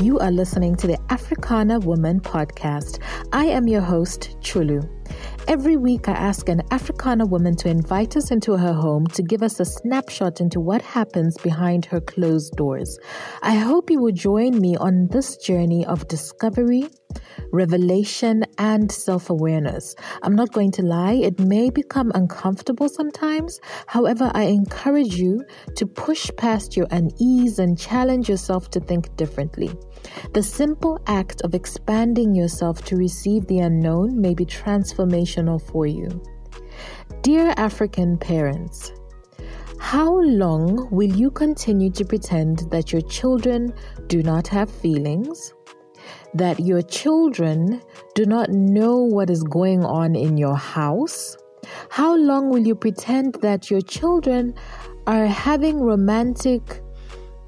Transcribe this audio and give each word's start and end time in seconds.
you 0.00 0.18
are 0.18 0.30
listening 0.30 0.74
to 0.76 0.86
the 0.86 0.98
Africana 1.10 1.78
Woman 1.78 2.20
podcast. 2.20 3.00
I 3.32 3.46
am 3.46 3.68
your 3.68 3.80
host, 3.80 4.36
Chulu. 4.40 4.88
Every 5.46 5.76
week, 5.76 6.08
I 6.08 6.12
ask 6.12 6.48
an 6.48 6.62
Africana 6.70 7.26
woman 7.26 7.54
to 7.56 7.68
invite 7.68 8.16
us 8.16 8.30
into 8.30 8.56
her 8.56 8.72
home 8.72 9.06
to 9.08 9.22
give 9.22 9.42
us 9.42 9.60
a 9.60 9.64
snapshot 9.64 10.40
into 10.40 10.58
what 10.58 10.82
happens 10.82 11.36
behind 11.38 11.84
her 11.86 12.00
closed 12.00 12.56
doors. 12.56 12.98
I 13.42 13.54
hope 13.54 13.90
you 13.90 14.00
will 14.00 14.12
join 14.12 14.58
me 14.58 14.76
on 14.76 15.08
this 15.08 15.36
journey 15.36 15.84
of 15.86 16.08
discovery, 16.08 16.88
revelation, 17.52 18.44
and 18.58 18.90
self 18.90 19.30
awareness. 19.30 19.94
I'm 20.22 20.34
not 20.34 20.52
going 20.52 20.72
to 20.72 20.82
lie, 20.82 21.14
it 21.14 21.38
may 21.38 21.70
become 21.70 22.12
uncomfortable 22.14 22.88
sometimes. 22.88 23.60
However, 23.86 24.30
I 24.34 24.44
encourage 24.44 25.14
you 25.16 25.44
to 25.76 25.86
push 25.86 26.30
past 26.36 26.76
your 26.76 26.86
unease 26.90 27.58
and 27.58 27.78
challenge 27.78 28.28
yourself 28.28 28.70
to 28.70 28.80
think 28.80 29.14
differently. 29.16 29.70
The 30.34 30.42
simple 30.42 30.98
act 31.06 31.40
of 31.42 31.54
expanding 31.54 32.34
yourself 32.34 32.84
to 32.86 32.96
receive 32.96 33.46
the 33.46 33.60
unknown 33.60 34.20
may 34.20 34.34
be 34.34 34.44
transformational 34.44 35.62
for 35.62 35.86
you. 35.86 36.22
Dear 37.22 37.54
African 37.56 38.18
parents, 38.18 38.92
how 39.78 40.20
long 40.20 40.90
will 40.90 41.14
you 41.14 41.30
continue 41.30 41.90
to 41.92 42.04
pretend 42.04 42.70
that 42.70 42.92
your 42.92 43.02
children 43.02 43.72
do 44.08 44.22
not 44.22 44.46
have 44.48 44.70
feelings? 44.70 45.53
That 46.34 46.60
your 46.60 46.82
children 46.82 47.80
do 48.14 48.26
not 48.26 48.50
know 48.50 48.98
what 48.98 49.30
is 49.30 49.42
going 49.42 49.84
on 49.84 50.16
in 50.16 50.36
your 50.36 50.56
house? 50.56 51.36
How 51.88 52.16
long 52.16 52.50
will 52.50 52.66
you 52.66 52.74
pretend 52.74 53.36
that 53.40 53.70
your 53.70 53.80
children 53.80 54.54
are 55.06 55.26
having 55.26 55.80
romantic 55.80 56.80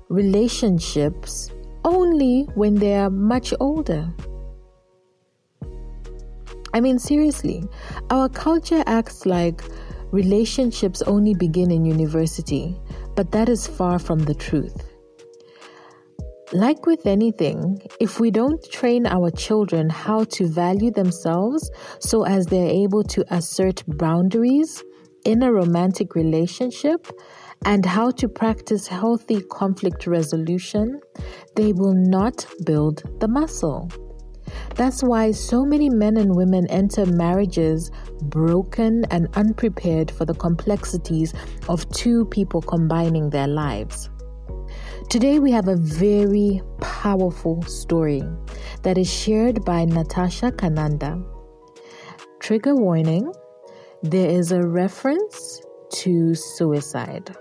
relationships 0.08 1.50
only 1.84 2.42
when 2.54 2.74
they 2.74 2.94
are 2.94 3.10
much 3.10 3.54
older. 3.60 4.12
I 6.74 6.80
mean, 6.80 6.98
seriously, 6.98 7.64
our 8.10 8.28
culture 8.28 8.82
acts 8.86 9.24
like 9.24 9.62
relationships 10.10 11.00
only 11.02 11.34
begin 11.34 11.70
in 11.70 11.84
university, 11.84 12.76
but 13.14 13.30
that 13.32 13.48
is 13.48 13.66
far 13.66 13.98
from 13.98 14.20
the 14.20 14.34
truth. 14.34 14.95
Like 16.52 16.86
with 16.86 17.06
anything, 17.06 17.80
if 17.98 18.20
we 18.20 18.30
don't 18.30 18.62
train 18.70 19.06
our 19.06 19.30
children 19.30 19.90
how 19.90 20.24
to 20.24 20.46
value 20.46 20.92
themselves 20.92 21.70
so 21.98 22.24
as 22.24 22.46
they're 22.46 22.70
able 22.70 23.02
to 23.02 23.24
assert 23.34 23.82
boundaries 23.86 24.84
in 25.24 25.42
a 25.42 25.52
romantic 25.52 26.14
relationship, 26.14 27.08
and 27.64 27.84
how 27.84 28.10
to 28.12 28.28
practice 28.28 28.86
healthy 28.86 29.40
conflict 29.50 30.06
resolution, 30.06 31.00
they 31.56 31.72
will 31.72 31.94
not 31.94 32.46
build 32.64 33.02
the 33.20 33.26
muscle. 33.26 33.90
That's 34.76 35.02
why 35.02 35.32
so 35.32 35.64
many 35.64 35.90
men 35.90 36.16
and 36.16 36.36
women 36.36 36.66
enter 36.68 37.06
marriages 37.06 37.90
broken 38.22 39.04
and 39.10 39.28
unprepared 39.34 40.10
for 40.10 40.24
the 40.24 40.34
complexities 40.34 41.34
of 41.68 41.88
two 41.90 42.26
people 42.26 42.62
combining 42.62 43.30
their 43.30 43.48
lives. 43.48 44.10
Today, 45.08 45.38
we 45.38 45.52
have 45.52 45.68
a 45.68 45.76
very 45.76 46.60
powerful 46.80 47.62
story 47.62 48.24
that 48.82 48.98
is 48.98 49.08
shared 49.08 49.64
by 49.64 49.84
Natasha 49.84 50.50
Kananda. 50.50 51.24
Trigger 52.40 52.74
warning 52.74 53.32
there 54.02 54.28
is 54.28 54.50
a 54.50 54.60
reference 54.60 55.62
to 55.92 56.34
suicide. 56.34 57.34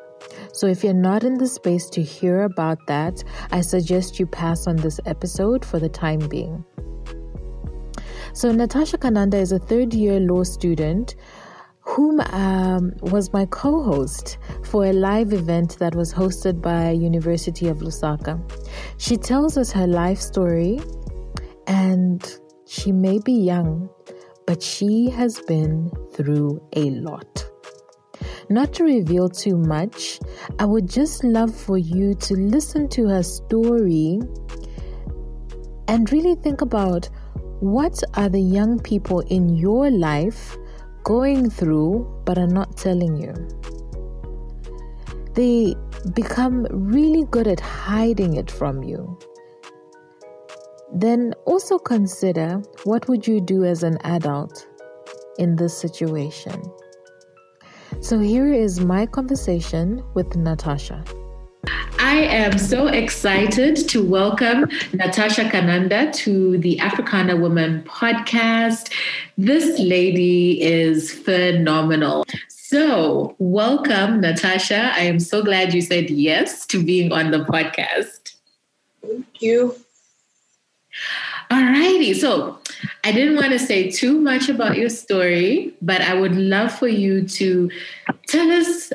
So 0.54 0.68
if 0.68 0.84
you're 0.84 0.94
not 0.94 1.24
in 1.24 1.40
the 1.40 1.48
space 1.48 1.90
to 1.90 2.04
hear 2.04 2.44
about 2.44 2.78
that, 2.88 3.24
I 3.52 3.62
suggest 3.62 4.20
you 4.20 4.28
pass 4.28 4.68
on 4.68 4.76
this 4.76 5.00
episode 5.08 5.66
for 5.66 5.80
the 5.80 5.90
time 5.90 6.20
being. 6.20 6.64
So 8.34 8.52
Natasha 8.52 9.00
Kananda 9.00 9.36
is 9.36 9.52
a 9.52 9.60
third 9.60 9.94
year 9.94 10.20
law 10.20 10.44
student 10.44 11.16
whom 11.86 12.20
um, 12.20 12.92
was 13.02 13.32
my 13.32 13.46
co-host 13.46 14.38
for 14.64 14.86
a 14.86 14.94
live 14.94 15.34
event 15.34 15.78
that 15.80 15.96
was 15.96 16.14
hosted 16.14 16.62
by 16.62 16.90
University 16.90 17.68
of 17.68 17.78
Lusaka. 17.78 18.42
She 18.98 19.18
tells 19.18 19.58
us 19.58 19.72
her 19.72 19.88
life 19.88 20.20
story 20.20 20.80
and 21.68 22.40
she 22.68 22.92
may 22.92 23.20
be 23.20 23.34
young, 23.34 23.90
but 24.48 24.62
she 24.62 25.10
has 25.12 25.40
been 25.42 25.92
through 26.14 26.62
a 26.76 26.90
lot. 26.90 27.46
Not 28.50 28.74
to 28.74 28.84
reveal 28.84 29.30
too 29.30 29.58
much, 29.58 30.20
I 30.60 30.66
would 30.66 30.90
just 30.90 31.24
love 31.24 31.56
for 31.56 31.78
you 31.78 32.16
to 32.16 32.34
listen 32.34 32.88
to 32.90 33.08
her 33.08 33.24
story 33.24 34.20
and 35.88 36.12
really 36.12 36.36
think 36.36 36.62
about 36.62 37.10
what 37.60 38.04
are 38.16 38.30
the 38.30 38.42
young 38.42 38.80
people 38.80 39.20
in 39.22 39.50
your 39.50 39.90
life 39.90 40.58
going 41.06 41.50
through 41.52 42.04
but 42.26 42.38
are 42.38 42.48
not 42.48 42.76
telling 42.76 43.16
you. 43.16 43.34
They 45.36 45.76
become 46.14 46.66
really 46.72 47.26
good 47.30 47.48
at 47.48 47.60
hiding 47.60 48.36
it 48.36 48.50
from 48.50 48.84
you. 48.84 49.18
Then 50.94 51.34
also 51.46 51.78
consider 51.78 52.62
what 52.84 53.08
would 53.08 53.28
you 53.28 53.40
do 53.40 53.64
as 53.64 53.84
an 53.84 53.98
adult 54.04 54.68
in 55.38 55.56
this 55.56 55.78
situation? 55.78 56.62
So 58.02 58.20
here 58.20 58.52
is 58.52 58.80
my 58.80 59.06
conversation 59.06 60.04
with 60.16 60.36
Natasha. 60.36 61.04
I 62.00 62.18
am 62.18 62.58
so 62.58 62.88
excited 62.88 63.76
to 63.90 64.04
welcome 64.04 64.70
Natasha 64.94 65.46
Kananda 65.46 66.14
to 66.14 66.58
the 66.58 66.80
Africana 66.80 67.36
Woman 67.36 67.84
podcast. 67.84 68.92
This 69.38 69.80
lady 69.80 70.62
is 70.62 71.12
phenomenal. 71.12 72.26
So, 72.48 73.36
welcome, 73.40 74.22
Natasha. 74.22 74.92
I 74.94 75.02
am 75.02 75.20
so 75.20 75.44
glad 75.44 75.74
you 75.74 75.82
said 75.82 76.10
yes 76.10 76.66
to 76.68 76.84
being 76.84 77.12
on 77.12 77.32
the 77.32 77.40
podcast. 77.40 78.36
Thank 79.02 79.42
you. 79.42 79.76
All 81.52 81.62
righty. 81.62 82.14
So, 82.14 82.60
I 83.04 83.12
didn't 83.12 83.36
want 83.36 83.52
to 83.52 83.60
say 83.60 83.92
too 83.92 84.20
much 84.20 84.50
about 84.50 84.78
your 84.78 84.90
story, 84.90 85.74
but 85.82 86.02
I 86.02 86.14
would 86.20 86.36
love 86.36 86.72
for 86.72 86.88
you 86.88 87.28
to 87.28 87.70
tell 88.28 88.52
us 88.52 88.92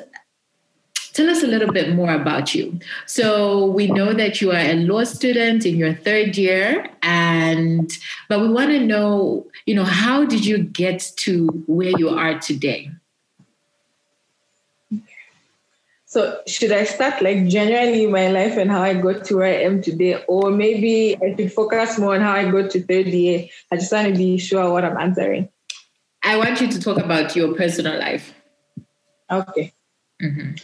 tell 1.12 1.28
us 1.28 1.42
a 1.42 1.46
little 1.46 1.72
bit 1.72 1.94
more 1.94 2.12
about 2.12 2.54
you. 2.54 2.78
So 3.06 3.66
we 3.66 3.86
know 3.86 4.12
that 4.12 4.40
you 4.40 4.50
are 4.50 4.58
a 4.58 4.74
law 4.74 5.04
student 5.04 5.66
in 5.66 5.76
your 5.76 5.94
third 5.94 6.36
year 6.36 6.88
and 7.02 7.90
but 8.28 8.40
we 8.40 8.48
want 8.48 8.70
to 8.70 8.80
know, 8.80 9.46
you 9.66 9.74
know, 9.74 9.84
how 9.84 10.24
did 10.24 10.44
you 10.44 10.58
get 10.58 11.12
to 11.18 11.48
where 11.66 11.92
you 11.98 12.08
are 12.08 12.38
today? 12.38 12.90
So 16.10 16.40
should 16.44 16.72
I 16.72 16.82
start 16.82 17.22
like 17.22 17.46
generally 17.46 18.04
my 18.08 18.32
life 18.32 18.56
and 18.56 18.68
how 18.68 18.82
I 18.82 18.94
got 18.94 19.24
to 19.26 19.36
where 19.36 19.46
I 19.46 19.62
am 19.62 19.80
today, 19.80 20.20
or 20.26 20.50
maybe 20.50 21.16
I 21.22 21.36
should 21.36 21.52
focus 21.52 22.00
more 22.00 22.16
on 22.16 22.20
how 22.20 22.32
I 22.32 22.50
got 22.50 22.70
to 22.70 22.82
third 22.82 23.06
year? 23.06 23.46
I 23.70 23.76
just 23.76 23.92
want 23.92 24.08
to 24.08 24.14
be 24.14 24.36
sure 24.36 24.72
what 24.72 24.84
I'm 24.84 24.96
answering. 24.96 25.48
I 26.24 26.36
want 26.36 26.60
you 26.60 26.66
to 26.66 26.80
talk 26.80 26.98
about 26.98 27.36
your 27.36 27.54
personal 27.54 27.96
life. 27.96 28.34
Okay. 29.30 29.72
Mm-hmm. 30.20 30.54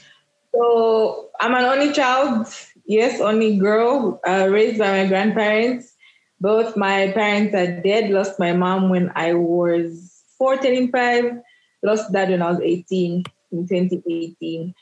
So 0.56 1.28
I'm 1.38 1.54
an 1.54 1.64
only 1.64 1.92
child. 1.92 2.46
Yes, 2.86 3.20
only 3.20 3.58
girl, 3.58 4.20
uh, 4.26 4.48
raised 4.48 4.78
by 4.78 5.02
my 5.02 5.06
grandparents. 5.06 5.92
Both 6.40 6.76
my 6.76 7.12
parents 7.12 7.54
are 7.54 7.80
dead. 7.80 8.10
Lost 8.10 8.38
my 8.38 8.52
mom 8.52 8.88
when 8.88 9.12
I 9.14 9.34
was 9.34 10.22
14 10.38 10.76
and 10.76 10.92
five. 10.92 11.42
Lost 11.82 12.12
dad 12.12 12.30
when 12.30 12.42
I 12.42 12.50
was 12.50 12.60
18 12.60 13.24
in 13.52 13.68
2018. 13.68 14.74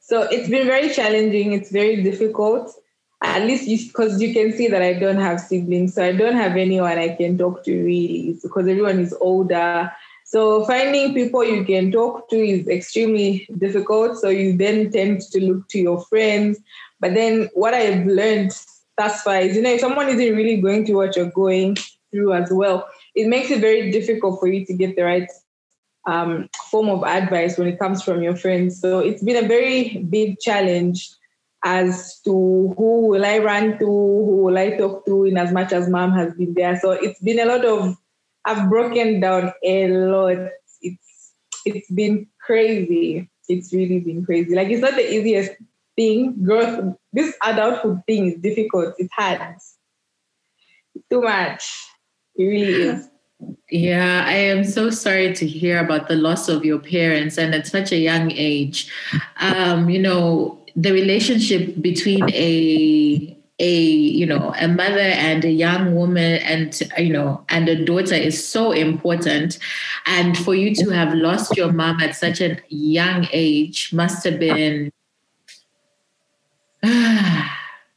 So 0.00 0.22
it's 0.22 0.48
been 0.48 0.66
very 0.66 0.90
challenging. 0.90 1.52
It's 1.52 1.70
very 1.70 2.02
difficult. 2.02 2.74
At 3.22 3.42
least 3.42 3.88
because 3.88 4.20
you, 4.20 4.28
you, 4.28 4.34
can 4.34 4.56
see 4.56 4.68
that 4.68 4.82
I 4.82 4.94
don't 4.94 5.18
have 5.18 5.40
siblings, 5.40 5.94
so 5.94 6.04
I 6.04 6.12
don't 6.12 6.36
have 6.36 6.56
anyone 6.56 6.98
I 6.98 7.14
can 7.14 7.36
talk 7.36 7.64
to 7.64 7.84
really. 7.84 8.38
because 8.42 8.66
everyone 8.66 9.00
is 9.00 9.14
older. 9.20 9.92
So 10.28 10.66
finding 10.66 11.14
people 11.14 11.42
you 11.42 11.64
can 11.64 11.90
talk 11.90 12.28
to 12.28 12.36
is 12.36 12.68
extremely 12.68 13.48
difficult. 13.56 14.18
So 14.18 14.28
you 14.28 14.54
then 14.54 14.90
tend 14.90 15.22
to 15.22 15.40
look 15.42 15.66
to 15.70 15.78
your 15.78 16.02
friends. 16.02 16.60
But 17.00 17.14
then 17.14 17.48
what 17.54 17.72
I've 17.72 18.04
learned 18.04 18.52
thus 18.98 19.22
far 19.22 19.40
is, 19.40 19.56
you 19.56 19.62
know, 19.62 19.72
if 19.72 19.80
someone 19.80 20.10
isn't 20.10 20.36
really 20.36 20.60
going 20.60 20.84
through 20.84 20.96
what 20.96 21.16
you're 21.16 21.30
going 21.30 21.78
through 22.10 22.34
as 22.34 22.52
well, 22.52 22.86
it 23.14 23.26
makes 23.26 23.50
it 23.50 23.62
very 23.62 23.90
difficult 23.90 24.38
for 24.38 24.48
you 24.48 24.66
to 24.66 24.74
get 24.74 24.96
the 24.96 25.02
right 25.02 25.30
um, 26.06 26.50
form 26.70 26.90
of 26.90 27.04
advice 27.04 27.56
when 27.56 27.68
it 27.68 27.78
comes 27.78 28.02
from 28.02 28.22
your 28.22 28.36
friends. 28.36 28.78
So 28.78 28.98
it's 28.98 29.22
been 29.22 29.42
a 29.42 29.48
very 29.48 29.96
big 30.10 30.40
challenge 30.40 31.08
as 31.64 32.20
to 32.26 32.74
who 32.76 33.08
will 33.08 33.24
I 33.24 33.38
run 33.38 33.78
to, 33.78 33.86
who 33.86 34.42
will 34.44 34.58
I 34.58 34.76
talk 34.76 35.06
to, 35.06 35.24
in 35.24 35.38
as 35.38 35.52
much 35.52 35.72
as 35.72 35.88
mom 35.88 36.12
has 36.12 36.34
been 36.34 36.52
there. 36.52 36.78
So 36.78 36.90
it's 36.90 37.20
been 37.20 37.38
a 37.38 37.46
lot 37.46 37.64
of, 37.64 37.96
I've 38.44 38.68
broken 38.68 39.20
down 39.20 39.52
a 39.64 39.88
lot. 39.88 40.48
It's 40.80 41.32
it's 41.64 41.90
been 41.90 42.26
crazy. 42.40 43.30
It's 43.48 43.72
really 43.72 44.00
been 44.00 44.24
crazy. 44.24 44.54
Like 44.54 44.68
it's 44.68 44.82
not 44.82 44.94
the 44.94 45.12
easiest 45.12 45.52
thing. 45.96 46.42
Growth 46.42 46.96
this 47.12 47.34
adulthood 47.42 48.02
thing 48.06 48.26
is 48.26 48.36
difficult. 48.40 48.94
It's 48.98 49.12
hard. 49.12 49.56
Too 51.10 51.22
much. 51.22 51.64
It 52.36 52.44
really 52.44 52.82
is. 52.82 53.08
Yeah, 53.70 54.24
I 54.26 54.34
am 54.34 54.64
so 54.64 54.90
sorry 54.90 55.32
to 55.34 55.46
hear 55.46 55.78
about 55.78 56.08
the 56.08 56.16
loss 56.16 56.48
of 56.48 56.64
your 56.64 56.78
parents 56.78 57.38
and 57.38 57.54
at 57.54 57.66
such 57.66 57.92
a 57.92 57.96
young 57.96 58.32
age. 58.32 58.90
Um, 59.38 59.88
you 59.88 60.00
know, 60.00 60.58
the 60.74 60.92
relationship 60.92 61.80
between 61.80 62.28
a 62.32 63.37
a 63.58 63.80
you 63.80 64.24
know 64.24 64.54
a 64.60 64.68
mother 64.68 64.98
and 65.00 65.44
a 65.44 65.50
young 65.50 65.94
woman 65.94 66.34
and 66.42 66.80
you 66.96 67.12
know 67.12 67.44
and 67.48 67.68
a 67.68 67.84
daughter 67.84 68.14
is 68.14 68.46
so 68.46 68.72
important. 68.72 69.58
And 70.06 70.36
for 70.38 70.54
you 70.54 70.74
to 70.76 70.90
have 70.90 71.14
lost 71.14 71.56
your 71.56 71.72
mom 71.72 72.00
at 72.00 72.14
such 72.14 72.40
a 72.40 72.58
young 72.68 73.26
age 73.32 73.92
must 73.92 74.24
have 74.24 74.38
been 74.38 74.92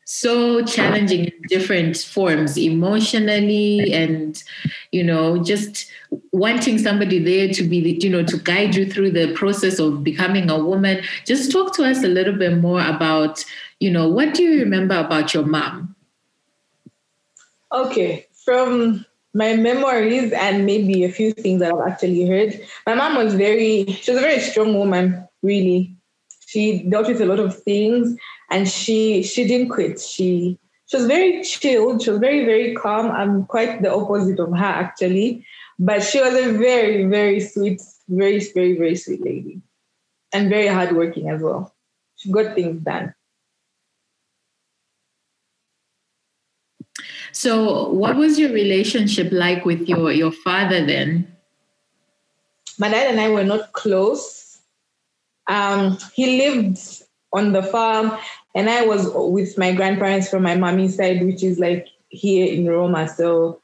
so 0.06 0.66
challenging 0.66 1.26
in 1.26 1.42
different 1.48 1.96
forms 1.98 2.58
emotionally 2.58 3.94
and 3.94 4.44
you 4.92 5.04
know 5.04 5.42
just 5.42 5.90
wanting 6.32 6.78
somebody 6.78 7.18
there 7.20 7.48
to 7.48 7.64
be 7.64 7.98
you 8.02 8.10
know 8.10 8.24
to 8.24 8.38
guide 8.38 8.76
you 8.76 8.86
through 8.92 9.12
the 9.12 9.32
process 9.34 9.80
of 9.80 10.04
becoming 10.04 10.50
a 10.50 10.58
woman. 10.58 11.04
Just 11.26 11.52
talk 11.52 11.76
to 11.76 11.84
us 11.84 12.04
a 12.04 12.08
little 12.08 12.36
bit 12.36 12.58
more 12.58 12.82
about 12.82 13.46
you 13.82 13.92
know 13.92 14.08
what 14.08 14.34
do 14.34 14.44
you 14.44 14.60
remember 14.60 14.98
about 14.98 15.34
your 15.34 15.46
mom 15.46 15.96
okay 17.74 18.26
from 18.46 19.06
my 19.34 19.56
memories 19.56 20.32
and 20.34 20.66
maybe 20.66 21.04
a 21.04 21.12
few 21.12 21.32
things 21.32 21.62
that 21.62 21.74
I've 21.74 21.92
actually 21.92 22.28
heard. 22.28 22.60
My 22.86 22.96
mom 22.96 23.16
was 23.16 23.34
very, 23.34 23.86
she 23.86 24.12
was 24.12 24.20
a 24.20 24.24
very 24.24 24.40
strong 24.40 24.78
woman, 24.78 25.28
really. 25.42 25.96
She 26.48 26.84
dealt 26.84 27.08
with 27.08 27.22
a 27.22 27.26
lot 27.26 27.40
of 27.40 27.58
things 27.64 28.18
and 28.50 28.68
she 28.68 29.24
she 29.24 29.48
didn't 29.48 29.70
quit. 29.70 30.02
She 30.02 30.60
she 30.88 30.98
was 30.98 31.06
very 31.06 31.42
chilled. 31.44 32.02
She 32.02 32.10
was 32.10 32.20
very 32.20 32.44
very 32.44 32.76
calm. 32.76 33.10
I'm 33.10 33.46
quite 33.46 33.82
the 33.82 33.94
opposite 33.94 34.38
of 34.38 34.50
her 34.50 34.66
actually, 34.66 35.46
but 35.80 36.04
she 36.04 36.20
was 36.20 36.34
a 36.34 36.52
very 36.58 37.06
very 37.06 37.40
sweet, 37.40 37.82
very 38.10 38.40
very 38.54 38.78
very 38.78 38.98
sweet 38.98 39.24
lady, 39.24 39.62
and 40.34 40.50
very 40.50 40.68
hardworking 40.68 41.30
as 41.30 41.42
well. 41.42 41.74
She 42.18 42.30
got 42.30 42.54
things 42.54 42.84
done. 42.84 43.14
So, 47.32 47.90
what 47.90 48.16
was 48.16 48.38
your 48.38 48.52
relationship 48.52 49.30
like 49.32 49.66
with 49.66 49.88
your 49.88 50.12
your 50.12 50.32
father 50.32 50.86
then? 50.86 51.28
My 52.78 52.90
dad 52.90 53.12
and 53.12 53.20
I 53.20 53.30
were 53.30 53.44
not 53.44 53.74
close. 53.74 54.60
Um, 55.48 55.98
he 56.14 56.38
lived 56.38 56.80
on 57.34 57.54
the 57.54 57.64
farm 57.64 58.18
and 58.56 58.70
I 58.70 58.86
was 58.86 59.10
with 59.14 59.58
my 59.58 59.74
grandparents 59.74 60.30
from 60.30 60.44
my 60.44 60.56
mommy's 60.56 60.98
side, 60.98 61.26
which 61.26 61.44
is 61.44 61.60
like 61.60 61.88
here 62.10 62.52
in 62.52 62.68
Roma. 62.68 63.08
So 63.08 63.62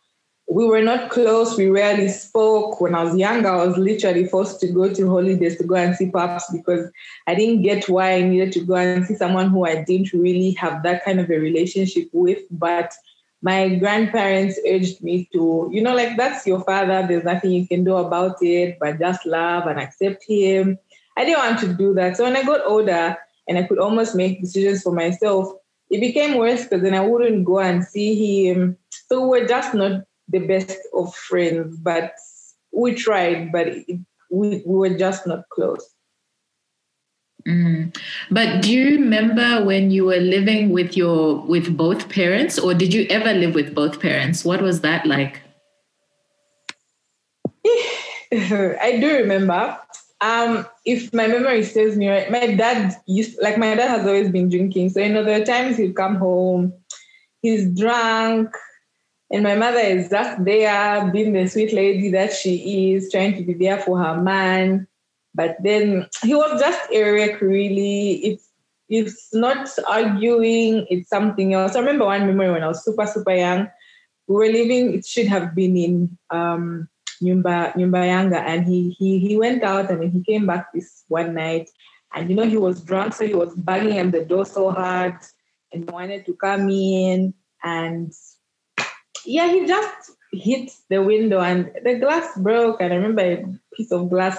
we 0.49 0.65
were 0.65 0.81
not 0.81 1.09
close. 1.09 1.57
We 1.57 1.67
rarely 1.67 2.07
spoke. 2.07 2.79
When 2.79 2.95
I 2.95 3.03
was 3.03 3.17
younger, 3.17 3.49
I 3.49 3.65
was 3.65 3.77
literally 3.77 4.25
forced 4.25 4.61
to 4.61 4.67
go 4.67 4.93
to 4.93 5.09
holidays 5.09 5.57
to 5.57 5.65
go 5.65 5.75
and 5.75 5.95
see 5.95 6.09
pops 6.09 6.49
because 6.51 6.89
I 7.27 7.35
didn't 7.35 7.63
get 7.63 7.89
why 7.89 8.13
I 8.13 8.21
needed 8.21 8.53
to 8.53 8.61
go 8.61 8.75
and 8.75 9.05
see 9.05 9.15
someone 9.15 9.49
who 9.49 9.65
I 9.65 9.83
didn't 9.83 10.13
really 10.13 10.51
have 10.51 10.83
that 10.83 11.03
kind 11.03 11.19
of 11.19 11.29
a 11.29 11.37
relationship 11.37 12.09
with. 12.13 12.39
But 12.49 12.93
my 13.41 13.75
grandparents 13.75 14.59
urged 14.67 15.03
me 15.03 15.29
to, 15.33 15.69
you 15.71 15.81
know, 15.81 15.95
like 15.95 16.17
that's 16.17 16.47
your 16.47 16.63
father. 16.63 17.05
There's 17.07 17.23
nothing 17.23 17.51
you 17.51 17.67
can 17.67 17.83
do 17.83 17.95
about 17.97 18.37
it, 18.41 18.77
but 18.79 18.99
just 18.99 19.25
love 19.25 19.67
and 19.67 19.79
accept 19.79 20.23
him. 20.27 20.77
I 21.15 21.25
didn't 21.25 21.39
want 21.39 21.59
to 21.59 21.73
do 21.73 21.93
that. 21.95 22.17
So 22.17 22.23
when 22.23 22.35
I 22.35 22.43
got 22.43 22.65
older, 22.65 23.17
and 23.47 23.57
I 23.57 23.63
could 23.63 23.79
almost 23.79 24.15
make 24.15 24.41
decisions 24.41 24.83
for 24.83 24.91
myself. 24.91 25.53
It 25.89 26.01
became 26.01 26.37
worse 26.37 26.63
because 26.63 26.81
then 26.81 26.93
I 26.93 27.05
wouldn't 27.05 27.45
go 27.45 27.59
and 27.59 27.83
see 27.83 28.47
him. 28.47 28.77
So 29.09 29.25
we're 29.27 29.47
just 29.47 29.73
not 29.73 30.03
the 30.27 30.39
best 30.39 30.77
of 30.93 31.15
friends, 31.15 31.77
but 31.77 32.13
we 32.73 32.93
tried, 32.93 33.51
but 33.51 33.67
it, 33.67 33.99
we, 34.29 34.61
we 34.65 34.75
were 34.75 34.97
just 34.97 35.25
not 35.25 35.47
close. 35.49 35.95
Mm. 37.47 37.95
But 38.29 38.61
do 38.61 38.73
you 38.73 38.97
remember 38.97 39.63
when 39.63 39.89
you 39.89 40.05
were 40.05 40.17
living 40.17 40.71
with 40.71 40.97
your 40.97 41.41
with 41.41 41.77
both 41.77 42.09
parents, 42.09 42.59
or 42.59 42.73
did 42.73 42.93
you 42.93 43.07
ever 43.09 43.33
live 43.33 43.55
with 43.55 43.73
both 43.73 44.01
parents? 44.01 44.43
What 44.43 44.61
was 44.61 44.81
that 44.81 45.05
like? 45.05 45.41
I 48.33 48.97
do 48.99 49.15
remember. 49.15 49.77
Um, 50.19 50.65
if 50.83 51.13
my 51.13 51.27
memory 51.27 51.63
serves 51.63 51.95
me 51.95 52.09
right, 52.09 52.29
my 52.29 52.55
dad 52.55 52.95
used 53.05 53.37
like 53.41 53.57
my 53.57 53.75
dad 53.75 53.89
has 53.89 54.05
always 54.05 54.29
been 54.29 54.49
drinking. 54.49 54.89
So 54.89 54.99
you 54.99 55.13
know, 55.13 55.23
there 55.23 55.41
are 55.41 55.45
times 55.45 55.77
he'd 55.77 55.95
come 55.95 56.15
home, 56.15 56.73
he's 57.41 57.69
drunk, 57.69 58.49
and 59.31 59.43
my 59.43 59.55
mother 59.55 59.79
is 59.79 60.09
just 60.09 60.43
there, 60.43 61.09
being 61.11 61.31
the 61.31 61.47
sweet 61.47 61.71
lady 61.71 62.11
that 62.11 62.33
she 62.33 62.93
is, 62.93 63.09
trying 63.09 63.35
to 63.37 63.43
be 63.43 63.53
there 63.53 63.79
for 63.79 63.97
her 63.97 64.19
man. 64.19 64.87
But 65.37 65.61
then 65.61 66.09
he 66.23 66.33
was 66.33 66.59
just 66.59 66.81
Eric, 66.91 67.39
really. 67.41 68.25
It's 68.25 68.49
it's 68.89 69.33
not 69.33 69.69
arguing, 69.87 70.87
it's 70.89 71.09
something 71.09 71.53
else. 71.53 71.75
I 71.75 71.79
remember 71.79 72.05
one 72.05 72.25
memory 72.25 72.51
when 72.51 72.63
I 72.63 72.67
was 72.67 72.83
super, 72.83 73.05
super 73.05 73.35
young. 73.35 73.69
We 74.27 74.35
were 74.35 74.51
living, 74.51 74.95
it 74.95 75.05
should 75.05 75.27
have 75.27 75.53
been 75.53 75.77
in 75.77 76.17
um 76.31 76.89
Nyumba 77.21 77.73
Yanga, 77.75 78.41
and 78.41 78.65
he 78.65 78.89
he 78.97 79.19
he 79.19 79.37
went 79.37 79.63
out 79.63 79.91
and 79.91 80.01
then 80.01 80.11
he 80.11 80.23
came 80.23 80.47
back 80.47 80.73
this 80.73 81.03
one 81.07 81.35
night, 81.35 81.69
and 82.15 82.29
you 82.29 82.35
know 82.35 82.47
he 82.49 82.57
was 82.57 82.81
drunk, 82.81 83.13
so 83.13 83.27
he 83.27 83.35
was 83.35 83.53
banging 83.55 83.99
on 83.99 84.11
the 84.11 84.25
door 84.25 84.45
so 84.45 84.71
hard 84.71 85.15
and 85.71 85.89
wanted 85.91 86.25
to 86.25 86.33
come 86.33 86.69
in, 86.69 87.33
and 87.63 88.11
yeah, 89.25 89.51
he 89.51 89.67
just 89.67 90.11
hit 90.31 90.71
the 90.89 91.01
window 91.01 91.39
and 91.39 91.71
the 91.83 91.95
glass 91.99 92.37
broke, 92.37 92.81
and 92.81 92.93
I 92.93 92.95
remember 92.95 93.21
a 93.21 93.45
piece 93.75 93.91
of 93.91 94.09
glass 94.09 94.37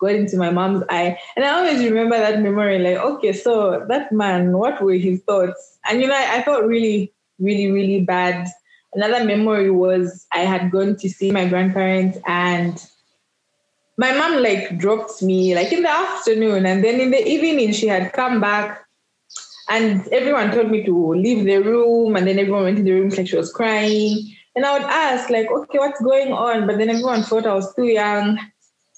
got 0.00 0.12
into 0.12 0.36
my 0.36 0.50
mom's 0.50 0.82
eye, 0.88 1.18
and 1.36 1.44
I 1.44 1.50
always 1.50 1.84
remember 1.84 2.18
that 2.18 2.40
memory. 2.40 2.78
Like, 2.78 2.96
okay, 2.96 3.32
so 3.32 3.84
that 3.88 4.10
man, 4.10 4.56
what 4.56 4.82
were 4.82 4.94
his 4.94 5.22
thoughts? 5.22 5.78
And 5.88 6.00
you 6.00 6.08
know, 6.08 6.16
I, 6.16 6.38
I 6.38 6.42
felt 6.42 6.64
really, 6.64 7.12
really, 7.38 7.70
really 7.70 8.00
bad. 8.00 8.48
Another 8.94 9.24
memory 9.24 9.70
was 9.70 10.26
I 10.32 10.40
had 10.40 10.70
gone 10.70 10.96
to 10.96 11.08
see 11.08 11.30
my 11.30 11.46
grandparents 11.46 12.18
and 12.26 12.84
my 13.96 14.12
mom 14.12 14.42
like 14.42 14.78
dropped 14.78 15.22
me 15.22 15.54
like 15.54 15.72
in 15.72 15.82
the 15.82 15.90
afternoon. 15.90 16.66
And 16.66 16.82
then 16.82 17.00
in 17.00 17.10
the 17.10 17.24
evening 17.28 17.72
she 17.72 17.86
had 17.86 18.12
come 18.14 18.40
back 18.40 18.84
and 19.68 20.08
everyone 20.08 20.50
told 20.50 20.70
me 20.70 20.82
to 20.84 21.14
leave 21.14 21.44
the 21.44 21.58
room. 21.58 22.16
And 22.16 22.26
then 22.26 22.38
everyone 22.38 22.64
went 22.64 22.78
in 22.78 22.84
the 22.84 22.92
room 22.92 23.10
like 23.10 23.28
she 23.28 23.36
was 23.36 23.52
crying. 23.52 24.34
And 24.56 24.64
I 24.64 24.72
would 24.72 24.88
ask 24.88 25.30
like 25.30 25.50
okay 25.50 25.78
what's 25.78 26.02
going 26.02 26.32
on? 26.32 26.66
But 26.66 26.78
then 26.78 26.88
everyone 26.88 27.22
thought 27.22 27.46
I 27.46 27.54
was 27.54 27.72
too 27.74 27.86
young 27.86 28.38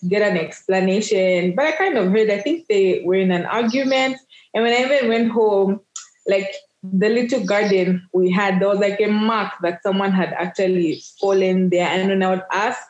get 0.08 0.22
an 0.22 0.36
explanation 0.36 1.54
but 1.54 1.66
I 1.66 1.72
kind 1.72 1.96
of 1.98 2.10
heard 2.10 2.30
I 2.30 2.40
think 2.40 2.66
they 2.68 3.02
were 3.04 3.14
in 3.14 3.30
an 3.30 3.46
argument 3.46 4.16
and 4.54 4.64
when 4.64 4.72
I 4.72 4.84
even 4.84 5.08
went 5.08 5.30
home 5.30 5.80
like 6.26 6.52
the 6.82 7.08
little 7.08 7.44
garden 7.44 8.08
we 8.12 8.30
had, 8.30 8.60
there 8.60 8.68
was 8.68 8.80
like 8.80 9.00
a 9.00 9.06
mark 9.06 9.52
that 9.62 9.82
someone 9.82 10.12
had 10.12 10.32
actually 10.32 11.02
fallen 11.20 11.70
there. 11.70 11.86
And 11.86 12.08
when 12.08 12.22
I 12.22 12.30
would 12.30 12.42
ask, 12.50 12.80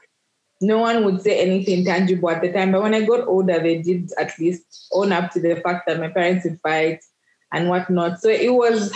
no 0.60 0.78
one 0.78 1.04
would 1.04 1.20
say 1.20 1.40
anything 1.40 1.84
tangible 1.84 2.30
at 2.30 2.40
the 2.40 2.52
time. 2.52 2.72
But 2.72 2.82
when 2.82 2.94
I 2.94 3.02
got 3.04 3.26
older, 3.26 3.58
they 3.58 3.82
did 3.82 4.10
at 4.18 4.38
least 4.38 4.88
own 4.92 5.12
up 5.12 5.30
to 5.32 5.40
the 5.40 5.56
fact 5.56 5.86
that 5.86 6.00
my 6.00 6.08
parents 6.08 6.44
would 6.44 6.60
fight 6.62 7.04
and 7.52 7.68
whatnot. 7.68 8.20
So 8.20 8.30
it 8.30 8.54
was, 8.54 8.92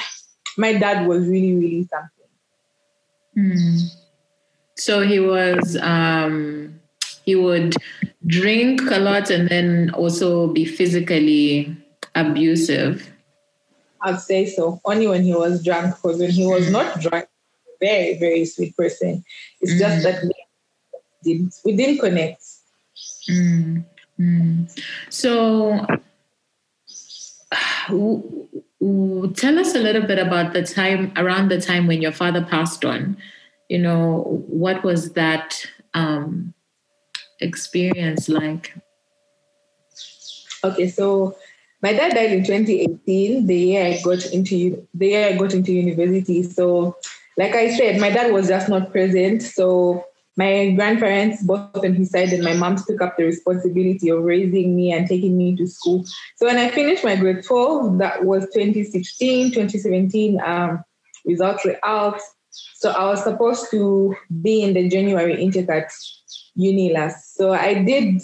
my 0.56 0.72
dad 0.72 1.06
was 1.06 1.26
really, 1.26 1.54
really 1.54 1.88
something. 1.90 2.10
Mm. 3.36 3.80
So 4.76 5.02
he 5.02 5.20
was, 5.20 5.76
um, 5.76 6.80
he 7.26 7.34
would 7.34 7.74
drink 8.26 8.80
a 8.90 8.98
lot 8.98 9.30
and 9.30 9.48
then 9.48 9.90
also 9.90 10.46
be 10.48 10.64
physically 10.64 11.76
abusive. 12.14 13.12
I'd 14.00 14.20
say 14.20 14.46
so. 14.46 14.80
Only 14.84 15.08
when 15.08 15.24
he 15.24 15.34
was 15.34 15.62
drunk, 15.62 15.96
because 15.96 16.18
when 16.18 16.30
he 16.30 16.46
was 16.46 16.70
not 16.70 17.00
drunk, 17.00 17.26
very, 17.80 18.18
very 18.18 18.44
sweet 18.44 18.76
person. 18.76 19.24
It's 19.60 19.74
mm. 19.74 19.78
just 19.78 20.02
that 20.04 20.22
we 20.22 20.32
didn't, 21.24 21.54
we 21.64 21.76
didn't 21.76 21.98
connect. 21.98 22.42
Mm. 23.28 23.84
Mm. 24.20 24.82
So, 25.10 25.84
tell 29.34 29.58
us 29.58 29.74
a 29.74 29.78
little 29.78 30.06
bit 30.06 30.18
about 30.18 30.52
the 30.52 30.62
time 30.62 31.12
around 31.16 31.50
the 31.50 31.60
time 31.60 31.86
when 31.86 32.00
your 32.00 32.12
father 32.12 32.44
passed 32.44 32.84
on. 32.84 33.16
You 33.68 33.80
know, 33.80 34.44
what 34.46 34.84
was 34.84 35.14
that 35.14 35.66
um, 35.92 36.54
experience 37.40 38.28
like? 38.28 38.74
Okay, 40.64 40.88
so 40.88 41.36
my 41.82 41.92
dad 41.92 42.14
died 42.14 42.32
in 42.32 42.44
2018, 42.44 43.46
the 43.46 43.56
year 43.56 43.84
I 43.86 44.00
got 44.02 44.24
into 44.32 44.86
the 44.94 45.06
year 45.06 45.28
I 45.28 45.36
got 45.36 45.54
into 45.54 45.72
university. 45.72 46.42
So, 46.42 46.96
like 47.36 47.54
I 47.54 47.76
said, 47.76 48.00
my 48.00 48.10
dad 48.10 48.32
was 48.32 48.48
just 48.48 48.68
not 48.68 48.90
present. 48.90 49.42
So 49.42 50.04
my 50.36 50.70
grandparents, 50.72 51.42
both 51.42 51.76
on 51.76 51.94
his 51.94 52.10
side, 52.10 52.32
and 52.32 52.42
my 52.42 52.54
mom 52.54 52.76
took 52.76 53.00
up 53.00 53.16
the 53.16 53.24
responsibility 53.24 54.08
of 54.10 54.22
raising 54.22 54.76
me 54.76 54.92
and 54.92 55.06
taking 55.06 55.36
me 55.36 55.56
to 55.56 55.66
school. 55.66 56.04
So 56.36 56.46
when 56.46 56.58
I 56.58 56.70
finished 56.70 57.04
my 57.04 57.16
grade 57.16 57.44
12, 57.44 57.98
that 57.98 58.24
was 58.24 58.44
2016, 58.54 59.52
2017, 59.52 60.40
um, 60.44 60.84
results 61.24 61.64
were 61.64 61.78
out. 61.82 62.20
So 62.74 62.90
I 62.90 63.04
was 63.04 63.22
supposed 63.22 63.70
to 63.70 64.14
be 64.42 64.62
in 64.62 64.74
the 64.74 64.88
January 64.88 65.42
intake 65.42 65.70
at 65.70 65.90
UNILUS. 66.58 67.14
So 67.34 67.52
I 67.52 67.82
did 67.82 68.22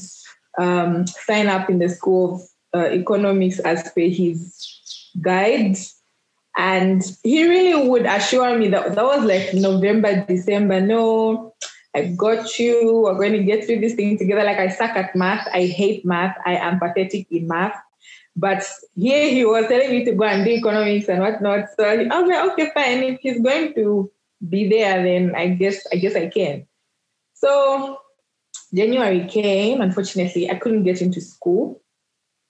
um, 0.59 1.07
sign 1.07 1.49
up 1.49 1.71
in 1.71 1.79
the 1.79 1.89
School 1.89 2.35
of 2.35 2.43
uh, 2.75 2.87
Economics 2.89 3.59
as 3.61 3.83
per 3.93 4.03
his 4.03 5.13
guide. 5.21 5.77
And 6.57 7.03
he 7.23 7.49
really 7.49 7.89
would 7.89 8.07
assure 8.07 8.59
me 8.59 8.69
that 8.69 8.95
that 8.95 9.05
was 9.05 9.25
like 9.25 9.55
November, 9.55 10.25
December. 10.27 10.81
No, 10.81 11.55
I 11.95 12.07
got 12.09 12.59
you. 12.59 13.03
We're 13.05 13.15
going 13.15 13.33
to 13.33 13.43
get 13.43 13.65
through 13.65 13.81
this 13.81 13.95
thing 13.95 14.19
together. 14.19 14.45
Like 14.45 14.59
I 14.59 14.69
suck 14.69 14.97
at 14.97 15.17
math. 15.17 15.49
I 15.53 15.67
hate 15.67 16.05
math. 16.05 16.37
I 16.45 16.57
am 16.57 16.79
pathetic 16.79 17.27
in 17.31 17.49
math. 17.49 17.77
But 18.35 18.67
here 18.97 19.31
he 19.31 19.45
was 19.45 19.67
telling 19.69 19.91
me 19.91 20.05
to 20.05 20.13
go 20.13 20.25
and 20.25 20.45
do 20.45 20.51
economics 20.51 21.09
and 21.09 21.21
whatnot. 21.21 21.69
So 21.77 21.85
I 21.85 21.97
was 21.97 22.29
like, 22.29 22.53
okay, 22.53 22.71
fine. 22.75 23.03
If 23.05 23.21
he's 23.21 23.41
going 23.41 23.75
to 23.75 24.11
be 24.49 24.69
there, 24.69 25.03
then 25.03 25.35
I 25.35 25.49
guess 25.49 25.87
I 25.93 25.97
guess 25.97 26.17
I 26.17 26.29
can. 26.29 26.67
So 27.35 27.99
January 28.75 29.27
came. 29.27 29.81
Unfortunately, 29.81 30.51
I 30.51 30.55
couldn't 30.55 30.85
get 30.85 31.03
into 31.03 31.21
school. 31.21 31.83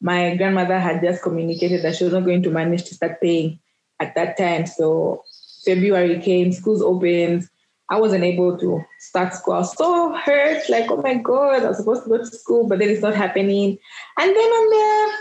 My 0.00 0.36
grandmother 0.36 0.78
had 0.78 1.02
just 1.02 1.22
communicated 1.22 1.82
that 1.82 1.96
she 1.96 2.04
was 2.04 2.12
not 2.12 2.24
going 2.24 2.42
to 2.42 2.50
manage 2.50 2.84
to 2.84 2.94
start 2.94 3.20
paying 3.20 3.60
at 4.00 4.14
that 4.14 4.36
time. 4.36 4.66
So 4.66 5.22
February 5.64 6.20
came, 6.20 6.52
schools 6.52 6.82
opened. 6.82 7.48
I 7.88 8.00
wasn't 8.00 8.24
able 8.24 8.58
to 8.58 8.82
start 9.00 9.34
school. 9.34 9.54
I 9.54 9.58
was 9.58 9.76
so 9.76 10.14
hurt, 10.14 10.68
like, 10.68 10.90
oh 10.90 11.02
my 11.02 11.14
God, 11.14 11.62
I 11.62 11.68
was 11.68 11.78
supposed 11.78 12.04
to 12.04 12.08
go 12.08 12.18
to 12.18 12.26
school, 12.26 12.66
but 12.66 12.78
then 12.78 12.88
it's 12.88 13.02
not 13.02 13.14
happening. 13.14 13.78
And 14.18 14.30
then 14.30 14.36
on 14.36 14.70
the 14.70 15.12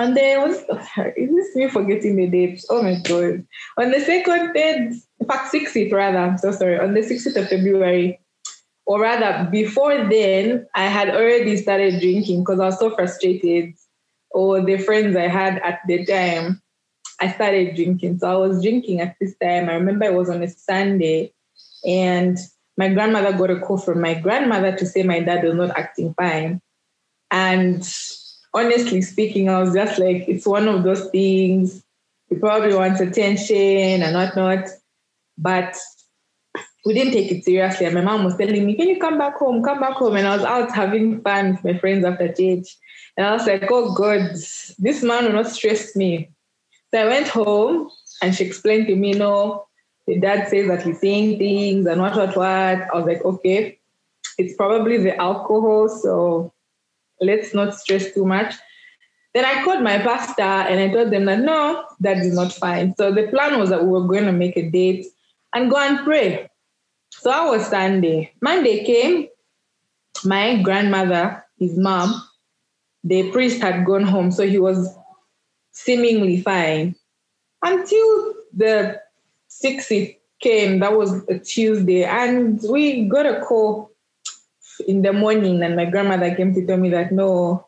and 0.00 0.16
then 0.16 0.50
is 1.16 1.30
this 1.30 1.56
me 1.56 1.68
forgetting 1.68 2.16
the 2.16 2.28
dates? 2.28 2.66
Oh 2.70 2.82
my 2.82 3.00
god. 3.02 3.46
On 3.78 3.90
the 3.90 4.00
second, 4.00 4.52
third, 4.54 4.92
in 5.20 5.26
fact, 5.26 5.52
60th 5.52 5.92
rather, 5.92 6.18
I'm 6.18 6.38
so 6.38 6.52
sorry. 6.52 6.78
On 6.78 6.94
the 6.94 7.00
60th 7.00 7.36
of 7.36 7.48
February, 7.48 8.20
or 8.88 9.02
rather 9.02 9.46
before 9.50 10.08
then, 10.08 10.66
I 10.74 10.86
had 10.86 11.10
already 11.10 11.58
started 11.58 12.00
drinking 12.00 12.40
because 12.40 12.58
I 12.58 12.64
was 12.64 12.78
so 12.78 12.88
frustrated. 12.90 13.74
Or 14.30 14.62
the 14.62 14.78
friends 14.78 15.14
I 15.14 15.28
had 15.28 15.58
at 15.58 15.80
the 15.86 16.06
time, 16.06 16.62
I 17.20 17.30
started 17.30 17.76
drinking. 17.76 18.18
So 18.18 18.30
I 18.30 18.46
was 18.46 18.62
drinking 18.62 19.00
at 19.00 19.16
this 19.20 19.36
time. 19.42 19.68
I 19.68 19.74
remember 19.74 20.06
it 20.06 20.14
was 20.14 20.30
on 20.30 20.42
a 20.42 20.48
Sunday, 20.48 21.34
and 21.84 22.38
my 22.78 22.88
grandmother 22.88 23.36
got 23.36 23.50
a 23.50 23.60
call 23.60 23.76
from 23.76 24.00
my 24.00 24.14
grandmother 24.14 24.74
to 24.76 24.86
say 24.86 25.02
my 25.02 25.20
dad 25.20 25.44
was 25.44 25.54
not 25.54 25.78
acting 25.78 26.14
fine. 26.14 26.62
And 27.30 27.86
honestly 28.54 29.02
speaking, 29.02 29.50
I 29.50 29.60
was 29.60 29.74
just 29.74 29.98
like, 29.98 30.26
it's 30.28 30.46
one 30.46 30.66
of 30.66 30.82
those 30.82 31.10
things. 31.10 31.82
He 32.30 32.36
probably 32.36 32.74
wants 32.74 33.00
attention 33.00 34.02
and 34.02 34.14
whatnot. 34.14 34.68
But 35.36 35.76
we 36.84 36.94
didn't 36.94 37.12
take 37.12 37.30
it 37.30 37.44
seriously. 37.44 37.86
And 37.86 37.94
my 37.94 38.00
mom 38.00 38.24
was 38.24 38.36
telling 38.36 38.64
me, 38.64 38.74
Can 38.74 38.88
you 38.88 38.98
come 38.98 39.18
back 39.18 39.36
home? 39.36 39.62
Come 39.62 39.80
back 39.80 39.94
home. 39.94 40.16
And 40.16 40.26
I 40.26 40.36
was 40.36 40.44
out 40.44 40.74
having 40.74 41.20
fun 41.22 41.52
with 41.52 41.64
my 41.64 41.78
friends 41.78 42.04
after 42.04 42.28
church. 42.28 42.76
And 43.16 43.26
I 43.26 43.32
was 43.32 43.46
like, 43.46 43.66
Oh 43.70 43.94
God, 43.94 44.30
this 44.78 45.02
man 45.02 45.24
will 45.24 45.32
not 45.32 45.48
stress 45.48 45.96
me. 45.96 46.30
So 46.90 47.02
I 47.02 47.06
went 47.06 47.28
home 47.28 47.90
and 48.22 48.34
she 48.34 48.44
explained 48.44 48.86
to 48.88 48.96
me, 48.96 49.12
No, 49.12 49.66
the 50.06 50.18
dad 50.18 50.48
says 50.48 50.68
that 50.68 50.82
he's 50.82 51.00
saying 51.00 51.38
things 51.38 51.86
and 51.86 52.00
what, 52.00 52.16
what, 52.16 52.36
what. 52.36 52.46
I 52.46 52.88
was 52.94 53.06
like, 53.06 53.24
Okay, 53.24 53.78
it's 54.38 54.54
probably 54.54 54.98
the 54.98 55.16
alcohol. 55.16 55.88
So 55.88 56.52
let's 57.20 57.54
not 57.54 57.74
stress 57.74 58.12
too 58.14 58.24
much. 58.24 58.54
Then 59.34 59.44
I 59.44 59.62
called 59.62 59.82
my 59.82 59.98
pastor 59.98 60.42
and 60.42 60.80
I 60.80 60.92
told 60.92 61.12
them 61.12 61.26
that 61.26 61.40
no, 61.40 61.84
that 62.00 62.18
is 62.18 62.34
not 62.34 62.52
fine. 62.52 62.94
So 62.96 63.12
the 63.12 63.28
plan 63.28 63.58
was 63.58 63.68
that 63.70 63.84
we 63.84 63.90
were 63.90 64.06
going 64.06 64.24
to 64.24 64.32
make 64.32 64.56
a 64.56 64.70
date 64.70 65.06
and 65.54 65.70
go 65.70 65.76
and 65.76 65.98
pray. 66.04 66.48
So 67.20 67.30
I 67.30 67.50
was 67.50 67.66
Sunday. 67.66 68.32
Monday 68.40 68.84
came, 68.84 69.28
my 70.24 70.62
grandmother, 70.62 71.44
his 71.58 71.76
mom, 71.76 72.22
the 73.04 73.30
priest 73.30 73.60
had 73.60 73.84
gone 73.84 74.04
home, 74.04 74.30
so 74.30 74.46
he 74.46 74.58
was 74.58 74.96
seemingly 75.72 76.40
fine. 76.40 76.94
Until 77.62 78.34
the 78.54 79.00
60th 79.50 80.16
came, 80.40 80.80
that 80.80 80.96
was 80.96 81.24
a 81.28 81.38
Tuesday, 81.38 82.04
and 82.04 82.60
we 82.68 83.08
got 83.08 83.26
a 83.26 83.40
call 83.40 83.90
in 84.86 85.02
the 85.02 85.12
morning 85.12 85.62
and 85.62 85.76
my 85.76 85.84
grandmother 85.84 86.34
came 86.34 86.54
to 86.54 86.64
tell 86.66 86.76
me 86.76 86.90
that 86.90 87.12
no, 87.12 87.66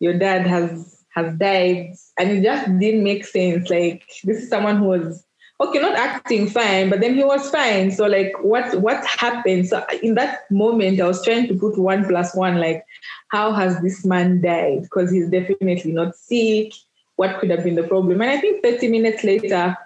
your 0.00 0.18
dad 0.18 0.46
has 0.46 1.04
has 1.10 1.34
died. 1.36 1.94
And 2.18 2.30
it 2.30 2.42
just 2.42 2.78
didn't 2.78 3.04
make 3.04 3.24
sense. 3.24 3.68
Like 3.68 4.04
this 4.24 4.42
is 4.42 4.48
someone 4.48 4.78
who 4.78 4.84
was 4.84 5.25
okay, 5.60 5.78
not 5.78 5.96
acting 5.96 6.48
fine, 6.48 6.90
but 6.90 7.00
then 7.00 7.14
he 7.14 7.24
was 7.24 7.50
fine. 7.50 7.90
So 7.90 8.06
like 8.06 8.32
what 8.42 8.80
what 8.80 9.04
happened? 9.06 9.68
So 9.68 9.84
in 10.02 10.14
that 10.14 10.50
moment 10.50 11.00
I 11.00 11.06
was 11.06 11.24
trying 11.24 11.48
to 11.48 11.54
put 11.54 11.78
one 11.78 12.06
plus 12.06 12.34
one, 12.34 12.58
like, 12.58 12.84
how 13.28 13.52
has 13.52 13.80
this 13.80 14.04
man 14.04 14.40
died? 14.40 14.82
Because 14.82 15.10
he's 15.10 15.28
definitely 15.28 15.92
not 15.92 16.14
sick. 16.14 16.72
What 17.16 17.38
could 17.40 17.50
have 17.50 17.64
been 17.64 17.76
the 17.76 17.82
problem? 17.82 18.20
And 18.20 18.30
I 18.30 18.38
think 18.38 18.62
30 18.62 18.88
minutes 18.88 19.24
later, 19.24 19.76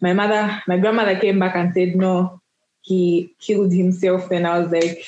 my 0.00 0.12
mother, 0.12 0.60
my 0.66 0.76
grandmother 0.78 1.18
came 1.18 1.38
back 1.38 1.54
and 1.54 1.72
said, 1.72 1.94
no, 1.94 2.40
he 2.82 3.32
killed 3.38 3.72
himself. 3.72 4.30
And 4.32 4.44
I 4.46 4.58
was 4.58 4.72
like, 4.72 5.04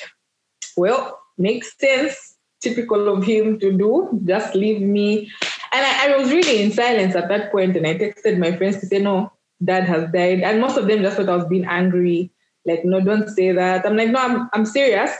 well, 0.77 1.19
makes 1.37 1.77
sense, 1.77 2.37
typical 2.61 3.09
of 3.09 3.25
him 3.25 3.59
to 3.59 3.71
do, 3.77 4.21
just 4.23 4.55
leave 4.55 4.81
me. 4.81 5.29
And 5.73 5.85
I, 5.85 6.13
I 6.13 6.17
was 6.17 6.31
really 6.31 6.63
in 6.63 6.71
silence 6.71 7.15
at 7.15 7.27
that 7.27 7.51
point, 7.51 7.75
and 7.75 7.85
I 7.85 7.95
texted 7.95 8.37
my 8.37 8.55
friends 8.55 8.79
to 8.79 8.85
say, 8.85 8.99
no, 8.99 9.32
dad 9.63 9.83
has 9.85 10.11
died. 10.11 10.41
And 10.41 10.61
most 10.61 10.77
of 10.77 10.87
them 10.87 11.01
just 11.01 11.17
thought 11.17 11.29
I 11.29 11.35
was 11.35 11.47
being 11.47 11.65
angry. 11.65 12.31
Like, 12.65 12.85
no, 12.85 13.01
don't 13.01 13.29
say 13.29 13.51
that. 13.51 13.85
I'm 13.85 13.97
like, 13.97 14.09
no, 14.09 14.19
I'm, 14.19 14.49
I'm 14.53 14.65
serious. 14.65 15.11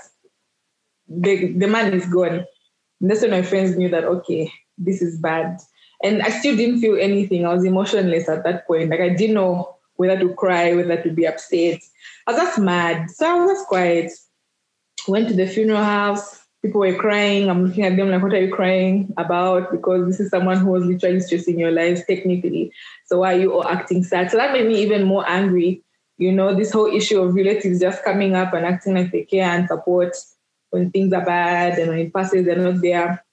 The, 1.07 1.53
the 1.53 1.67
man 1.67 1.93
is 1.93 2.05
gone. 2.05 2.45
And 3.01 3.11
that's 3.11 3.21
when 3.21 3.31
my 3.31 3.41
friends 3.41 3.75
knew 3.75 3.89
that, 3.89 4.05
okay, 4.05 4.51
this 4.77 5.01
is 5.01 5.19
bad. 5.19 5.59
And 6.03 6.21
I 6.21 6.29
still 6.29 6.55
didn't 6.55 6.81
feel 6.81 6.97
anything. 6.97 7.45
I 7.45 7.53
was 7.53 7.65
emotionless 7.65 8.29
at 8.29 8.43
that 8.43 8.67
point. 8.67 8.89
Like, 8.89 9.01
I 9.01 9.09
didn't 9.09 9.35
know 9.35 9.75
whether 9.95 10.19
to 10.19 10.33
cry, 10.35 10.73
whether 10.73 11.01
to 11.01 11.09
be 11.11 11.27
upset. 11.27 11.81
I 12.27 12.31
was 12.31 12.41
just 12.41 12.59
mad. 12.59 13.09
So 13.11 13.25
I 13.25 13.45
was 13.45 13.65
quiet 13.65 14.11
went 15.07 15.27
to 15.29 15.33
the 15.33 15.47
funeral 15.47 15.83
house. 15.83 16.42
People 16.63 16.79
were 16.79 16.95
crying. 16.95 17.49
I'm 17.49 17.65
looking 17.65 17.83
at 17.83 17.97
them 17.97 18.09
like, 18.09 18.23
what 18.23 18.33
are 18.33 18.41
you 18.41 18.53
crying 18.53 19.13
about? 19.17 19.69
Because 19.69 20.07
this 20.07 20.21
is 20.21 20.29
someone 20.29 20.57
who 20.57 20.71
was 20.71 20.85
literally 20.85 21.19
stressing 21.19 21.59
your 21.59 21.71
lives 21.71 22.05
technically. 22.05 22.71
So 23.05 23.19
why 23.19 23.35
are 23.35 23.39
you 23.39 23.53
all 23.53 23.67
acting 23.67 24.03
sad? 24.03 24.31
So 24.31 24.37
that 24.37 24.53
made 24.53 24.67
me 24.67 24.81
even 24.81 25.03
more 25.03 25.27
angry. 25.27 25.83
You 26.17 26.31
know, 26.31 26.55
this 26.55 26.71
whole 26.71 26.87
issue 26.87 27.19
of 27.19 27.35
relatives 27.35 27.81
just 27.81 28.03
coming 28.05 28.35
up 28.35 28.53
and 28.53 28.65
acting 28.65 28.93
like 28.95 29.11
they 29.11 29.23
care 29.23 29.49
and 29.49 29.67
support 29.67 30.15
when 30.69 30.89
things 30.89 31.11
are 31.11 31.25
bad 31.25 31.77
and 31.77 31.89
when 31.89 31.99
it 31.99 32.13
passes, 32.13 32.45
they're 32.45 32.55
not 32.55 32.81
there. 32.81 33.23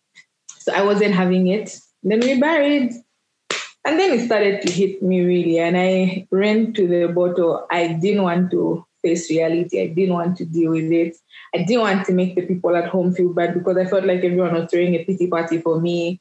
So 0.58 0.74
I 0.74 0.82
wasn't 0.82 1.14
having 1.14 1.46
it. 1.46 1.78
Then 2.02 2.20
we 2.20 2.40
buried. 2.40 2.92
And 3.84 3.98
then 3.98 4.12
it 4.12 4.26
started 4.26 4.62
to 4.62 4.72
hit 4.72 5.02
me 5.02 5.20
really. 5.22 5.58
And 5.58 5.76
I 5.76 6.26
ran 6.30 6.72
to 6.74 6.86
the 6.88 7.06
bottle. 7.06 7.66
I 7.70 7.92
didn't 7.92 8.24
want 8.24 8.50
to 8.50 8.84
face 9.02 9.30
reality. 9.30 9.80
I 9.80 9.88
didn't 9.88 10.14
want 10.14 10.36
to 10.38 10.44
deal 10.44 10.70
with 10.70 10.90
it. 10.90 11.16
I 11.54 11.58
didn't 11.58 11.82
want 11.82 12.06
to 12.06 12.12
make 12.12 12.34
the 12.34 12.42
people 12.42 12.76
at 12.76 12.88
home 12.88 13.12
feel 13.14 13.32
bad 13.32 13.54
because 13.54 13.76
I 13.76 13.86
felt 13.86 14.04
like 14.04 14.18
everyone 14.24 14.54
was 14.54 14.70
throwing 14.70 14.94
a 14.94 15.04
pity 15.04 15.26
party 15.26 15.60
for 15.60 15.80
me. 15.80 16.20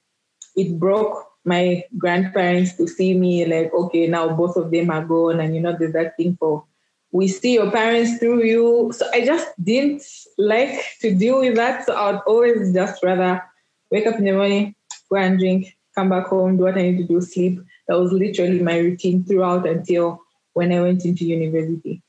It 0.55 0.79
broke 0.79 1.25
my 1.45 1.83
grandparents 1.97 2.75
to 2.77 2.87
see 2.87 3.13
me 3.13 3.45
like, 3.45 3.73
okay, 3.73 4.07
now 4.07 4.35
both 4.35 4.55
of 4.57 4.71
them 4.71 4.91
are 4.91 5.05
gone, 5.05 5.39
and 5.39 5.55
you 5.55 5.61
know, 5.61 5.75
there's 5.77 5.93
that 5.93 6.17
thing 6.17 6.37
for 6.39 6.65
we 7.11 7.27
see 7.27 7.53
your 7.55 7.71
parents 7.71 8.19
through 8.19 8.43
you. 8.43 8.91
So 8.93 9.07
I 9.11 9.25
just 9.25 9.47
didn't 9.63 10.03
like 10.37 10.79
to 11.01 11.15
deal 11.15 11.39
with 11.39 11.55
that. 11.55 11.85
So 11.85 11.95
I 11.95 12.11
would 12.11 12.21
always 12.27 12.73
just 12.73 13.03
rather 13.03 13.43
wake 13.91 14.05
up 14.05 14.15
in 14.15 14.25
the 14.25 14.31
morning, 14.31 14.75
go 15.09 15.17
and 15.17 15.39
drink, 15.39 15.75
come 15.95 16.09
back 16.09 16.27
home, 16.27 16.57
do 16.57 16.63
what 16.63 16.77
I 16.77 16.83
need 16.83 16.97
to 16.97 17.07
do, 17.07 17.21
sleep. 17.21 17.59
That 17.87 17.99
was 17.99 18.11
literally 18.11 18.61
my 18.61 18.77
routine 18.77 19.23
throughout 19.23 19.67
until 19.67 20.21
when 20.53 20.71
I 20.71 20.81
went 20.81 21.05
into 21.05 21.25
university. 21.25 22.03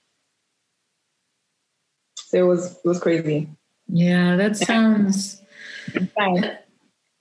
So 2.30 2.38
it 2.38 2.46
was 2.46 2.76
it 2.76 2.88
was 2.88 3.00
crazy. 3.00 3.48
Yeah, 3.88 4.36
that 4.36 4.56
sounds. 4.56 5.42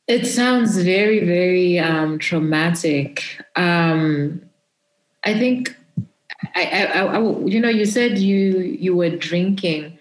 It 0.08 0.28
sounds 0.28 0.78
very 0.78 1.26
very 1.26 1.80
um, 1.80 2.20
traumatic. 2.20 3.44
Um, 3.56 4.44
I 5.24 5.34
think 5.34 5.76
I, 6.56 6.88
I, 6.94 7.02
I, 7.06 7.20
you 7.46 7.60
know, 7.60 7.70
you 7.70 7.86
said 7.86 8.20
you 8.20 8.60
you 8.60 8.96
were 8.96 9.10
drinking. 9.10 9.98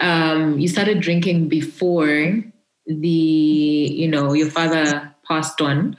Um, 0.00 0.58
you 0.58 0.68
started 0.68 1.00
drinking 1.00 1.48
before 1.48 2.42
the, 2.86 3.08
you 3.08 4.08
know, 4.08 4.32
your 4.32 4.50
father 4.50 5.14
passed 5.28 5.60
on. 5.60 5.96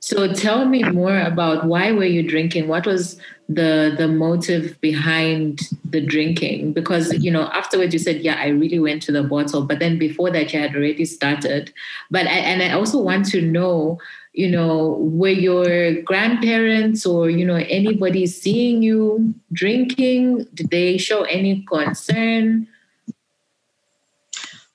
So 0.00 0.32
tell 0.32 0.66
me 0.66 0.82
more 0.84 1.18
about 1.18 1.64
why 1.64 1.92
were 1.92 2.04
you 2.04 2.22
drinking? 2.22 2.68
What 2.68 2.86
was 2.86 3.20
the 3.48 3.94
the 3.96 4.06
motive 4.06 4.80
behind 4.80 5.60
the 5.84 6.00
drinking? 6.00 6.72
Because 6.72 7.12
you 7.14 7.30
know 7.30 7.44
afterwards 7.44 7.92
you 7.92 7.98
said, 7.98 8.20
yeah, 8.20 8.36
I 8.38 8.48
really 8.48 8.78
went 8.78 9.02
to 9.02 9.12
the 9.12 9.22
bottle, 9.22 9.62
but 9.62 9.78
then 9.78 9.98
before 9.98 10.30
that 10.30 10.52
you 10.52 10.60
had 10.60 10.74
already 10.74 11.04
started. 11.04 11.72
But 12.10 12.26
I, 12.26 12.38
and 12.50 12.62
I 12.62 12.72
also 12.72 13.00
want 13.00 13.26
to 13.30 13.40
know, 13.40 13.98
you 14.32 14.50
know, 14.50 14.98
were 15.00 15.28
your 15.28 16.00
grandparents 16.02 17.06
or 17.06 17.30
you 17.30 17.44
know 17.44 17.56
anybody 17.56 18.26
seeing 18.26 18.82
you 18.82 19.34
drinking? 19.52 20.46
Did 20.54 20.70
they 20.70 20.98
show 20.98 21.22
any 21.22 21.62
concern? 21.62 22.68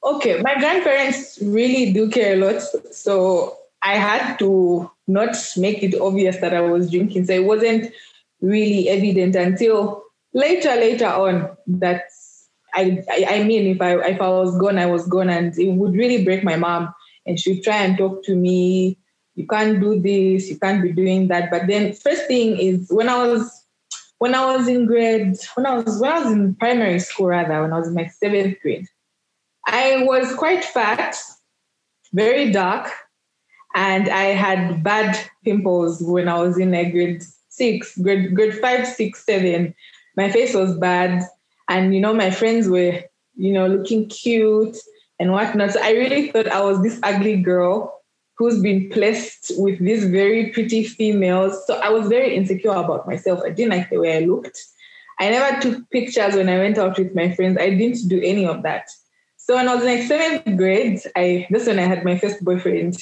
Okay, 0.04 0.42
my 0.42 0.56
grandparents 0.56 1.40
really 1.42 1.94
do 1.94 2.10
care 2.10 2.34
a 2.34 2.38
lot, 2.38 2.62
so 2.92 3.58
I 3.84 3.96
had 3.96 4.38
to 4.40 4.90
not 5.08 5.36
make 5.58 5.84
it 5.84 6.00
obvious 6.00 6.38
that 6.38 6.54
I 6.54 6.62
was 6.62 6.90
drinking. 6.90 7.26
So 7.26 7.34
it 7.34 7.44
wasn't 7.44 7.94
really 8.44 8.90
evident 8.90 9.36
until 9.36 10.04
later, 10.34 10.76
later 10.76 11.08
on 11.08 11.58
that 11.66 12.04
I, 12.76 13.04
I, 13.30 13.44
mean, 13.44 13.68
if 13.68 13.82
I 13.82 13.96
if 14.08 14.20
I 14.20 14.30
was 14.30 14.58
gone, 14.58 14.80
I 14.80 14.88
was 14.88 15.08
gone, 15.08 15.30
and 15.30 15.58
it 15.58 15.74
would 15.74 15.94
really 15.94 16.24
break 16.24 16.44
my 16.44 16.56
mom. 16.56 16.94
And 17.26 17.40
she'd 17.40 17.62
try 17.62 17.78
and 17.78 17.98
talk 17.98 18.24
to 18.26 18.36
me. 18.36 18.98
You 19.36 19.48
can't 19.48 19.80
do 19.80 20.00
this. 20.00 20.50
You 20.50 20.58
can't 20.58 20.82
be 20.82 20.92
doing 20.92 21.28
that. 21.28 21.52
But 21.52 21.68
then, 21.68 21.94
first 21.94 22.28
thing 22.28 22.58
is 22.58 22.92
when 22.92 23.10
I 23.10 23.28
was 23.28 23.64
when 24.18 24.36
I 24.36 24.56
was 24.56 24.68
in 24.68 24.86
grade 24.86 25.38
when 25.56 25.66
I 25.66 25.76
was 25.76 26.00
when 26.00 26.12
I 26.12 26.20
was 26.20 26.32
in 26.32 26.56
primary 26.56 27.00
school 27.00 27.28
rather 27.28 27.62
when 27.62 27.74
I 27.74 27.80
was 27.80 27.88
in 27.90 27.94
my 27.94 28.08
seventh 28.08 28.60
grade, 28.62 28.88
I 29.68 30.04
was 30.04 30.34
quite 30.36 30.64
fat, 30.64 31.16
very 32.12 32.52
dark, 32.52 32.92
and 33.76 34.10
I 34.10 34.34
had 34.34 34.84
bad 34.84 35.20
pimples 35.46 36.02
when 36.02 36.28
I 36.28 36.40
was 36.40 36.58
in 36.58 36.72
like 36.72 36.92
grade 36.92 37.24
six, 37.56 37.98
grade, 37.98 38.36
grade 38.36 38.60
five, 38.60 38.88
six, 38.88 39.26
seven. 39.26 39.74
My 40.18 40.32
face 40.32 40.54
was 40.54 40.78
bad. 40.78 41.24
And, 41.70 41.94
you 41.94 42.02
know, 42.02 42.14
my 42.14 42.32
friends 42.32 42.68
were, 42.68 43.02
you 43.36 43.54
know, 43.54 43.68
looking 43.68 44.08
cute 44.10 44.78
and 45.20 45.32
whatnot. 45.32 45.72
So 45.72 45.82
I 45.82 45.92
really 45.92 46.32
thought 46.32 46.48
I 46.48 46.62
was 46.62 46.82
this 46.82 47.00
ugly 47.04 47.38
girl 47.42 48.02
who's 48.38 48.62
been 48.62 48.90
placed 48.90 49.52
with 49.58 49.80
these 49.80 50.06
very 50.06 50.50
pretty 50.50 50.84
females. 50.84 51.66
So 51.68 51.76
I 51.80 51.90
was 51.90 52.08
very 52.08 52.36
insecure 52.36 52.72
about 52.72 53.08
myself. 53.08 53.42
I 53.46 53.52
didn't 53.52 53.72
like 53.78 53.90
the 53.90 54.00
way 54.00 54.18
I 54.18 54.26
looked. 54.26 54.60
I 55.20 55.30
never 55.30 55.62
took 55.62 55.90
pictures 55.92 56.36
when 56.36 56.50
I 56.50 56.58
went 56.58 56.78
out 56.78 56.98
with 56.98 57.14
my 57.14 57.34
friends. 57.34 57.58
I 57.60 57.70
didn't 57.70 58.10
do 58.10 58.20
any 58.22 58.46
of 58.46 58.64
that. 58.64 58.90
So 59.38 59.56
when 59.56 59.68
I 59.68 59.76
was 59.76 59.84
in 59.84 59.90
like 59.90 60.08
seventh 60.08 60.58
grade, 60.58 61.00
I 61.16 61.48
this 61.50 61.68
when 61.68 61.78
I 61.78 61.84
had 61.84 62.04
my 62.04 62.18
first 62.18 62.44
boyfriend. 62.44 62.98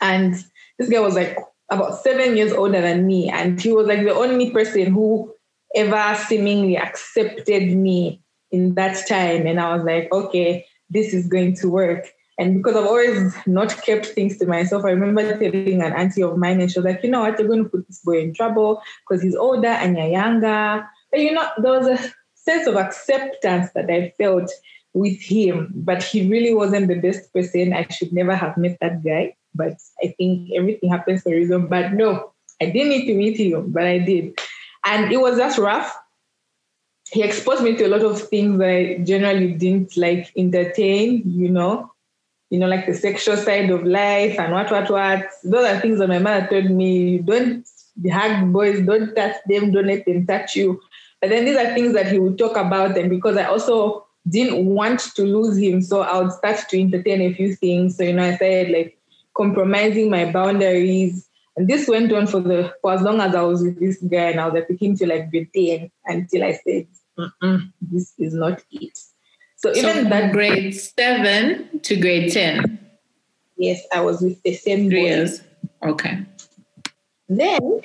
And 0.00 0.34
this 0.78 0.88
guy 0.88 1.00
was 1.00 1.14
like 1.14 1.38
about 1.70 2.02
seven 2.02 2.36
years 2.36 2.52
older 2.52 2.80
than 2.80 3.06
me. 3.06 3.28
And 3.28 3.60
he 3.60 3.72
was 3.72 3.86
like 3.86 4.00
the 4.00 4.14
only 4.14 4.50
person 4.50 4.92
who 4.92 5.32
ever 5.74 6.18
seemingly 6.24 6.76
accepted 6.76 7.76
me 7.76 8.22
in 8.50 8.74
that 8.74 9.06
time. 9.06 9.46
And 9.46 9.60
I 9.60 9.74
was 9.76 9.84
like, 9.84 10.10
okay, 10.12 10.66
this 10.88 11.12
is 11.12 11.26
going 11.26 11.54
to 11.56 11.68
work. 11.68 12.08
And 12.38 12.54
because 12.54 12.76
I've 12.76 12.86
always 12.86 13.34
not 13.46 13.76
kept 13.82 14.06
things 14.06 14.38
to 14.38 14.46
myself, 14.46 14.84
I 14.84 14.90
remember 14.90 15.22
telling 15.38 15.82
an 15.82 15.92
auntie 15.92 16.22
of 16.22 16.38
mine, 16.38 16.60
and 16.60 16.70
she 16.70 16.78
was 16.78 16.86
like, 16.86 17.02
you 17.02 17.10
know 17.10 17.20
what, 17.20 17.38
you're 17.38 17.48
going 17.48 17.64
to 17.64 17.68
put 17.68 17.86
this 17.88 18.00
boy 18.00 18.20
in 18.20 18.32
trouble 18.32 18.80
because 19.06 19.22
he's 19.22 19.34
older 19.34 19.66
and 19.66 19.96
you're 19.96 20.06
younger. 20.06 20.88
But 21.10 21.20
you 21.20 21.32
know, 21.32 21.48
there 21.58 21.72
was 21.72 21.88
a 21.88 22.12
sense 22.34 22.68
of 22.68 22.76
acceptance 22.76 23.70
that 23.74 23.90
I 23.90 24.14
felt 24.16 24.50
with 24.94 25.20
him, 25.20 25.72
but 25.74 26.02
he 26.02 26.30
really 26.30 26.54
wasn't 26.54 26.86
the 26.86 26.94
best 26.94 27.32
person. 27.32 27.72
I 27.72 27.88
should 27.88 28.12
never 28.12 28.36
have 28.36 28.56
met 28.56 28.78
that 28.80 29.02
guy 29.02 29.34
but 29.58 29.74
I 30.02 30.14
think 30.16 30.50
everything 30.56 30.90
happens 30.90 31.22
for 31.22 31.30
a 31.30 31.36
reason. 31.36 31.66
But 31.66 31.92
no, 31.92 32.32
I 32.62 32.66
didn't 32.66 32.88
need 32.88 33.06
to 33.06 33.14
meet 33.14 33.38
him, 33.38 33.72
but 33.72 33.84
I 33.84 33.98
did. 33.98 34.38
And 34.86 35.12
it 35.12 35.20
was 35.20 35.36
just 35.36 35.58
rough. 35.58 35.94
He 37.10 37.22
exposed 37.22 37.62
me 37.62 37.76
to 37.76 37.84
a 37.84 37.88
lot 37.88 38.02
of 38.02 38.22
things 38.28 38.58
that 38.58 38.68
I 38.68 38.98
generally 38.98 39.52
didn't 39.52 39.96
like 39.96 40.30
entertain, 40.36 41.22
you 41.26 41.50
know, 41.50 41.90
you 42.50 42.58
know, 42.58 42.68
like 42.68 42.86
the 42.86 42.94
sexual 42.94 43.36
side 43.36 43.70
of 43.70 43.84
life 43.84 44.38
and 44.38 44.52
what, 44.52 44.70
what, 44.70 44.90
what. 44.90 45.26
Those 45.44 45.66
are 45.66 45.80
things 45.80 45.98
that 45.98 46.08
my 46.08 46.18
mother 46.18 46.46
told 46.46 46.70
me, 46.70 47.18
don't 47.18 47.66
hug 48.10 48.52
boys, 48.52 48.80
don't 48.86 49.14
touch 49.14 49.36
them, 49.46 49.72
don't 49.72 49.86
let 49.86 50.04
them 50.04 50.26
touch 50.26 50.56
you. 50.56 50.80
But 51.20 51.30
then 51.30 51.44
these 51.44 51.56
are 51.56 51.74
things 51.74 51.94
that 51.94 52.12
he 52.12 52.18
would 52.18 52.38
talk 52.38 52.56
about. 52.56 52.96
And 52.96 53.10
because 53.10 53.36
I 53.36 53.44
also 53.44 54.06
didn't 54.28 54.66
want 54.66 55.00
to 55.16 55.22
lose 55.22 55.56
him, 55.56 55.82
so 55.82 56.02
I 56.02 56.20
would 56.20 56.32
start 56.32 56.68
to 56.68 56.80
entertain 56.80 57.22
a 57.22 57.32
few 57.32 57.54
things. 57.54 57.96
So, 57.96 58.04
you 58.04 58.12
know, 58.12 58.24
I 58.24 58.36
said 58.36 58.70
like, 58.70 58.97
compromising 59.38 60.10
my 60.10 60.30
boundaries. 60.30 61.28
And 61.56 61.68
this 61.68 61.88
went 61.88 62.12
on 62.12 62.26
for 62.26 62.40
the 62.40 62.74
for 62.82 62.92
as 62.92 63.02
long 63.02 63.20
as 63.20 63.34
I 63.34 63.42
was 63.42 63.62
with 63.62 63.80
this 63.80 63.98
guy, 64.02 64.30
and 64.30 64.40
I 64.40 64.46
was 64.46 64.54
like 64.54 64.68
with 64.68 64.80
him 64.80 64.96
till 64.96 65.08
like 65.08 65.30
grade 65.30 65.48
10 65.54 65.90
until 66.06 66.44
I 66.44 66.52
said, 66.52 66.86
this 67.80 68.12
is 68.18 68.34
not 68.34 68.62
it. 68.70 68.96
So, 69.56 69.72
so 69.72 69.78
even 69.78 70.08
that 70.10 70.32
grade 70.32 70.74
seven 70.74 71.80
to 71.80 71.96
grade 71.96 72.32
10. 72.32 72.78
Yes, 73.56 73.82
I 73.92 74.00
was 74.00 74.20
with 74.20 74.40
the 74.42 74.54
same 74.54 74.88
Three 74.88 75.02
years. 75.02 75.42
Okay. 75.82 76.24
Then 77.28 77.80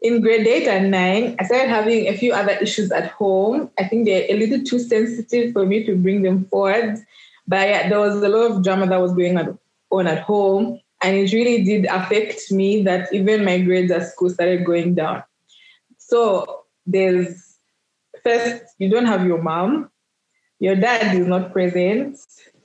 in 0.00 0.22
grade 0.22 0.46
eight 0.46 0.66
and 0.66 0.90
nine, 0.90 1.36
I 1.38 1.44
started 1.44 1.68
having 1.68 2.08
a 2.08 2.16
few 2.16 2.32
other 2.32 2.52
issues 2.52 2.90
at 2.90 3.10
home. 3.10 3.70
I 3.78 3.84
think 3.86 4.06
they're 4.06 4.26
a 4.30 4.36
little 4.38 4.64
too 4.64 4.78
sensitive 4.78 5.52
for 5.52 5.66
me 5.66 5.84
to 5.84 5.94
bring 5.94 6.22
them 6.22 6.46
forward. 6.46 6.98
But 7.46 7.68
yeah, 7.68 7.88
there 7.90 8.00
was 8.00 8.22
a 8.22 8.28
lot 8.28 8.50
of 8.50 8.64
drama 8.64 8.86
that 8.86 9.00
was 9.00 9.12
going 9.12 9.36
on 9.36 9.58
on 9.98 10.06
at 10.06 10.22
home. 10.22 10.80
And 11.02 11.16
it 11.16 11.32
really 11.32 11.64
did 11.64 11.86
affect 11.86 12.50
me 12.50 12.82
that 12.82 13.12
even 13.12 13.44
my 13.44 13.60
grades 13.60 13.92
at 13.92 14.08
school 14.08 14.30
started 14.30 14.64
going 14.64 14.94
down. 14.94 15.22
So 15.98 16.64
there's 16.86 17.58
first, 18.22 18.64
you 18.78 18.88
don't 18.88 19.06
have 19.06 19.26
your 19.26 19.42
mom, 19.42 19.90
your 20.60 20.76
dad 20.76 21.14
is 21.14 21.26
not 21.26 21.52
present, 21.52 22.18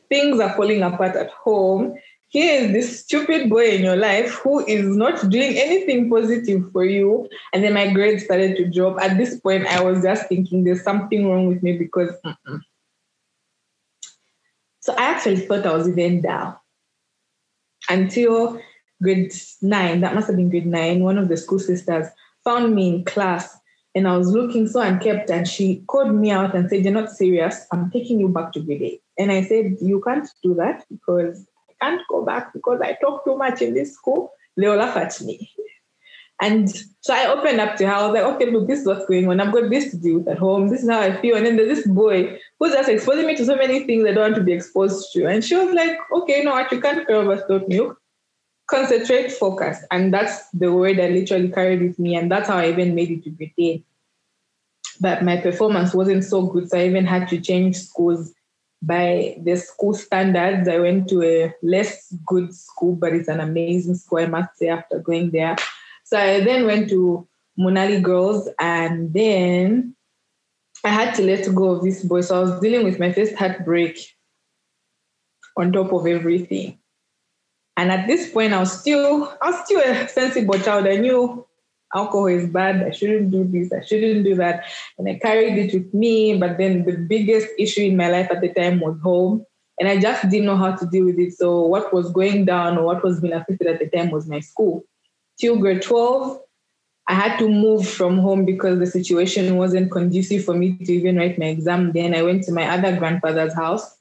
things 0.07 0.39
are 0.39 0.53
falling 0.53 0.83
apart 0.83 1.15
at 1.15 1.29
home. 1.31 1.95
Here 2.29 2.63
is 2.63 2.71
this 2.71 2.99
stupid 3.01 3.49
boy 3.49 3.71
in 3.71 3.81
your 3.81 3.95
life 3.95 4.35
who 4.35 4.65
is 4.67 4.85
not 4.85 5.29
doing 5.29 5.57
anything 5.57 6.09
positive 6.09 6.71
for 6.71 6.85
you. 6.85 7.27
And 7.53 7.63
then 7.63 7.73
my 7.73 7.91
grades 7.91 8.23
started 8.23 8.55
to 8.57 8.69
drop. 8.69 9.01
At 9.01 9.17
this 9.17 9.39
point, 9.39 9.65
I 9.65 9.81
was 9.81 10.03
just 10.03 10.29
thinking 10.29 10.63
there's 10.63 10.83
something 10.83 11.27
wrong 11.27 11.47
with 11.47 11.63
me 11.63 11.77
because. 11.77 12.11
Mm-mm. 12.23 12.61
So 14.81 14.93
I 14.93 15.05
actually 15.05 15.37
thought 15.37 15.65
I 15.65 15.75
was 15.75 15.89
even 15.89 16.21
down 16.21 16.55
until 17.89 18.61
grade 19.01 19.33
nine, 19.61 20.01
that 20.01 20.15
must 20.15 20.27
have 20.27 20.35
been 20.35 20.49
grade 20.49 20.65
nine, 20.65 21.03
one 21.03 21.17
of 21.17 21.27
the 21.27 21.37
school 21.37 21.59
sisters 21.59 22.07
found 22.43 22.75
me 22.75 22.89
in 22.89 23.05
class 23.05 23.59
and 23.95 24.07
I 24.07 24.15
was 24.17 24.29
looking 24.29 24.67
so 24.67 24.81
unkept 24.81 25.29
and 25.29 25.47
she 25.47 25.83
called 25.87 26.13
me 26.13 26.31
out 26.31 26.55
and 26.55 26.69
said, 26.69 26.83
You're 26.83 26.93
not 26.93 27.09
serious. 27.09 27.65
I'm 27.71 27.89
taking 27.91 28.19
you 28.19 28.29
back 28.29 28.53
to 28.53 28.59
grade 28.59 28.81
eight. 28.81 29.01
And 29.17 29.31
I 29.31 29.43
said, 29.43 29.77
You 29.81 30.01
can't 30.05 30.27
do 30.43 30.53
that 30.55 30.85
because 30.89 31.45
I 31.69 31.85
can't 31.85 32.01
go 32.09 32.23
back 32.23 32.53
because 32.53 32.81
I 32.81 32.97
talk 33.01 33.25
too 33.25 33.37
much 33.37 33.61
in 33.61 33.73
this 33.73 33.93
school. 33.93 34.31
They'll 34.55 34.75
laugh 34.75 34.95
at 34.95 35.19
me. 35.21 35.49
And 36.41 36.69
so 37.01 37.13
I 37.13 37.27
opened 37.27 37.59
up 37.59 37.75
to 37.77 37.87
her. 37.87 37.93
I 37.93 38.05
was 38.05 38.13
like, 38.13 38.23
okay, 38.35 38.49
look, 38.49 38.67
this 38.67 38.79
is 38.79 38.87
what's 38.87 39.05
going 39.05 39.27
on. 39.27 39.41
I've 39.41 39.53
got 39.53 39.69
this 39.69 39.91
to 39.91 39.97
do 39.97 40.25
at 40.29 40.37
home. 40.37 40.69
This 40.69 40.83
is 40.83 40.89
how 40.89 41.01
I 41.01 41.19
feel. 41.21 41.35
And 41.35 41.45
then 41.45 41.57
there's 41.57 41.77
this 41.79 41.87
boy 41.87 42.39
who's 42.57 42.71
just 42.71 42.87
exposing 42.87 43.27
me 43.27 43.35
to 43.35 43.45
so 43.45 43.55
many 43.55 43.83
things 43.83 44.05
I 44.05 44.13
don't 44.13 44.23
want 44.23 44.35
to 44.35 44.43
be 44.43 44.53
exposed 44.53 45.11
to. 45.13 45.25
And 45.25 45.43
she 45.43 45.55
was 45.55 45.73
like, 45.73 45.97
okay, 46.13 46.39
you 46.39 46.45
know 46.45 46.51
what? 46.51 46.71
You 46.71 46.79
can't 46.79 47.05
care 47.05 47.17
over 47.17 47.37
spilt 47.37 47.67
milk. 47.67 48.01
Concentrate, 48.67 49.31
focus. 49.31 49.79
And 49.91 50.13
that's 50.13 50.49
the 50.51 50.71
word 50.71 50.99
I 50.99 51.09
literally 51.09 51.49
carried 51.49 51.81
with 51.81 51.99
me. 51.99 52.15
And 52.15 52.31
that's 52.31 52.47
how 52.47 52.57
I 52.57 52.69
even 52.69 52.95
made 52.95 53.11
it 53.11 53.23
to 53.25 53.31
Britain. 53.31 53.83
But 55.01 55.23
my 55.23 55.37
performance 55.37 55.93
wasn't 55.93 56.23
so 56.23 56.43
good. 56.43 56.69
So 56.69 56.77
I 56.77 56.85
even 56.85 57.05
had 57.05 57.27
to 57.29 57.41
change 57.41 57.77
schools 57.77 58.31
by 58.81 59.37
the 59.43 59.57
school 59.57 59.93
standards. 59.93 60.69
I 60.69 60.79
went 60.79 61.09
to 61.09 61.21
a 61.23 61.53
less 61.61 62.13
good 62.25 62.53
school, 62.53 62.95
but 62.95 63.13
it's 63.13 63.27
an 63.27 63.41
amazing 63.41 63.95
school, 63.95 64.19
I 64.19 64.27
must 64.27 64.57
say, 64.57 64.69
after 64.69 64.99
going 64.99 65.31
there. 65.31 65.57
So 66.09 66.17
I 66.17 66.39
then 66.39 66.65
went 66.65 66.89
to 66.89 67.27
Monali 67.59 68.01
Girls 68.01 68.49
and 68.59 69.13
then 69.13 69.95
I 70.83 70.89
had 70.89 71.13
to 71.15 71.21
let 71.21 71.53
go 71.53 71.69
of 71.69 71.83
this 71.83 72.03
boy. 72.03 72.21
So 72.21 72.35
I 72.35 72.41
was 72.41 72.59
dealing 72.61 72.83
with 72.83 72.99
my 72.99 73.13
first 73.13 73.35
heartbreak 73.35 73.99
on 75.55 75.71
top 75.71 75.93
of 75.93 76.07
everything. 76.07 76.79
And 77.77 77.91
at 77.91 78.07
this 78.07 78.31
point, 78.31 78.53
I 78.53 78.59
was 78.59 78.79
still, 78.79 79.31
I 79.39 79.51
was 79.51 79.65
still 79.65 79.81
a 79.81 80.07
sensible 80.07 80.57
child. 80.57 80.87
I 80.87 80.95
knew 80.95 81.45
alcohol 81.93 82.25
is 82.25 82.49
bad. 82.49 82.81
I 82.81 82.89
shouldn't 82.89 83.29
do 83.29 83.43
this. 83.43 83.71
I 83.71 83.85
shouldn't 83.85 84.25
do 84.25 84.33
that. 84.35 84.63
And 84.97 85.07
I 85.07 85.19
carried 85.19 85.59
it 85.59 85.73
with 85.75 85.93
me. 85.93 86.39
But 86.39 86.57
then 86.57 86.85
the 86.85 86.93
biggest 86.93 87.49
issue 87.59 87.83
in 87.83 87.97
my 87.97 88.09
life 88.09 88.31
at 88.31 88.41
the 88.41 88.51
time 88.51 88.79
was 88.79 88.99
home. 89.03 89.45
And 89.79 89.87
I 89.87 89.99
just 89.99 90.27
didn't 90.27 90.47
know 90.47 90.57
how 90.57 90.75
to 90.75 90.87
deal 90.87 91.05
with 91.05 91.19
it. 91.19 91.33
So 91.33 91.61
what 91.67 91.93
was 91.93 92.11
going 92.11 92.45
down 92.45 92.79
or 92.79 92.85
what 92.85 93.03
was 93.03 93.19
being 93.19 93.33
affected 93.33 93.67
at 93.67 93.79
the 93.79 93.95
time 93.95 94.09
was 94.09 94.27
my 94.27 94.39
school 94.39 94.83
till 95.39 95.57
grade 95.57 95.81
12, 95.81 96.39
I 97.07 97.13
had 97.13 97.39
to 97.39 97.49
move 97.49 97.87
from 97.87 98.19
home 98.19 98.45
because 98.45 98.77
the 98.77 98.85
situation 98.85 99.55
wasn't 99.57 99.91
conducive 99.91 100.45
for 100.45 100.53
me 100.53 100.77
to 100.77 100.93
even 100.93 101.17
write 101.17 101.39
my 101.39 101.47
exam. 101.47 101.91
Then 101.91 102.13
I 102.13 102.21
went 102.21 102.43
to 102.43 102.51
my 102.51 102.69
other 102.69 102.95
grandfather's 102.97 103.53
house. 103.53 103.97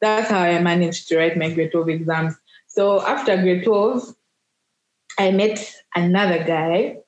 That's 0.00 0.30
how 0.30 0.40
I 0.40 0.60
managed 0.60 1.08
to 1.08 1.18
write 1.18 1.36
my 1.36 1.50
grade 1.50 1.72
12 1.72 1.88
exams. 1.88 2.34
So 2.68 3.02
after 3.02 3.36
grade 3.36 3.64
12, 3.64 4.14
I 5.18 5.30
met 5.32 5.74
another 5.94 6.44
guy. 6.44 6.98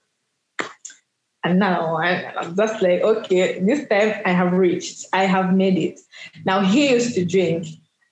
And 1.45 1.59
now 1.59 1.99
I'm 1.99 2.57
just 2.57 2.83
like, 2.83 3.03
okay, 3.03 3.61
this 3.61 3.87
time 3.89 4.21
I 4.25 4.31
have 4.31 4.53
reached, 4.53 5.07
I 5.13 5.27
have 5.27 5.55
made 5.55 5.79
it. 5.79 6.01
Now 6.45 6.61
he 6.61 6.91
used 6.91 7.15
to 7.15 7.25
drink. 7.25 7.67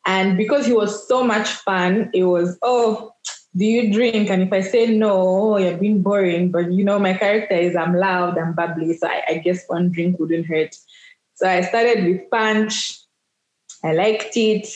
And 0.07 0.37
because 0.37 0.67
he 0.67 0.75
was 0.75 1.09
so 1.09 1.25
much 1.25 1.49
fun, 1.49 2.11
it 2.13 2.25
was, 2.25 2.59
oh, 2.63 3.15
do 3.57 3.65
you 3.65 3.93
drink? 3.93 4.31
And 4.31 4.43
if 4.43 4.53
I 4.53 4.62
say 4.62 4.87
no, 4.87 5.12
oh, 5.12 5.57
you're 5.59 5.77
being 5.77 6.03
boring. 6.03 6.51
But 6.51 6.73
you 6.73 6.85
know, 6.85 6.99
my 6.99 7.15
character 7.15 7.55
is 7.55 7.77
I'm 7.77 7.95
loud, 7.95 8.38
I'm 8.38 8.55
bubbly. 8.55 8.97
So 8.97 9.07
I, 9.07 9.23
I 9.29 9.38
guess 9.38 9.65
one 9.67 9.91
drink 9.91 10.19
wouldn't 10.19 10.47
hurt. 10.47 10.75
So 11.35 11.49
I 11.49 11.61
started 11.62 12.05
with 12.05 12.31
punch. 12.31 12.99
I 13.85 13.93
liked 13.93 14.37
it. 14.37 14.67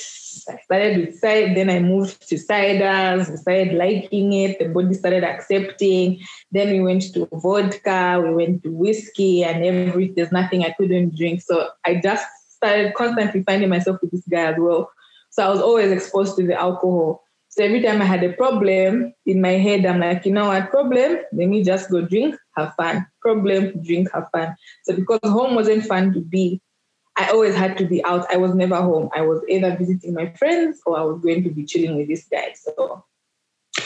I 0.48 0.58
started 0.64 0.98
with 0.98 1.18
cider, 1.18 1.54
then 1.54 1.70
I 1.70 1.80
moved 1.80 2.28
to 2.28 2.34
ciders. 2.34 3.30
I 3.30 3.34
started 3.36 3.74
liking 3.74 4.32
it. 4.32 4.58
The 4.58 4.68
body 4.68 4.94
started 4.94 5.24
accepting. 5.24 6.20
Then 6.50 6.72
we 6.72 6.80
went 6.80 7.14
to 7.14 7.28
vodka, 7.32 8.20
we 8.22 8.34
went 8.34 8.62
to 8.64 8.70
whiskey, 8.70 9.44
and 9.44 9.64
every 9.64 10.08
there's 10.08 10.32
nothing 10.32 10.64
I 10.64 10.74
couldn't 10.78 11.16
drink. 11.16 11.42
So 11.42 11.68
I 11.84 12.00
just 12.02 12.26
started 12.50 12.94
constantly 12.94 13.42
finding 13.44 13.68
myself 13.68 13.98
with 14.02 14.10
this 14.10 14.26
guy 14.28 14.52
as 14.52 14.56
well. 14.58 14.90
So 15.30 15.44
I 15.44 15.48
was 15.48 15.60
always 15.60 15.90
exposed 15.90 16.36
to 16.36 16.46
the 16.46 16.60
alcohol. 16.60 17.25
So 17.56 17.64
every 17.64 17.80
time 17.80 18.02
I 18.02 18.04
had 18.04 18.22
a 18.22 18.34
problem 18.34 19.14
in 19.24 19.40
my 19.40 19.52
head, 19.52 19.86
I'm 19.86 19.98
like, 19.98 20.26
you 20.26 20.32
know 20.32 20.48
what, 20.48 20.70
problem? 20.70 21.16
Let 21.32 21.48
me 21.48 21.62
just 21.64 21.90
go 21.90 22.02
drink, 22.02 22.36
have 22.54 22.74
fun. 22.74 23.06
Problem, 23.22 23.82
drink, 23.82 24.12
have 24.12 24.28
fun. 24.30 24.54
So 24.84 24.94
because 24.94 25.20
home 25.24 25.54
wasn't 25.54 25.86
fun 25.86 26.12
to 26.12 26.20
be, 26.20 26.60
I 27.16 27.30
always 27.30 27.54
had 27.54 27.78
to 27.78 27.86
be 27.86 28.04
out. 28.04 28.26
I 28.30 28.36
was 28.36 28.54
never 28.54 28.76
home. 28.76 29.08
I 29.16 29.22
was 29.22 29.42
either 29.48 29.74
visiting 29.74 30.12
my 30.12 30.34
friends 30.34 30.82
or 30.84 30.98
I 30.98 31.02
was 31.02 31.18
going 31.22 31.44
to 31.44 31.50
be 31.50 31.64
chilling 31.64 31.96
with 31.96 32.08
this 32.08 32.26
guy. 32.30 32.52
So 32.52 33.02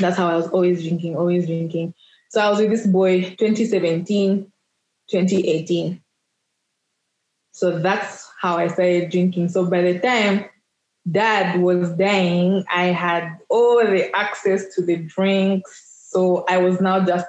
that's 0.00 0.16
how 0.16 0.26
I 0.26 0.34
was 0.34 0.48
always 0.48 0.82
drinking, 0.82 1.16
always 1.16 1.46
drinking. 1.46 1.94
So 2.30 2.40
I 2.40 2.50
was 2.50 2.58
with 2.58 2.70
this 2.70 2.88
boy 2.88 3.22
2017, 3.22 4.50
2018. 5.10 6.02
So 7.52 7.78
that's 7.78 8.28
how 8.40 8.56
I 8.56 8.66
started 8.66 9.12
drinking. 9.12 9.50
So 9.50 9.64
by 9.64 9.82
the 9.82 10.00
time 10.00 10.46
dad 11.08 11.60
was 11.60 11.90
dying, 11.92 12.64
I 12.72 12.86
had 12.86 13.38
all 13.48 13.78
the 13.78 14.14
access 14.14 14.74
to 14.74 14.82
the 14.82 14.96
drinks. 14.96 16.08
So 16.10 16.44
I 16.48 16.58
was 16.58 16.80
now 16.80 17.04
just, 17.04 17.26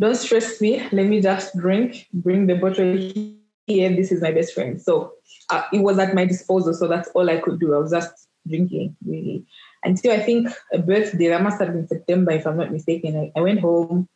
don't 0.00 0.14
stress 0.14 0.60
me. 0.60 0.86
Let 0.92 1.06
me 1.06 1.20
just 1.20 1.56
drink, 1.56 2.06
bring 2.12 2.46
the 2.46 2.54
bottle 2.54 2.96
here. 3.66 3.90
This 3.90 4.12
is 4.12 4.22
my 4.22 4.30
best 4.30 4.54
friend. 4.54 4.80
So 4.80 5.12
uh, 5.50 5.62
it 5.72 5.80
was 5.80 5.98
at 5.98 6.14
my 6.14 6.24
disposal. 6.24 6.74
So 6.74 6.86
that's 6.86 7.08
all 7.10 7.28
I 7.28 7.38
could 7.38 7.58
do. 7.58 7.74
I 7.74 7.78
was 7.78 7.90
just 7.90 8.28
drinking, 8.46 8.96
really. 9.04 9.44
Until 9.84 10.12
I 10.12 10.22
think 10.22 10.48
a 10.72 10.78
birthday, 10.78 11.28
that 11.28 11.42
must 11.42 11.60
have 11.60 11.72
been 11.72 11.88
September, 11.88 12.32
if 12.32 12.46
I'm 12.46 12.56
not 12.56 12.72
mistaken. 12.72 13.16
I, 13.16 13.38
I 13.38 13.42
went 13.42 13.60
home. 13.60 14.08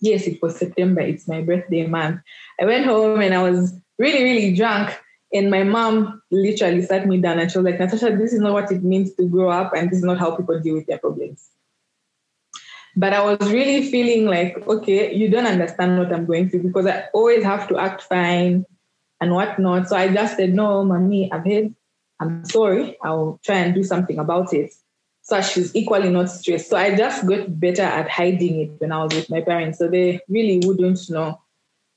Yes, 0.00 0.26
it 0.26 0.40
was 0.40 0.56
September. 0.56 1.00
It's 1.00 1.26
my 1.26 1.42
birthday 1.42 1.86
month. 1.86 2.20
I 2.60 2.64
went 2.66 2.86
home 2.86 3.20
and 3.20 3.34
I 3.34 3.42
was 3.42 3.74
really, 3.98 4.22
really 4.22 4.54
drunk. 4.54 4.96
And 5.32 5.50
my 5.50 5.62
mom 5.62 6.22
literally 6.30 6.82
sat 6.82 7.06
me 7.06 7.18
down 7.20 7.38
and 7.38 7.50
she 7.50 7.58
was 7.58 7.64
like, 7.66 7.78
Natasha, 7.78 8.16
this 8.16 8.32
is 8.32 8.40
not 8.40 8.54
what 8.54 8.72
it 8.72 8.82
means 8.82 9.14
to 9.14 9.28
grow 9.28 9.50
up, 9.50 9.74
and 9.74 9.90
this 9.90 9.98
is 9.98 10.04
not 10.04 10.18
how 10.18 10.34
people 10.34 10.58
deal 10.60 10.74
with 10.74 10.86
their 10.86 10.98
problems. 10.98 11.50
But 12.96 13.12
I 13.12 13.22
was 13.22 13.52
really 13.52 13.90
feeling 13.90 14.26
like, 14.26 14.66
okay, 14.66 15.14
you 15.14 15.28
don't 15.28 15.46
understand 15.46 15.98
what 15.98 16.12
I'm 16.12 16.26
going 16.26 16.48
through 16.48 16.64
because 16.64 16.86
I 16.86 17.04
always 17.12 17.44
have 17.44 17.68
to 17.68 17.78
act 17.78 18.02
fine 18.02 18.64
and 19.20 19.32
whatnot. 19.32 19.88
So 19.88 19.96
I 19.96 20.12
just 20.12 20.36
said, 20.36 20.54
no, 20.54 20.84
mommy, 20.84 21.30
I've 21.30 21.44
heard, 21.44 21.74
I'm 22.20 22.44
sorry. 22.44 22.96
I'll 23.02 23.38
try 23.44 23.56
and 23.56 23.74
do 23.74 23.84
something 23.84 24.18
about 24.18 24.52
it. 24.52 24.72
So 25.22 25.40
she's 25.42 25.76
equally 25.76 26.10
not 26.10 26.30
stressed. 26.30 26.70
So 26.70 26.76
I 26.76 26.96
just 26.96 27.26
got 27.26 27.60
better 27.60 27.82
at 27.82 28.08
hiding 28.08 28.60
it 28.60 28.80
when 28.80 28.90
I 28.90 29.04
was 29.04 29.14
with 29.14 29.30
my 29.30 29.42
parents. 29.42 29.78
So 29.78 29.86
they 29.86 30.20
really 30.26 30.66
wouldn't 30.66 30.98
know 31.10 31.40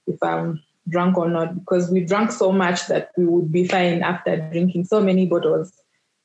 if 0.05 0.21
I'm 0.21 0.61
drunk 0.91 1.17
or 1.17 1.29
not 1.29 1.55
because 1.55 1.89
we 1.89 2.01
drank 2.01 2.31
so 2.31 2.51
much 2.51 2.87
that 2.87 3.11
we 3.17 3.25
would 3.25 3.51
be 3.51 3.67
fine 3.67 4.03
after 4.03 4.37
drinking 4.51 4.85
so 4.85 5.01
many 5.01 5.25
bottles 5.25 5.81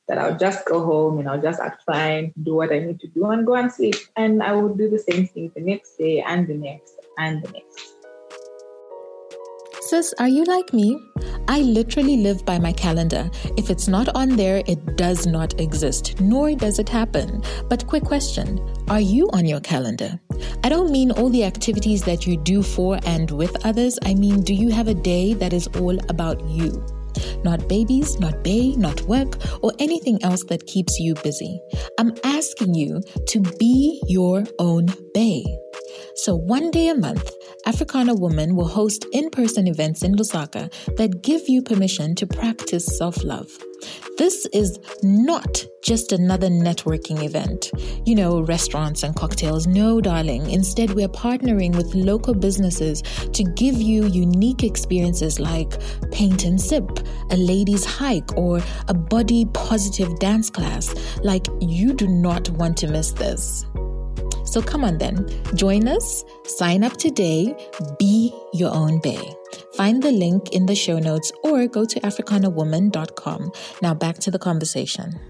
that 0.08 0.18
I'll 0.18 0.36
just 0.36 0.64
go 0.66 0.84
home 0.84 1.18
and 1.18 1.28
I'll 1.28 1.40
just 1.40 1.60
act 1.60 1.82
fine, 1.84 2.32
do 2.42 2.54
what 2.54 2.72
I 2.72 2.78
need 2.78 3.00
to 3.00 3.08
do, 3.08 3.26
and 3.26 3.46
go 3.46 3.54
and 3.54 3.72
sleep. 3.72 3.96
And 4.16 4.42
I 4.42 4.52
would 4.52 4.78
do 4.78 4.88
the 4.88 4.98
same 4.98 5.26
thing 5.26 5.50
the 5.54 5.62
next 5.62 5.96
day 5.96 6.20
and 6.20 6.46
the 6.46 6.54
next 6.54 6.94
and 7.18 7.42
the 7.42 7.50
next. 7.50 7.95
Sis, 9.88 10.12
are 10.18 10.26
you 10.26 10.42
like 10.42 10.72
me? 10.72 11.00
I 11.46 11.60
literally 11.60 12.16
live 12.16 12.44
by 12.44 12.58
my 12.58 12.72
calendar. 12.72 13.30
If 13.56 13.70
it's 13.70 13.86
not 13.86 14.08
on 14.16 14.34
there, 14.34 14.64
it 14.66 14.96
does 14.96 15.28
not 15.28 15.60
exist, 15.60 16.20
nor 16.20 16.52
does 16.56 16.80
it 16.80 16.88
happen. 16.88 17.40
But, 17.68 17.86
quick 17.86 18.02
question 18.02 18.58
Are 18.88 18.98
you 18.98 19.30
on 19.32 19.46
your 19.46 19.60
calendar? 19.60 20.18
I 20.64 20.70
don't 20.70 20.90
mean 20.90 21.12
all 21.12 21.28
the 21.28 21.44
activities 21.44 22.02
that 22.02 22.26
you 22.26 22.36
do 22.36 22.64
for 22.64 22.98
and 23.06 23.30
with 23.30 23.64
others. 23.64 23.96
I 24.04 24.14
mean, 24.14 24.40
do 24.40 24.54
you 24.54 24.70
have 24.70 24.88
a 24.88 24.94
day 24.94 25.34
that 25.34 25.52
is 25.52 25.68
all 25.78 25.96
about 26.10 26.42
you? 26.48 26.84
Not 27.44 27.68
babies, 27.68 28.18
not 28.18 28.42
bay, 28.42 28.74
not 28.74 29.02
work, 29.02 29.36
or 29.62 29.72
anything 29.78 30.18
else 30.24 30.42
that 30.46 30.66
keeps 30.66 30.98
you 30.98 31.14
busy. 31.22 31.60
I'm 32.00 32.12
asking 32.24 32.74
you 32.74 33.02
to 33.28 33.40
be 33.40 34.02
your 34.08 34.42
own 34.58 34.86
bay. 35.14 35.44
So, 36.16 36.34
one 36.34 36.70
day 36.70 36.88
a 36.88 36.94
month, 36.94 37.30
Africana 37.66 38.14
Woman 38.14 38.56
will 38.56 38.68
host 38.68 39.04
in 39.12 39.28
person 39.28 39.68
events 39.68 40.02
in 40.02 40.14
Lusaka 40.14 40.72
that 40.96 41.22
give 41.22 41.46
you 41.46 41.60
permission 41.60 42.14
to 42.14 42.26
practice 42.26 42.86
self 42.86 43.22
love. 43.22 43.46
This 44.16 44.46
is 44.46 44.78
not 45.02 45.62
just 45.82 46.12
another 46.12 46.48
networking 46.48 47.22
event. 47.22 47.70
You 48.06 48.14
know, 48.14 48.40
restaurants 48.40 49.02
and 49.02 49.14
cocktails. 49.14 49.66
No, 49.66 50.00
darling. 50.00 50.48
Instead, 50.50 50.94
we're 50.94 51.08
partnering 51.08 51.76
with 51.76 51.94
local 51.94 52.32
businesses 52.32 53.02
to 53.34 53.44
give 53.54 53.74
you 53.74 54.06
unique 54.06 54.64
experiences 54.64 55.38
like 55.38 55.78
paint 56.12 56.44
and 56.44 56.58
sip, 56.58 56.88
a 57.30 57.36
ladies' 57.36 57.84
hike, 57.84 58.38
or 58.38 58.62
a 58.88 58.94
body 58.94 59.44
positive 59.52 60.18
dance 60.18 60.48
class. 60.48 60.94
Like, 61.22 61.46
you 61.60 61.92
do 61.92 62.08
not 62.08 62.48
want 62.52 62.78
to 62.78 62.88
miss 62.88 63.12
this. 63.12 63.66
So 64.56 64.62
come 64.62 64.84
on 64.84 64.96
then, 64.96 65.28
join 65.54 65.86
us, 65.86 66.24
sign 66.46 66.82
up 66.82 66.96
today, 66.96 67.54
be 67.98 68.32
your 68.54 68.72
own 68.72 69.00
bay. 69.00 69.20
Find 69.74 70.02
the 70.02 70.10
link 70.10 70.50
in 70.54 70.64
the 70.64 70.74
show 70.74 70.98
notes 70.98 71.30
or 71.44 71.66
go 71.66 71.84
to 71.84 72.00
africanawoman.com. 72.00 73.52
Now 73.82 73.92
back 73.92 74.16
to 74.20 74.30
the 74.30 74.38
conversation. 74.38 75.20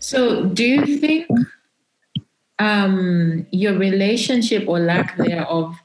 So, 0.00 0.46
do 0.46 0.64
you 0.64 0.98
think 0.98 1.28
um, 2.58 3.46
your 3.52 3.78
relationship 3.78 4.66
or 4.66 4.80
lack 4.80 5.16
thereof 5.16 5.76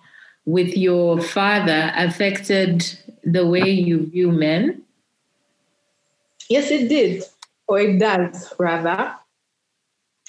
with 0.45 0.75
your 0.75 1.21
father 1.21 1.93
affected 1.95 2.83
the 3.23 3.45
way 3.45 3.69
you 3.69 4.07
view 4.07 4.31
men? 4.31 4.81
Yes, 6.49 6.71
it 6.71 6.89
did, 6.89 7.25
or 7.67 7.79
it 7.79 7.99
does 7.99 8.51
rather. 8.57 9.13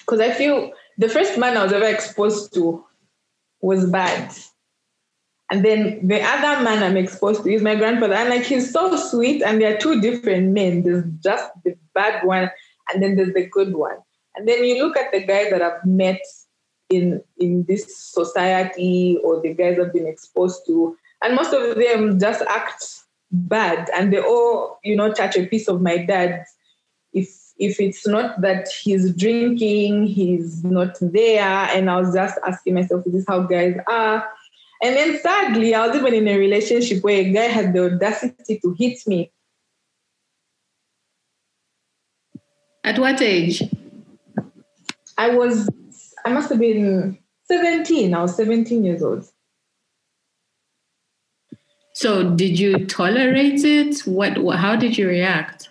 Because 0.01 0.21
I 0.21 0.33
feel 0.33 0.73
the 0.99 1.09
first 1.09 1.39
man 1.39 1.57
I 1.57 1.63
was 1.63 1.73
ever 1.73 1.87
exposed 1.87 2.53
to 2.55 2.85
was 3.61 3.87
bad. 3.87 4.35
And 5.51 5.65
then 5.65 6.07
the 6.07 6.21
other 6.21 6.63
man 6.63 6.83
I'm 6.83 6.97
exposed 6.97 7.45
to 7.45 7.51
is 7.51 7.63
my 7.63 7.75
grandfather. 7.75 8.15
And 8.15 8.29
like 8.29 8.45
he's 8.45 8.71
so 8.71 8.95
sweet, 8.97 9.43
and 9.43 9.61
there 9.61 9.75
are 9.75 9.79
two 9.79 10.01
different 10.01 10.53
men. 10.53 10.83
There's 10.83 11.05
just 11.23 11.51
the 11.65 11.75
bad 11.95 12.27
one, 12.27 12.51
and 12.93 13.03
then 13.03 13.17
there's 13.17 13.33
the 13.33 13.47
good 13.47 13.75
one. 13.75 13.97
And 14.37 14.47
then 14.47 14.63
you 14.63 14.85
look 14.85 14.97
at 14.97 15.11
the 15.11 15.25
guys 15.25 15.51
that 15.51 15.63
I've 15.63 15.85
met 15.87 16.21
in 16.91 17.23
in 17.39 17.65
this 17.67 17.87
society 18.13 19.19
or 19.25 19.41
the 19.41 19.55
guys 19.55 19.79
I've 19.79 19.93
been 19.93 20.07
exposed 20.07 20.67
to, 20.67 20.97
and 21.23 21.35
most 21.35 21.55
of 21.55 21.77
them 21.77 22.21
just 22.21 22.43
act 22.43 22.85
bad 23.31 23.91
and 23.95 24.13
they 24.13 24.21
all, 24.21 24.79
you 24.83 24.97
know, 24.97 25.13
touch 25.13 25.37
a 25.37 25.47
piece 25.47 25.69
of 25.69 25.81
my 25.81 25.99
dad. 25.99 26.45
If 27.13 27.29
if 27.59 27.81
it's 27.81 28.07
not 28.07 28.41
that 28.41 28.69
he's 28.69 29.13
drinking, 29.15 30.07
he's 30.07 30.65
not 30.65 30.97
there. 31.01 31.43
And 31.43 31.91
I 31.91 32.01
was 32.01 32.15
just 32.15 32.39
asking 32.47 32.75
myself, 32.75 33.07
is 33.07 33.13
this 33.13 33.25
how 33.27 33.43
guys 33.43 33.77
are? 33.89 34.25
And 34.83 34.97
then 34.97 35.19
sadly, 35.21 35.75
I 35.75 35.87
was 35.87 35.97
even 35.97 36.15
in 36.15 36.29
a 36.29 36.39
relationship 36.39 37.03
where 37.03 37.21
a 37.21 37.33
guy 37.33 37.45
had 37.45 37.73
the 37.73 37.87
audacity 37.87 38.61
to 38.61 38.75
hit 38.79 38.99
me. 39.07 39.33
At 42.85 42.99
what 42.99 43.21
age? 43.21 43.63
I 45.19 45.31
was, 45.31 45.69
I 46.25 46.33
must 46.33 46.49
have 46.51 46.61
been 46.61 47.19
17. 47.45 48.15
I 48.15 48.23
was 48.23 48.37
17 48.37 48.85
years 48.85 49.03
old. 49.03 49.29
So 51.93 52.31
did 52.37 52.57
you 52.57 52.87
tolerate 52.87 53.65
it? 53.65 54.01
What, 54.03 54.39
how 54.57 54.77
did 54.77 54.97
you 54.97 55.09
react? 55.09 55.68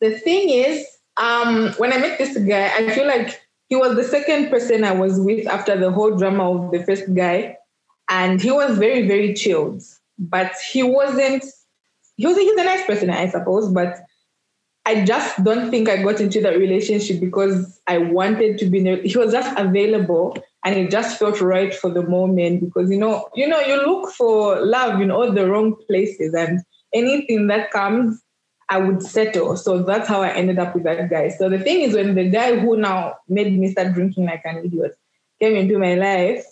The 0.00 0.18
thing 0.18 0.50
is, 0.50 0.86
um, 1.16 1.72
when 1.78 1.92
I 1.92 1.98
met 1.98 2.18
this 2.18 2.36
guy, 2.38 2.72
I 2.74 2.90
feel 2.94 3.06
like 3.06 3.40
he 3.68 3.76
was 3.76 3.96
the 3.96 4.04
second 4.04 4.50
person 4.50 4.84
I 4.84 4.92
was 4.92 5.20
with 5.20 5.46
after 5.46 5.78
the 5.78 5.90
whole 5.90 6.16
drama 6.16 6.50
of 6.50 6.72
the 6.72 6.82
first 6.84 7.14
guy. 7.14 7.56
And 8.08 8.42
he 8.42 8.50
was 8.50 8.78
very, 8.78 9.06
very 9.06 9.34
chilled. 9.34 9.82
But 10.18 10.52
he 10.72 10.82
wasn't, 10.82 11.44
he 12.16 12.26
was 12.26 12.36
he's 12.36 12.52
a 12.58 12.64
nice 12.64 12.84
person, 12.84 13.10
I 13.10 13.28
suppose, 13.28 13.68
but 13.68 14.00
I 14.86 15.04
just 15.04 15.42
don't 15.44 15.70
think 15.70 15.88
I 15.88 16.02
got 16.02 16.20
into 16.20 16.40
that 16.40 16.58
relationship 16.58 17.20
because 17.20 17.80
I 17.86 17.98
wanted 17.98 18.58
to 18.58 18.66
be. 18.66 18.80
He 19.06 19.16
was 19.16 19.32
just 19.32 19.56
available, 19.58 20.36
and 20.64 20.74
it 20.74 20.90
just 20.90 21.18
felt 21.18 21.40
right 21.40 21.72
for 21.74 21.90
the 21.90 22.02
moment. 22.02 22.64
Because 22.64 22.90
you 22.90 22.98
know, 22.98 23.28
you 23.34 23.46
know, 23.46 23.60
you 23.60 23.76
look 23.76 24.10
for 24.12 24.64
love 24.64 25.00
in 25.00 25.10
all 25.10 25.30
the 25.30 25.48
wrong 25.48 25.76
places, 25.86 26.34
and 26.34 26.60
anything 26.94 27.46
that 27.48 27.70
comes, 27.70 28.22
I 28.70 28.78
would 28.78 29.02
settle. 29.02 29.56
So 29.56 29.82
that's 29.82 30.08
how 30.08 30.22
I 30.22 30.30
ended 30.30 30.60
up 30.60 30.74
with 30.74 30.84
that 30.84 31.10
guy. 31.10 31.28
So 31.28 31.48
the 31.48 31.58
thing 31.58 31.80
is, 31.80 31.94
when 31.94 32.14
the 32.14 32.30
guy 32.30 32.56
who 32.56 32.76
now 32.76 33.16
made 33.28 33.52
me 33.58 33.72
start 33.72 33.92
drinking 33.94 34.26
like 34.26 34.42
an 34.44 34.64
idiot 34.64 34.96
came 35.40 35.56
into 35.56 35.76
my 35.78 35.96
life, 35.96 36.44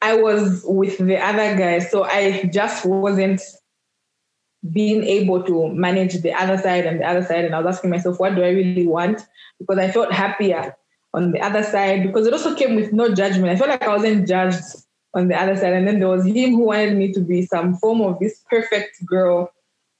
I 0.00 0.16
was 0.16 0.64
with 0.66 0.96
the 0.96 1.18
other 1.18 1.56
guy. 1.56 1.80
So 1.80 2.04
I 2.04 2.44
just 2.44 2.86
wasn't 2.86 3.42
being 4.72 5.04
able 5.04 5.42
to 5.42 5.68
manage 5.68 6.22
the 6.22 6.32
other 6.32 6.56
side 6.56 6.86
and 6.86 7.00
the 7.00 7.06
other 7.06 7.22
side. 7.22 7.44
And 7.44 7.54
I 7.54 7.60
was 7.60 7.76
asking 7.76 7.90
myself, 7.90 8.18
what 8.18 8.34
do 8.34 8.42
I 8.42 8.50
really 8.50 8.86
want? 8.86 9.20
Because 9.58 9.76
I 9.76 9.90
felt 9.90 10.10
happier 10.10 10.74
on 11.12 11.32
the 11.32 11.40
other 11.40 11.62
side 11.62 12.02
because 12.02 12.26
it 12.26 12.32
also 12.32 12.54
came 12.54 12.76
with 12.76 12.94
no 12.94 13.14
judgment. 13.14 13.52
I 13.52 13.56
felt 13.56 13.68
like 13.68 13.82
I 13.82 13.94
wasn't 13.94 14.26
judged 14.26 14.64
on 15.12 15.28
the 15.28 15.38
other 15.38 15.54
side. 15.54 15.74
And 15.74 15.86
then 15.86 16.00
there 16.00 16.08
was 16.08 16.24
him 16.24 16.52
who 16.52 16.64
wanted 16.64 16.96
me 16.96 17.12
to 17.12 17.20
be 17.20 17.44
some 17.44 17.76
form 17.76 18.00
of 18.00 18.18
this 18.20 18.42
perfect 18.48 19.04
girl 19.04 19.50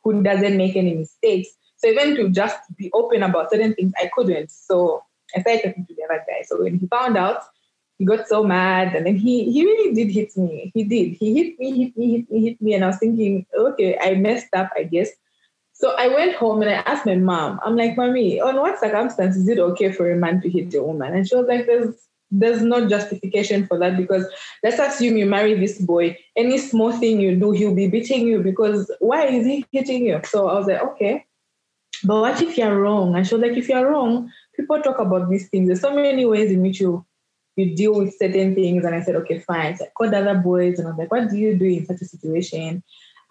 who 0.04 0.22
doesn't 0.22 0.56
make 0.56 0.76
any 0.76 0.94
mistakes. 0.94 1.48
So 1.76 1.88
even 1.88 2.14
to 2.16 2.28
just 2.28 2.56
be 2.76 2.90
open 2.92 3.22
about 3.22 3.50
certain 3.50 3.74
things, 3.74 3.92
I 4.00 4.10
couldn't. 4.14 4.50
So 4.50 5.02
I 5.34 5.40
started 5.40 5.64
talking 5.64 5.86
to 5.86 5.94
the 5.94 6.04
other 6.04 6.24
guy. 6.28 6.42
So 6.46 6.62
when 6.62 6.78
he 6.78 6.86
found 6.86 7.16
out, 7.16 7.42
he 7.98 8.04
got 8.04 8.28
so 8.28 8.42
mad 8.42 8.94
and 8.94 9.06
then 9.06 9.16
he 9.16 9.50
he 9.52 9.64
really 9.64 9.94
did 9.94 10.12
hit 10.12 10.36
me. 10.36 10.72
He 10.74 10.84
did. 10.84 11.12
He 11.12 11.34
hit 11.34 11.58
me, 11.58 11.84
hit 11.84 11.96
me, 11.96 12.12
hit 12.16 12.30
me, 12.30 12.44
hit 12.44 12.60
me. 12.60 12.74
And 12.74 12.84
I 12.84 12.88
was 12.88 12.98
thinking, 12.98 13.46
okay, 13.56 13.96
I 14.00 14.14
messed 14.14 14.52
up, 14.54 14.70
I 14.76 14.84
guess. 14.84 15.10
So 15.72 15.94
I 15.96 16.08
went 16.08 16.36
home 16.36 16.62
and 16.62 16.70
I 16.70 16.74
asked 16.74 17.06
my 17.06 17.16
mom, 17.16 17.60
I'm 17.64 17.76
like, 17.76 17.96
Mommy, 17.96 18.40
on 18.40 18.56
what 18.56 18.78
circumstances 18.78 19.42
is 19.42 19.48
it 19.48 19.58
okay 19.58 19.92
for 19.92 20.10
a 20.10 20.16
man 20.16 20.40
to 20.42 20.50
hit 20.50 20.74
a 20.74 20.82
woman? 20.82 21.14
And 21.14 21.26
she 21.26 21.36
was 21.36 21.46
like, 21.46 21.66
There's 21.66 21.94
there's 22.30 22.62
no 22.62 22.88
justification 22.88 23.66
for 23.66 23.78
that 23.78 23.96
because 23.96 24.26
let's 24.62 24.78
assume 24.78 25.16
you 25.16 25.26
marry 25.26 25.54
this 25.54 25.80
boy. 25.80 26.16
Any 26.36 26.58
small 26.58 26.92
thing 26.92 27.20
you 27.20 27.36
do, 27.36 27.52
he'll 27.52 27.74
be 27.74 27.88
beating 27.88 28.26
you 28.26 28.42
because 28.42 28.90
why 28.98 29.26
is 29.26 29.46
he 29.46 29.64
hitting 29.70 30.06
you? 30.06 30.20
So 30.24 30.48
I 30.48 30.54
was 30.54 30.66
like, 30.66 30.82
okay. 30.82 31.24
But 32.02 32.20
what 32.20 32.42
if 32.42 32.58
you're 32.58 32.80
wrong? 32.80 33.22
She 33.22 33.34
was 33.34 33.42
like, 33.42 33.56
if 33.56 33.68
you're 33.68 33.88
wrong, 33.88 34.30
people 34.56 34.80
talk 34.82 34.98
about 34.98 35.30
these 35.30 35.48
things. 35.48 35.68
There's 35.68 35.80
so 35.80 35.94
many 35.94 36.26
ways 36.26 36.50
in 36.50 36.62
which 36.62 36.80
you 36.80 37.04
you 37.56 37.74
deal 37.74 37.94
with 37.94 38.16
certain 38.18 38.54
things. 38.54 38.84
And 38.84 38.94
I 38.94 39.02
said, 39.02 39.14
okay, 39.16 39.38
fine. 39.38 39.76
So 39.76 39.84
I 39.84 39.88
called 39.96 40.14
other 40.14 40.34
boys 40.34 40.78
and 40.78 40.88
I 40.88 40.90
was 40.90 40.98
like, 40.98 41.12
what 41.12 41.30
do 41.30 41.36
you 41.36 41.56
do 41.56 41.66
in 41.66 41.86
such 41.86 42.00
a 42.00 42.04
situation? 42.04 42.82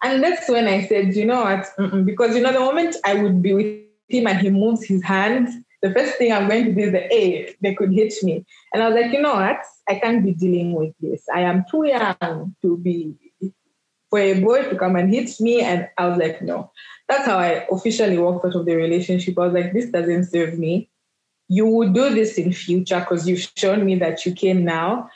And 0.02 0.22
that's 0.22 0.48
when 0.48 0.66
I 0.66 0.86
said, 0.86 1.14
you 1.14 1.26
know 1.26 1.42
what? 1.42 1.66
Mm-mm. 1.78 2.04
Because, 2.04 2.34
you 2.34 2.42
know, 2.42 2.52
the 2.52 2.60
moment 2.60 2.96
I 3.04 3.14
would 3.14 3.42
be 3.42 3.54
with 3.54 3.82
him 4.08 4.26
and 4.26 4.38
he 4.38 4.50
moves 4.50 4.84
his 4.84 5.02
hand, 5.02 5.63
the 5.84 5.92
first 5.92 6.16
thing 6.16 6.32
I'm 6.32 6.48
going 6.48 6.64
to 6.64 6.72
do 6.72 6.80
is 6.80 6.92
the, 6.92 7.00
hey, 7.00 7.54
they 7.60 7.74
could 7.74 7.92
hit 7.92 8.14
me. 8.22 8.44
And 8.72 8.82
I 8.82 8.88
was 8.88 9.00
like, 9.00 9.12
you 9.12 9.20
know 9.20 9.34
what? 9.34 9.58
I 9.88 9.96
can't 9.96 10.24
be 10.24 10.32
dealing 10.32 10.72
with 10.72 10.94
this. 11.00 11.24
I 11.32 11.40
am 11.40 11.64
too 11.70 11.84
young 11.86 12.56
to 12.62 12.76
be, 12.78 13.14
for 14.08 14.18
a 14.18 14.40
boy 14.40 14.62
to 14.70 14.76
come 14.76 14.96
and 14.96 15.12
hit 15.12 15.38
me. 15.40 15.60
And 15.60 15.88
I 15.98 16.06
was 16.06 16.18
like, 16.18 16.40
no. 16.42 16.72
That's 17.08 17.26
how 17.26 17.38
I 17.38 17.66
officially 17.70 18.16
walked 18.16 18.46
out 18.46 18.54
of 18.54 18.64
the 18.64 18.74
relationship. 18.74 19.38
I 19.38 19.46
was 19.46 19.52
like, 19.52 19.72
this 19.74 19.90
doesn't 19.90 20.24
serve 20.24 20.58
me 20.58 20.90
you 21.48 21.66
would 21.66 21.92
do 21.92 22.10
this 22.14 22.38
in 22.38 22.52
future 22.52 23.00
because 23.00 23.28
you've 23.28 23.46
shown 23.56 23.84
me 23.84 23.96
that 23.96 24.24
you 24.24 24.34
can 24.34 24.64
now. 24.64 25.10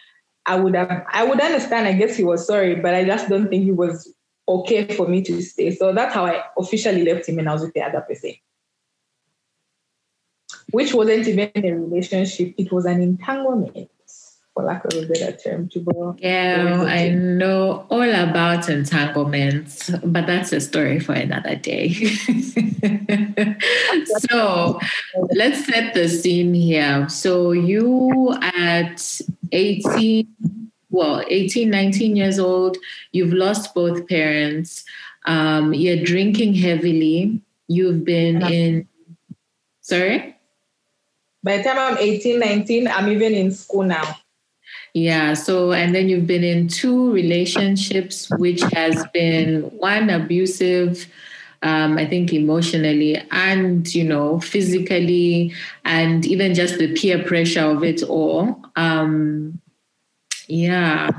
I 0.46 0.56
would 0.56 0.74
have, 0.74 1.04
I 1.12 1.24
would 1.24 1.40
understand. 1.40 1.86
I 1.86 1.92
guess 1.92 2.16
he 2.16 2.24
was 2.24 2.46
sorry, 2.46 2.74
but 2.76 2.94
I 2.94 3.04
just 3.04 3.28
don't 3.28 3.48
think 3.48 3.64
he 3.64 3.72
was 3.72 4.12
okay 4.48 4.86
for 4.94 5.06
me 5.06 5.22
to 5.22 5.42
stay. 5.42 5.74
So 5.74 5.92
that's 5.92 6.14
how 6.14 6.26
I 6.26 6.42
officially 6.56 7.04
left 7.04 7.28
him 7.28 7.38
and 7.38 7.48
I 7.48 7.52
was 7.52 7.62
with 7.62 7.74
the 7.74 7.82
other 7.82 8.00
person. 8.00 8.34
Which 10.70 10.92
wasn't 10.92 11.26
even 11.28 11.50
a 11.54 11.72
relationship, 11.72 12.54
it 12.58 12.70
was 12.70 12.84
an 12.84 13.00
entanglement 13.00 13.90
for 14.58 14.64
lack 14.64 14.84
of 14.86 14.92
a 14.94 15.06
better 15.06 15.30
term, 15.36 15.68
to 15.68 15.78
borrow. 15.78 16.16
Yeah, 16.18 16.84
I 16.88 17.10
know 17.10 17.86
all 17.90 18.02
about 18.02 18.68
entanglements, 18.68 19.88
but 20.02 20.26
that's 20.26 20.52
a 20.52 20.60
story 20.60 20.98
for 20.98 21.12
another 21.12 21.54
day. 21.54 21.92
so 24.30 24.80
let's 25.30 25.64
set 25.64 25.94
the 25.94 26.08
scene 26.08 26.54
here. 26.54 27.08
So 27.08 27.52
you 27.52 28.36
at 28.42 29.20
18, 29.52 30.26
well, 30.90 31.22
18, 31.28 31.70
19 31.70 32.16
years 32.16 32.40
old, 32.40 32.78
you've 33.12 33.32
lost 33.32 33.74
both 33.74 34.08
parents, 34.08 34.84
um, 35.26 35.72
you're 35.72 36.04
drinking 36.04 36.54
heavily, 36.54 37.40
you've 37.68 38.04
been 38.04 38.42
in, 38.42 38.88
sorry? 39.82 40.34
By 41.42 41.58
the 41.58 41.62
time 41.62 41.78
I'm 41.78 41.98
18, 41.98 42.38
19, 42.38 42.88
I'm 42.88 43.08
even 43.08 43.34
in 43.34 43.50
school 43.52 43.84
now. 43.84 44.16
Yeah. 44.94 45.34
So, 45.34 45.72
and 45.72 45.94
then 45.94 46.08
you've 46.08 46.26
been 46.26 46.44
in 46.44 46.68
two 46.68 47.12
relationships, 47.12 48.28
which 48.38 48.62
has 48.72 49.06
been 49.14 49.62
one 49.78 50.10
abusive, 50.10 51.06
um, 51.62 51.98
I 51.98 52.06
think 52.06 52.32
emotionally 52.32 53.16
and, 53.30 53.92
you 53.94 54.04
know, 54.04 54.40
physically, 54.40 55.52
and 55.84 56.24
even 56.26 56.54
just 56.54 56.78
the 56.78 56.94
peer 56.94 57.22
pressure 57.22 57.64
of 57.64 57.84
it 57.84 58.02
all. 58.02 58.60
Um, 58.76 59.60
yeah. 60.48 61.10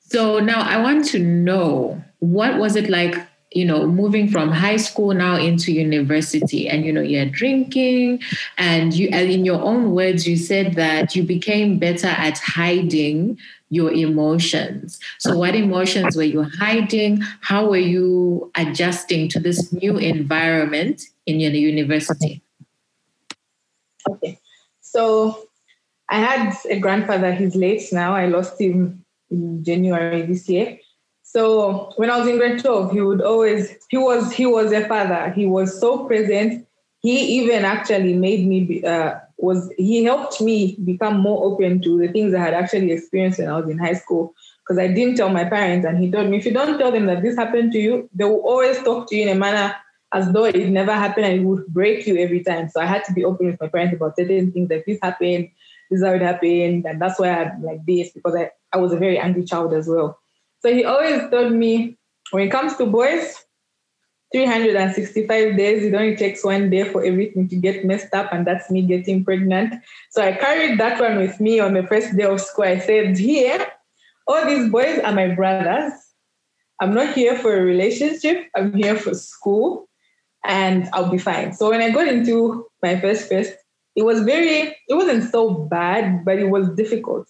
So 0.00 0.38
now 0.38 0.62
I 0.62 0.80
want 0.80 1.04
to 1.06 1.18
know 1.18 2.02
what 2.20 2.58
was 2.58 2.76
it 2.76 2.88
like 2.88 3.27
you 3.52 3.64
know 3.64 3.86
moving 3.86 4.28
from 4.28 4.50
high 4.50 4.76
school 4.76 5.14
now 5.14 5.36
into 5.36 5.72
university 5.72 6.68
and 6.68 6.84
you 6.84 6.92
know 6.92 7.00
you're 7.00 7.26
drinking 7.26 8.20
and 8.58 8.94
you 8.94 9.08
and 9.12 9.30
in 9.30 9.44
your 9.44 9.60
own 9.62 9.92
words 9.92 10.26
you 10.26 10.36
said 10.36 10.74
that 10.74 11.16
you 11.16 11.22
became 11.22 11.78
better 11.78 12.08
at 12.08 12.38
hiding 12.38 13.38
your 13.70 13.92
emotions. 13.92 14.98
So 15.18 15.36
what 15.36 15.54
emotions 15.54 16.16
were 16.16 16.22
you 16.22 16.42
hiding? 16.42 17.20
How 17.42 17.68
were 17.68 17.76
you 17.76 18.50
adjusting 18.54 19.28
to 19.28 19.38
this 19.38 19.70
new 19.74 19.98
environment 19.98 21.02
in 21.26 21.38
your 21.38 21.52
university? 21.52 22.40
Okay. 24.08 24.38
So 24.80 25.48
i 26.08 26.18
had 26.18 26.54
a 26.70 26.78
grandfather 26.78 27.32
he's 27.32 27.54
late 27.54 27.82
now 27.92 28.14
i 28.14 28.26
lost 28.26 28.60
him 28.60 29.04
in 29.30 29.62
january 29.62 30.22
this 30.22 30.48
year 30.48 30.78
so 31.30 31.92
when 31.96 32.10
I 32.10 32.16
was 32.18 32.26
in 32.26 32.38
grade 32.38 32.58
12, 32.58 32.90
he 32.90 33.02
would 33.02 33.20
always, 33.20 33.76
he 33.90 33.98
was, 33.98 34.32
he 34.32 34.46
was 34.46 34.72
a 34.72 34.88
father. 34.88 35.30
He 35.36 35.44
was 35.44 35.78
so 35.78 36.06
present. 36.06 36.66
He 37.00 37.20
even 37.40 37.66
actually 37.66 38.14
made 38.14 38.46
me, 38.46 38.64
be, 38.64 38.86
uh, 38.86 39.16
was, 39.36 39.70
he 39.76 40.04
helped 40.04 40.40
me 40.40 40.76
become 40.86 41.20
more 41.20 41.44
open 41.44 41.82
to 41.82 41.98
the 41.98 42.08
things 42.08 42.32
I 42.32 42.38
had 42.40 42.54
actually 42.54 42.92
experienced 42.92 43.40
when 43.40 43.50
I 43.50 43.60
was 43.60 43.68
in 43.68 43.76
high 43.76 43.92
school. 43.92 44.32
Because 44.64 44.78
I 44.78 44.86
didn't 44.88 45.16
tell 45.16 45.28
my 45.28 45.44
parents. 45.44 45.86
And 45.86 45.98
he 45.98 46.10
told 46.10 46.30
me, 46.30 46.38
if 46.38 46.46
you 46.46 46.52
don't 46.52 46.78
tell 46.78 46.90
them 46.90 47.04
that 47.06 47.22
this 47.22 47.36
happened 47.36 47.72
to 47.72 47.78
you, 47.78 48.08
they 48.14 48.24
will 48.24 48.40
always 48.40 48.82
talk 48.82 49.10
to 49.10 49.14
you 49.14 49.28
in 49.28 49.36
a 49.36 49.38
manner 49.38 49.74
as 50.14 50.32
though 50.32 50.46
it 50.46 50.70
never 50.70 50.94
happened 50.94 51.26
and 51.26 51.40
it 51.40 51.44
would 51.44 51.66
break 51.66 52.06
you 52.06 52.16
every 52.16 52.42
time. 52.42 52.70
So 52.70 52.80
I 52.80 52.86
had 52.86 53.04
to 53.04 53.12
be 53.12 53.26
open 53.26 53.48
with 53.48 53.60
my 53.60 53.68
parents 53.68 53.94
about 53.94 54.16
certain 54.16 54.50
things 54.50 54.70
like 54.70 54.86
this 54.86 54.98
happened, 55.02 55.50
this 55.90 56.00
is 56.00 56.06
how 56.06 56.14
it 56.14 56.22
happened. 56.22 56.86
And 56.86 57.02
that's 57.02 57.20
why 57.20 57.28
I'm 57.28 57.62
like 57.62 57.84
this, 57.84 58.12
because 58.12 58.34
I, 58.34 58.50
I 58.72 58.78
was 58.78 58.94
a 58.94 58.98
very 58.98 59.18
angry 59.18 59.44
child 59.44 59.74
as 59.74 59.86
well. 59.86 60.18
So 60.60 60.72
he 60.72 60.84
always 60.84 61.30
told 61.30 61.52
me 61.52 61.96
when 62.30 62.46
it 62.46 62.50
comes 62.50 62.76
to 62.76 62.86
boys, 62.86 63.34
365 64.32 65.56
days, 65.56 65.84
it 65.84 65.94
only 65.94 66.14
takes 66.14 66.44
one 66.44 66.68
day 66.68 66.84
for 66.84 67.02
everything 67.02 67.48
to 67.48 67.56
get 67.56 67.84
messed 67.84 68.12
up, 68.12 68.30
and 68.32 68.46
that's 68.46 68.70
me 68.70 68.82
getting 68.82 69.24
pregnant. 69.24 69.74
So 70.10 70.22
I 70.22 70.32
carried 70.32 70.78
that 70.78 71.00
one 71.00 71.16
with 71.16 71.40
me 71.40 71.60
on 71.60 71.72
the 71.72 71.86
first 71.86 72.14
day 72.16 72.24
of 72.24 72.40
school. 72.40 72.64
I 72.64 72.78
said, 72.78 73.16
Here, 73.16 73.66
all 74.26 74.44
these 74.44 74.68
boys 74.70 74.98
are 74.98 75.14
my 75.14 75.34
brothers. 75.34 75.92
I'm 76.80 76.94
not 76.94 77.14
here 77.14 77.36
for 77.38 77.56
a 77.56 77.62
relationship, 77.62 78.46
I'm 78.54 78.74
here 78.74 78.96
for 78.96 79.14
school, 79.14 79.88
and 80.44 80.88
I'll 80.92 81.10
be 81.10 81.18
fine. 81.18 81.54
So 81.54 81.70
when 81.70 81.80
I 81.80 81.90
got 81.90 82.06
into 82.06 82.66
my 82.82 83.00
first 83.00 83.28
first, 83.28 83.54
it 83.96 84.04
was 84.04 84.20
very, 84.22 84.76
it 84.88 84.94
wasn't 84.94 85.28
so 85.30 85.50
bad, 85.50 86.24
but 86.24 86.38
it 86.38 86.50
was 86.50 86.68
difficult 86.76 87.28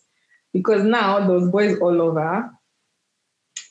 because 0.53 0.83
now 0.83 1.27
those 1.27 1.51
boys 1.51 1.79
all 1.81 2.03
over 2.03 2.51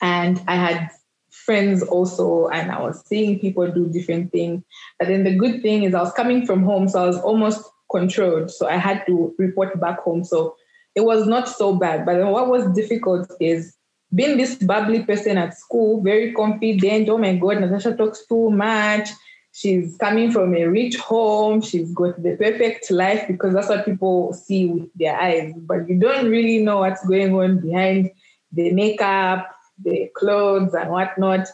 and 0.00 0.40
I 0.46 0.56
had 0.56 0.90
friends 1.30 1.82
also, 1.82 2.48
and 2.48 2.70
I 2.70 2.80
was 2.80 3.02
seeing 3.06 3.38
people 3.38 3.70
do 3.70 3.88
different 3.88 4.32
things. 4.32 4.62
But 4.98 5.08
then 5.08 5.24
the 5.24 5.34
good 5.34 5.62
thing 5.62 5.82
is 5.82 5.94
I 5.94 6.02
was 6.02 6.12
coming 6.12 6.46
from 6.46 6.62
home, 6.62 6.88
so 6.88 7.02
I 7.02 7.06
was 7.06 7.18
almost 7.18 7.62
controlled. 7.90 8.50
So 8.50 8.68
I 8.68 8.76
had 8.76 9.06
to 9.06 9.34
report 9.38 9.80
back 9.80 10.00
home. 10.00 10.24
So 10.24 10.56
it 10.94 11.02
was 11.02 11.26
not 11.26 11.48
so 11.48 11.74
bad. 11.74 12.04
But 12.04 12.16
then 12.16 12.28
what 12.28 12.48
was 12.48 12.66
difficult 12.74 13.30
is 13.40 13.74
being 14.14 14.36
this 14.36 14.56
bubbly 14.56 15.04
person 15.04 15.38
at 15.38 15.56
school, 15.56 16.02
very 16.02 16.32
confident. 16.32 17.08
Oh 17.08 17.18
my 17.18 17.36
God, 17.36 17.60
Natasha 17.60 17.94
talks 17.96 18.26
too 18.26 18.50
much. 18.50 19.08
She's 19.52 19.96
coming 19.96 20.30
from 20.30 20.54
a 20.54 20.66
rich 20.66 20.96
home. 20.96 21.62
She's 21.62 21.92
got 21.92 22.22
the 22.22 22.36
perfect 22.36 22.90
life 22.90 23.26
because 23.26 23.54
that's 23.54 23.68
what 23.68 23.84
people 23.84 24.32
see 24.32 24.66
with 24.66 24.88
their 24.94 25.18
eyes. 25.18 25.52
But 25.56 25.88
you 25.88 25.98
don't 25.98 26.28
really 26.28 26.58
know 26.58 26.78
what's 26.78 27.04
going 27.06 27.34
on 27.34 27.60
behind 27.60 28.10
the 28.52 28.72
makeup, 28.72 29.48
the 29.82 30.10
clothes 30.14 30.74
and 30.74 30.90
whatnot. 30.90 31.48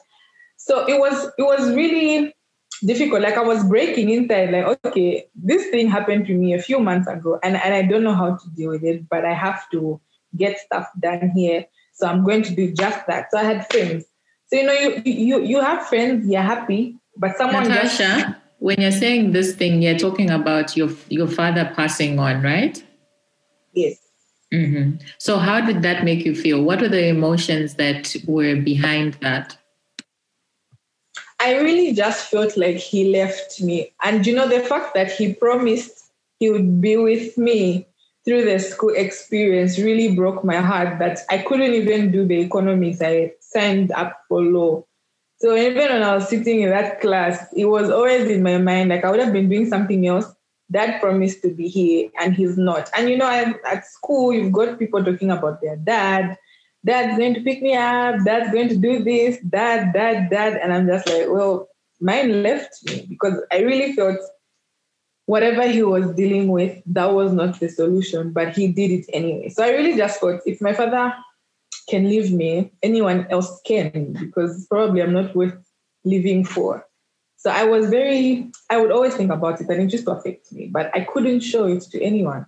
So 0.57 0.87
it 0.87 0.99
was 0.99 1.31
it 1.39 1.43
was 1.43 1.75
really 1.75 2.35
difficult. 2.85 3.23
Like 3.23 3.37
I 3.37 3.43
was 3.43 3.65
breaking 3.65 4.11
inside, 4.11 4.51
like, 4.51 4.85
okay, 4.85 5.27
this 5.35 5.69
thing 5.71 5.89
happened 5.89 6.27
to 6.27 6.35
me 6.35 6.55
a 6.55 6.63
few 6.63 6.79
months 6.81 7.09
ago, 7.09 7.39
and, 7.43 7.57
and 7.57 7.75
I 7.75 7.83
don't 7.83 8.03
know 8.03 8.15
how 8.15 8.37
to 8.37 8.51
deal 8.57 8.71
with 8.71 8.85
it, 8.85 9.09
but 9.09 9.25
I 9.25 9.35
have 9.35 9.69
to 9.71 10.01
get 10.37 10.59
stuff 10.59 10.89
done 11.01 11.31
here. 11.35 11.67
So 11.93 12.07
I'm 12.07 12.25
going 12.25 12.43
to 12.43 12.55
do 12.55 12.73
just 12.73 13.07
that. 13.07 13.31
So 13.31 13.39
I 13.39 13.45
had 13.45 13.71
friends. 13.71 14.05
So 14.47 14.57
you 14.57 14.67
know, 14.67 14.73
you 14.73 15.03
you 15.05 15.43
you 15.43 15.61
have 15.61 15.87
friends, 15.87 16.29
you're 16.29 16.43
happy, 16.43 16.97
but 17.17 17.37
someone 17.37 17.69
Natasha, 17.69 18.05
just, 18.05 18.27
when 18.59 18.81
you're 18.81 18.91
saying 18.91 19.33
this 19.33 19.55
thing, 19.55 19.83
you're 19.83 19.99
talking 19.99 20.31
about 20.31 20.77
your 20.77 20.91
your 21.09 21.29
father 21.29 21.73
passing 21.75 22.19
on, 22.19 22.43
right? 22.43 22.83
Yes. 23.73 24.04
Mm-hmm. 24.55 25.05
So 25.19 25.39
how 25.39 25.61
did 25.61 25.83
that 25.83 26.05
make 26.05 26.25
you 26.25 26.35
feel? 26.35 26.63
What 26.63 26.81
were 26.81 26.89
the 26.89 27.09
emotions 27.09 27.75
that 27.75 28.15
were 28.27 28.55
behind 28.55 29.15
that? 29.15 29.57
I 31.41 31.57
really 31.57 31.93
just 31.93 32.31
felt 32.31 32.57
like 32.57 32.77
he 32.77 33.11
left 33.11 33.61
me. 33.61 33.93
And 34.03 34.25
you 34.27 34.35
know, 34.35 34.49
the 34.49 34.61
fact 34.61 34.95
that 34.95 35.11
he 35.11 35.35
promised 35.35 36.13
he 36.39 36.51
would 36.51 36.81
be 36.81 36.97
with 36.97 37.37
me 37.37 37.87
through 38.25 38.45
the 38.45 38.59
school 38.59 38.95
experience 38.95 39.79
really 39.79 40.15
broke 40.15 40.45
my 40.45 40.57
heart 40.57 40.99
that 40.99 41.21
I 41.31 41.39
couldn't 41.39 41.75
even 41.75 42.11
do 42.11 42.27
the 42.27 42.37
economics. 42.37 43.03
I 43.03 43.33
signed 43.41 43.93
up 43.93 44.23
for 44.29 44.41
law. 44.41 44.85
So 45.39 45.55
even 45.57 45.77
when 45.77 46.03
I 46.03 46.15
was 46.15 46.29
sitting 46.29 46.63
in 46.63 46.71
that 46.71 47.01
class, 47.01 47.53
it 47.55 47.67
was 47.67 47.91
always 47.91 48.31
in 48.31 48.43
my 48.43 48.59
mind, 48.59 48.89
like 48.89 49.05
I 49.05 49.11
would 49.11 49.21
have 49.21 49.33
been 49.33 49.49
doing 49.49 49.69
something 49.69 50.07
else. 50.07 50.34
Dad 50.71 51.01
promised 51.01 51.43
to 51.43 51.51
be 51.51 51.69
here 51.69 52.11
and 52.21 52.35
he's 52.35 52.57
not. 52.57 52.91
And 52.97 53.09
you 53.09 53.17
know, 53.17 53.29
at 53.29 53.87
school, 53.87 54.33
you've 54.33 54.53
got 54.53 54.79
people 54.79 55.05
talking 55.05 55.31
about 55.31 55.61
their 55.61 55.77
dad 55.77 56.37
dad's 56.85 57.19
going 57.19 57.35
to 57.35 57.41
pick 57.41 57.63
me 57.63 57.75
up, 57.75 58.17
dad's 58.25 58.53
going 58.53 58.69
to 58.69 58.77
do 58.77 59.03
this, 59.03 59.39
dad, 59.49 59.93
dad, 59.93 60.31
dad. 60.31 60.61
And 60.63 60.73
I'm 60.73 60.87
just 60.87 61.09
like, 61.09 61.27
well, 61.29 61.69
mine 62.01 62.43
left 62.43 62.85
me 62.85 63.07
because 63.09 63.41
I 63.51 63.61
really 63.61 63.95
felt 63.95 64.19
whatever 65.27 65.67
he 65.67 65.83
was 65.83 66.13
dealing 66.15 66.49
with, 66.49 66.81
that 66.87 67.13
was 67.13 67.33
not 67.33 67.59
the 67.59 67.69
solution, 67.69 68.33
but 68.33 68.55
he 68.55 68.69
did 68.69 68.91
it 68.91 69.07
anyway. 69.13 69.49
So 69.49 69.65
I 69.65 69.71
really 69.71 69.97
just 69.97 70.21
thought 70.21 70.41
if 70.45 70.61
my 70.61 70.75
father 70.75 71.15
can 71.89 72.09
leave 72.09 72.33
me, 72.33 72.73
anyone 72.83 73.27
else 73.31 73.61
can, 73.67 74.13
because 74.13 74.67
probably 74.67 75.03
I'm 75.03 75.13
not 75.15 75.35
worth 75.35 75.57
living 76.05 76.45
for. 76.45 76.87
So 77.45 77.51
I 77.51 77.65
was 77.65 77.91
very, 77.91 78.51
I 78.71 78.79
would 78.81 78.91
always 78.91 79.15
think 79.15 79.31
about 79.31 79.61
it 79.61 79.69
and 79.69 79.83
it 79.83 79.89
just 79.89 80.09
affects 80.09 80.51
me, 80.51 80.67
but 80.67 80.91
I 80.95 81.01
couldn't 81.01 81.41
show 81.41 81.67
it 81.67 81.83
to 81.91 82.03
anyone 82.03 82.47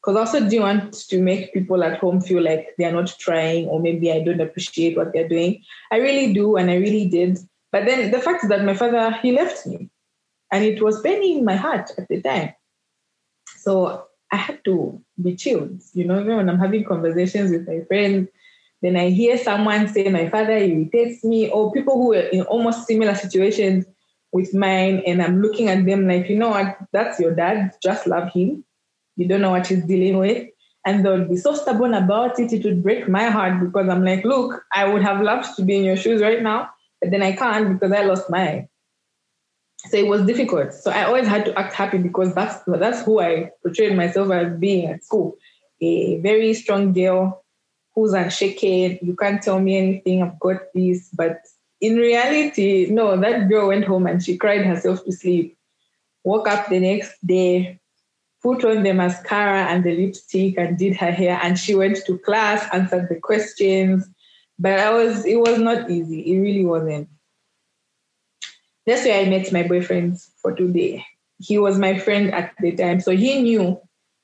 because 0.00 0.16
I 0.16 0.20
also 0.20 0.48
do 0.48 0.60
want 0.60 0.92
to 0.92 1.20
make 1.20 1.52
people 1.52 1.82
at 1.82 1.98
home 1.98 2.20
feel 2.20 2.40
like 2.40 2.68
they're 2.78 2.92
not 2.92 3.12
trying 3.18 3.66
or 3.66 3.80
maybe 3.80 4.12
I 4.12 4.22
don't 4.22 4.40
appreciate 4.40 4.96
what 4.96 5.12
they're 5.12 5.28
doing. 5.28 5.64
I 5.90 5.96
really 5.96 6.32
do, 6.32 6.54
and 6.54 6.70
I 6.70 6.76
really 6.76 7.08
did. 7.08 7.40
But 7.72 7.86
then 7.86 8.12
the 8.12 8.20
fact 8.20 8.44
is 8.44 8.50
that 8.50 8.64
my 8.64 8.74
father, 8.74 9.10
he 9.20 9.32
left 9.32 9.66
me 9.66 9.90
and 10.52 10.62
it 10.62 10.80
was 10.80 11.02
paining 11.02 11.44
my 11.44 11.56
heart 11.56 11.90
at 11.98 12.06
the 12.06 12.22
time. 12.22 12.54
So 13.56 14.04
I 14.30 14.36
had 14.36 14.64
to 14.66 15.02
be 15.20 15.34
chilled. 15.34 15.80
You 15.92 16.04
know, 16.04 16.20
even 16.20 16.36
when 16.36 16.48
I'm 16.48 16.60
having 16.60 16.84
conversations 16.84 17.50
with 17.50 17.66
my 17.66 17.80
friends, 17.88 18.28
then 18.80 18.94
I 18.94 19.10
hear 19.10 19.36
someone 19.38 19.88
say 19.88 20.08
my 20.08 20.28
father 20.28 20.56
irritates 20.56 21.24
me, 21.24 21.50
or 21.50 21.72
people 21.72 21.96
who 21.96 22.14
are 22.14 22.28
in 22.28 22.42
almost 22.42 22.86
similar 22.86 23.16
situations 23.16 23.86
with 24.34 24.52
mine, 24.52 25.02
and 25.06 25.22
I'm 25.22 25.40
looking 25.40 25.68
at 25.70 25.86
them 25.86 26.06
like, 26.06 26.28
you 26.28 26.36
know 26.36 26.50
what, 26.50 26.76
that's 26.92 27.18
your 27.18 27.34
dad, 27.34 27.72
just 27.82 28.06
love 28.06 28.30
him 28.32 28.64
you 29.16 29.28
don't 29.28 29.40
know 29.40 29.50
what 29.50 29.66
he's 29.66 29.84
dealing 29.84 30.18
with. 30.18 30.48
And 30.86 31.04
they'll 31.04 31.24
be 31.24 31.36
so 31.36 31.54
stubborn 31.54 31.94
about 31.94 32.38
it, 32.38 32.52
it 32.52 32.64
would 32.64 32.82
break 32.82 33.08
my 33.08 33.24
heart 33.24 33.60
because 33.60 33.88
I'm 33.88 34.04
like, 34.04 34.24
look, 34.24 34.62
I 34.72 34.86
would 34.86 35.02
have 35.02 35.22
loved 35.22 35.56
to 35.56 35.62
be 35.62 35.76
in 35.76 35.84
your 35.84 35.96
shoes 35.96 36.20
right 36.20 36.42
now, 36.42 36.70
but 37.00 37.10
then 37.10 37.22
I 37.22 37.32
can't 37.32 37.72
because 37.72 37.92
I 37.96 38.04
lost 38.04 38.28
mine. 38.28 38.68
So 39.88 39.96
it 39.96 40.06
was 40.06 40.26
difficult. 40.26 40.74
So 40.74 40.90
I 40.90 41.04
always 41.04 41.26
had 41.26 41.46
to 41.46 41.58
act 41.58 41.74
happy 41.74 41.98
because 41.98 42.34
that's 42.34 42.62
that's 42.66 43.02
who 43.02 43.20
I 43.20 43.50
portrayed 43.62 43.96
myself 43.96 44.30
as 44.30 44.58
being 44.58 44.86
at 44.86 45.04
school. 45.04 45.36
A 45.80 46.20
very 46.20 46.52
strong 46.54 46.92
girl 46.92 47.44
who's 47.94 48.12
unshaken. 48.12 48.98
You 49.02 49.16
can't 49.16 49.42
tell 49.42 49.60
me 49.60 49.76
anything. 49.76 50.22
I've 50.22 50.38
got 50.38 50.60
this. 50.74 51.10
But 51.12 51.38
in 51.84 51.96
reality, 51.96 52.86
no, 52.90 53.16
that 53.20 53.48
girl 53.48 53.68
went 53.68 53.84
home 53.84 54.06
and 54.06 54.22
she 54.22 54.38
cried 54.38 54.64
herself 54.64 55.04
to 55.04 55.12
sleep. 55.12 55.56
Woke 56.22 56.48
up 56.48 56.68
the 56.68 56.80
next 56.80 57.14
day, 57.26 57.78
put 58.42 58.64
on 58.64 58.82
the 58.82 58.94
mascara 58.94 59.64
and 59.64 59.84
the 59.84 59.94
lipstick 59.94 60.56
and 60.56 60.78
did 60.78 60.96
her 60.96 61.12
hair 61.12 61.38
and 61.42 61.58
she 61.58 61.74
went 61.74 61.98
to 62.06 62.18
class 62.18 62.66
answered 62.72 63.08
the 63.10 63.16
questions. 63.16 64.08
But 64.58 64.78
i 64.78 64.90
was 64.90 65.26
it 65.26 65.36
was 65.36 65.58
not 65.58 65.90
easy. 65.90 66.20
It 66.20 66.40
really 66.40 66.64
wasn't. 66.64 67.08
That's 68.86 69.04
where 69.04 69.20
i 69.20 69.28
met 69.28 69.52
my 69.52 69.64
boyfriend 69.64 70.20
for 70.40 70.52
today. 70.52 71.04
He 71.38 71.58
was 71.58 71.78
my 71.78 71.98
friend 71.98 72.32
at 72.32 72.54
the 72.60 72.72
time. 72.72 73.00
So 73.00 73.10
he 73.10 73.42
knew 73.42 73.78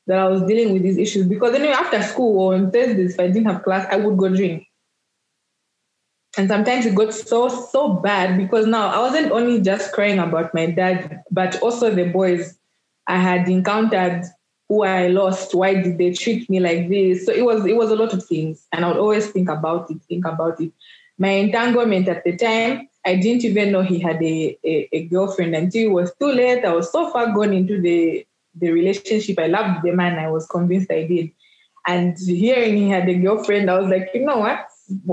that 0.06 0.18
i 0.18 0.26
was 0.26 0.42
dealing 0.42 0.72
with 0.72 0.82
these 0.82 0.98
issues 0.98 1.26
because 1.26 1.54
anyway 1.54 1.72
after 1.72 2.02
school 2.02 2.38
or 2.40 2.54
on 2.54 2.70
thursdays 2.70 3.14
if 3.14 3.20
i 3.20 3.26
didn't 3.26 3.44
have 3.44 3.62
class 3.62 3.86
i 3.90 3.96
would 3.96 4.16
go 4.16 4.28
drink 4.28 4.66
and 6.40 6.48
sometimes 6.48 6.86
it 6.86 6.94
got 6.94 7.12
so 7.12 7.48
so 7.48 7.92
bad 7.92 8.38
because 8.38 8.66
now 8.66 8.88
i 8.88 8.98
wasn't 8.98 9.30
only 9.30 9.60
just 9.60 9.92
crying 9.92 10.18
about 10.18 10.54
my 10.54 10.64
dad 10.66 11.22
but 11.30 11.60
also 11.62 11.90
the 11.90 12.04
boys 12.04 12.56
I 13.10 13.16
had 13.16 13.48
encountered 13.48 14.24
who 14.68 14.84
I 14.84 15.08
lost. 15.08 15.52
Why 15.52 15.74
did 15.74 15.98
they 15.98 16.12
treat 16.12 16.48
me 16.48 16.60
like 16.60 16.88
this? 16.88 17.26
So 17.26 17.32
it 17.32 17.44
was 17.44 17.66
it 17.66 17.74
was 17.76 17.90
a 17.90 17.96
lot 17.96 18.12
of 18.12 18.24
things, 18.24 18.68
and 18.72 18.84
I 18.84 18.88
would 18.88 18.98
always 18.98 19.28
think 19.30 19.48
about 19.48 19.90
it, 19.90 20.00
think 20.08 20.24
about 20.24 20.60
it. 20.60 20.70
My 21.18 21.30
entanglement 21.30 22.08
at 22.08 22.22
the 22.22 22.36
time, 22.36 22.88
I 23.04 23.16
didn't 23.16 23.44
even 23.44 23.72
know 23.72 23.82
he 23.82 23.98
had 23.98 24.22
a, 24.22 24.56
a, 24.64 24.88
a 24.92 25.04
girlfriend 25.06 25.56
until 25.56 25.82
it 25.82 25.92
was 25.92 26.14
too 26.20 26.30
late. 26.32 26.64
I 26.64 26.72
was 26.72 26.92
so 26.92 27.10
far 27.10 27.32
gone 27.34 27.52
into 27.52 27.80
the 27.80 28.24
the 28.54 28.70
relationship. 28.70 29.40
I 29.40 29.48
loved 29.48 29.82
the 29.82 29.90
man. 29.90 30.20
I 30.20 30.30
was 30.30 30.46
convinced 30.46 30.92
I 30.92 31.02
did. 31.02 31.32
And 31.86 32.16
hearing 32.16 32.76
he 32.76 32.88
had 32.88 33.08
a 33.08 33.14
girlfriend, 33.14 33.70
I 33.70 33.78
was 33.80 33.90
like, 33.90 34.10
you 34.14 34.24
know 34.24 34.38
what? 34.38 34.69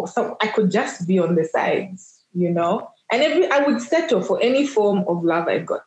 So 0.08 0.38
I 0.42 0.48
could 0.48 0.72
just 0.72 1.08
be 1.08 1.20
on 1.20 1.36
the 1.36 1.46
sides, 1.46 2.22
you 2.34 2.50
know. 2.50 2.90
And 3.12 3.22
every 3.22 3.50
I 3.50 3.60
would 3.60 3.82
settle 3.82 4.22
for 4.22 4.42
any 4.42 4.68
form 4.68 5.06
of 5.08 5.24
love 5.24 5.48
I 5.48 5.60
got 5.60 5.84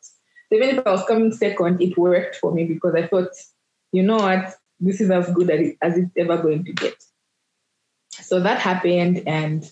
even 0.50 0.70
if 0.70 0.86
I 0.86 0.90
was 0.90 1.04
coming 1.04 1.32
second, 1.32 1.80
it 1.80 1.96
worked 1.96 2.36
for 2.36 2.52
me 2.52 2.64
because 2.64 2.94
I 2.94 3.06
thought, 3.06 3.30
you 3.92 4.02
know 4.02 4.16
what, 4.16 4.54
this 4.80 5.00
is 5.00 5.10
as 5.10 5.30
good 5.32 5.50
as, 5.50 5.60
it, 5.60 5.76
as 5.82 5.98
it's 5.98 6.10
ever 6.16 6.38
going 6.38 6.64
to 6.64 6.72
get. 6.72 6.94
So 8.10 8.40
that 8.40 8.58
happened, 8.58 9.22
and 9.26 9.70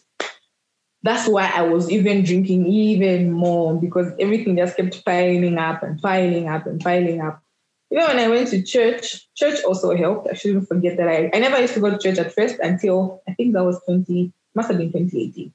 that's 1.03 1.29
why 1.29 1.51
I 1.55 1.63
was 1.63 1.91
even 1.91 2.25
drinking 2.25 2.67
even 2.67 3.33
more 3.33 3.79
because 3.79 4.13
everything 4.19 4.57
just 4.57 4.77
kept 4.77 5.05
piling 5.05 5.59
up 5.59 5.83
and 5.83 6.01
piling 6.01 6.49
up 6.49 6.67
and 6.67 6.81
piling 6.81 7.21
up. 7.21 7.43
Even 7.91 8.07
when 8.07 8.19
I 8.19 8.29
went 8.29 8.49
to 8.49 8.63
church, 8.63 9.29
church 9.35 9.63
also 9.65 9.97
helped. 9.97 10.29
I 10.31 10.35
shouldn't 10.35 10.69
forget 10.69 10.97
that 10.99 11.09
I, 11.09 11.31
I 11.33 11.39
never 11.39 11.61
used 11.61 11.75
to 11.75 11.81
go 11.81 11.91
to 11.91 11.99
church 11.99 12.19
at 12.19 12.35
first 12.35 12.59
until 12.61 13.23
I 13.27 13.33
think 13.35 13.55
that 13.55 13.65
was 13.65 13.81
20, 13.87 14.33
must 14.55 14.69
have 14.69 14.79
been 14.79 14.93
2018 14.93 15.53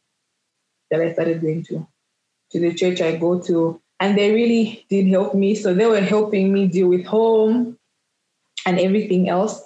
that 0.90 1.02
I 1.02 1.14
started 1.14 1.42
going 1.42 1.64
to 1.66 1.88
to 2.52 2.60
the 2.60 2.74
church 2.74 3.02
I 3.02 3.16
go 3.16 3.40
to 3.42 3.82
and 4.00 4.18
they 4.18 4.34
really 4.34 4.86
did 4.90 5.08
help 5.08 5.34
me. 5.34 5.56
So 5.56 5.74
they 5.74 5.86
were 5.86 6.02
helping 6.02 6.54
me 6.54 6.68
deal 6.68 6.88
with 6.88 7.06
home 7.06 7.78
and 8.66 8.80
everything 8.80 9.30
else. 9.30 9.62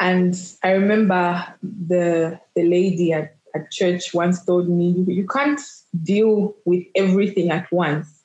And 0.00 0.34
I 0.62 0.72
remember 0.72 1.46
the 1.62 2.40
the 2.54 2.64
lady 2.64 3.12
at, 3.12 3.36
at 3.54 3.70
church 3.70 4.12
once 4.14 4.44
told 4.44 4.68
me, 4.68 5.04
you 5.06 5.26
can't 5.26 5.60
deal 6.02 6.56
with 6.64 6.84
everything 6.94 7.50
at 7.50 7.70
once. 7.72 8.19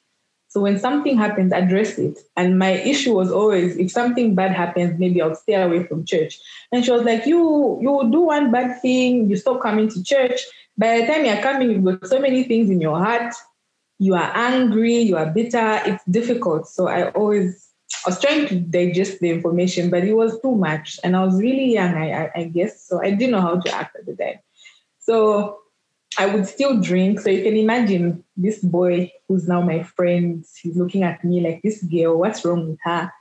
So 0.55 0.61
when 0.61 0.79
something 0.79 1.17
happens, 1.17 1.51
address 1.51 1.97
it. 1.99 2.17
And 2.37 2.57
my 2.57 2.71
issue 2.71 3.13
was 3.13 3.29
always 3.29 3.75
if 3.75 3.91
something 3.91 4.35
bad 4.35 4.51
happens, 4.51 4.97
maybe 4.97 5.21
I'll 5.21 5.35
stay 5.35 5.55
away 5.55 5.83
from 5.83 6.05
church. 6.05 6.39
And 6.71 6.85
she 6.85 6.91
was 6.91 7.03
like, 7.03 7.25
You 7.25 7.77
you 7.81 8.09
do 8.09 8.21
one 8.21 8.51
bad 8.51 8.81
thing, 8.81 9.29
you 9.29 9.35
stop 9.35 9.61
coming 9.61 9.89
to 9.89 10.01
church. 10.01 10.39
By 10.77 11.01
the 11.01 11.07
time 11.07 11.25
you're 11.25 11.41
coming, 11.41 11.71
you've 11.71 11.83
got 11.83 12.07
so 12.07 12.19
many 12.19 12.43
things 12.45 12.69
in 12.69 12.79
your 12.79 12.97
heart 12.97 13.33
you 13.97 14.13
are 14.13 14.31
angry, 14.35 14.97
you 14.99 15.17
are 15.17 15.27
bitter, 15.27 15.81
it's 15.85 16.03
difficult. 16.05 16.67
So 16.67 16.87
I 16.87 17.11
always, 17.11 17.69
I 18.05 18.09
was 18.09 18.19
trying 18.19 18.47
to 18.47 18.59
digest 18.59 19.19
the 19.19 19.29
information, 19.29 19.89
but 19.89 20.03
it 20.03 20.13
was 20.13 20.39
too 20.41 20.55
much. 20.55 20.99
And 21.03 21.15
I 21.15 21.23
was 21.23 21.39
really 21.39 21.73
young, 21.73 21.95
I, 21.95 22.25
I, 22.25 22.31
I 22.35 22.43
guess. 22.45 22.85
So 22.85 23.01
I 23.01 23.11
didn't 23.11 23.31
know 23.31 23.41
how 23.41 23.59
to 23.59 23.71
act 23.71 23.95
at 23.95 24.05
the 24.05 24.15
time. 24.15 24.39
So 24.99 25.59
I 26.17 26.25
would 26.27 26.47
still 26.47 26.79
drink. 26.79 27.19
So 27.19 27.29
you 27.29 27.43
can 27.43 27.57
imagine 27.57 28.23
this 28.37 28.59
boy 28.59 29.11
who's 29.27 29.47
now 29.47 29.61
my 29.61 29.83
friend, 29.83 30.45
he's 30.61 30.77
looking 30.77 31.03
at 31.03 31.23
me 31.23 31.41
like 31.41 31.61
this 31.63 31.83
girl, 31.83 32.17
what's 32.17 32.45
wrong 32.45 32.69
with 32.69 32.79
her? 32.83 33.11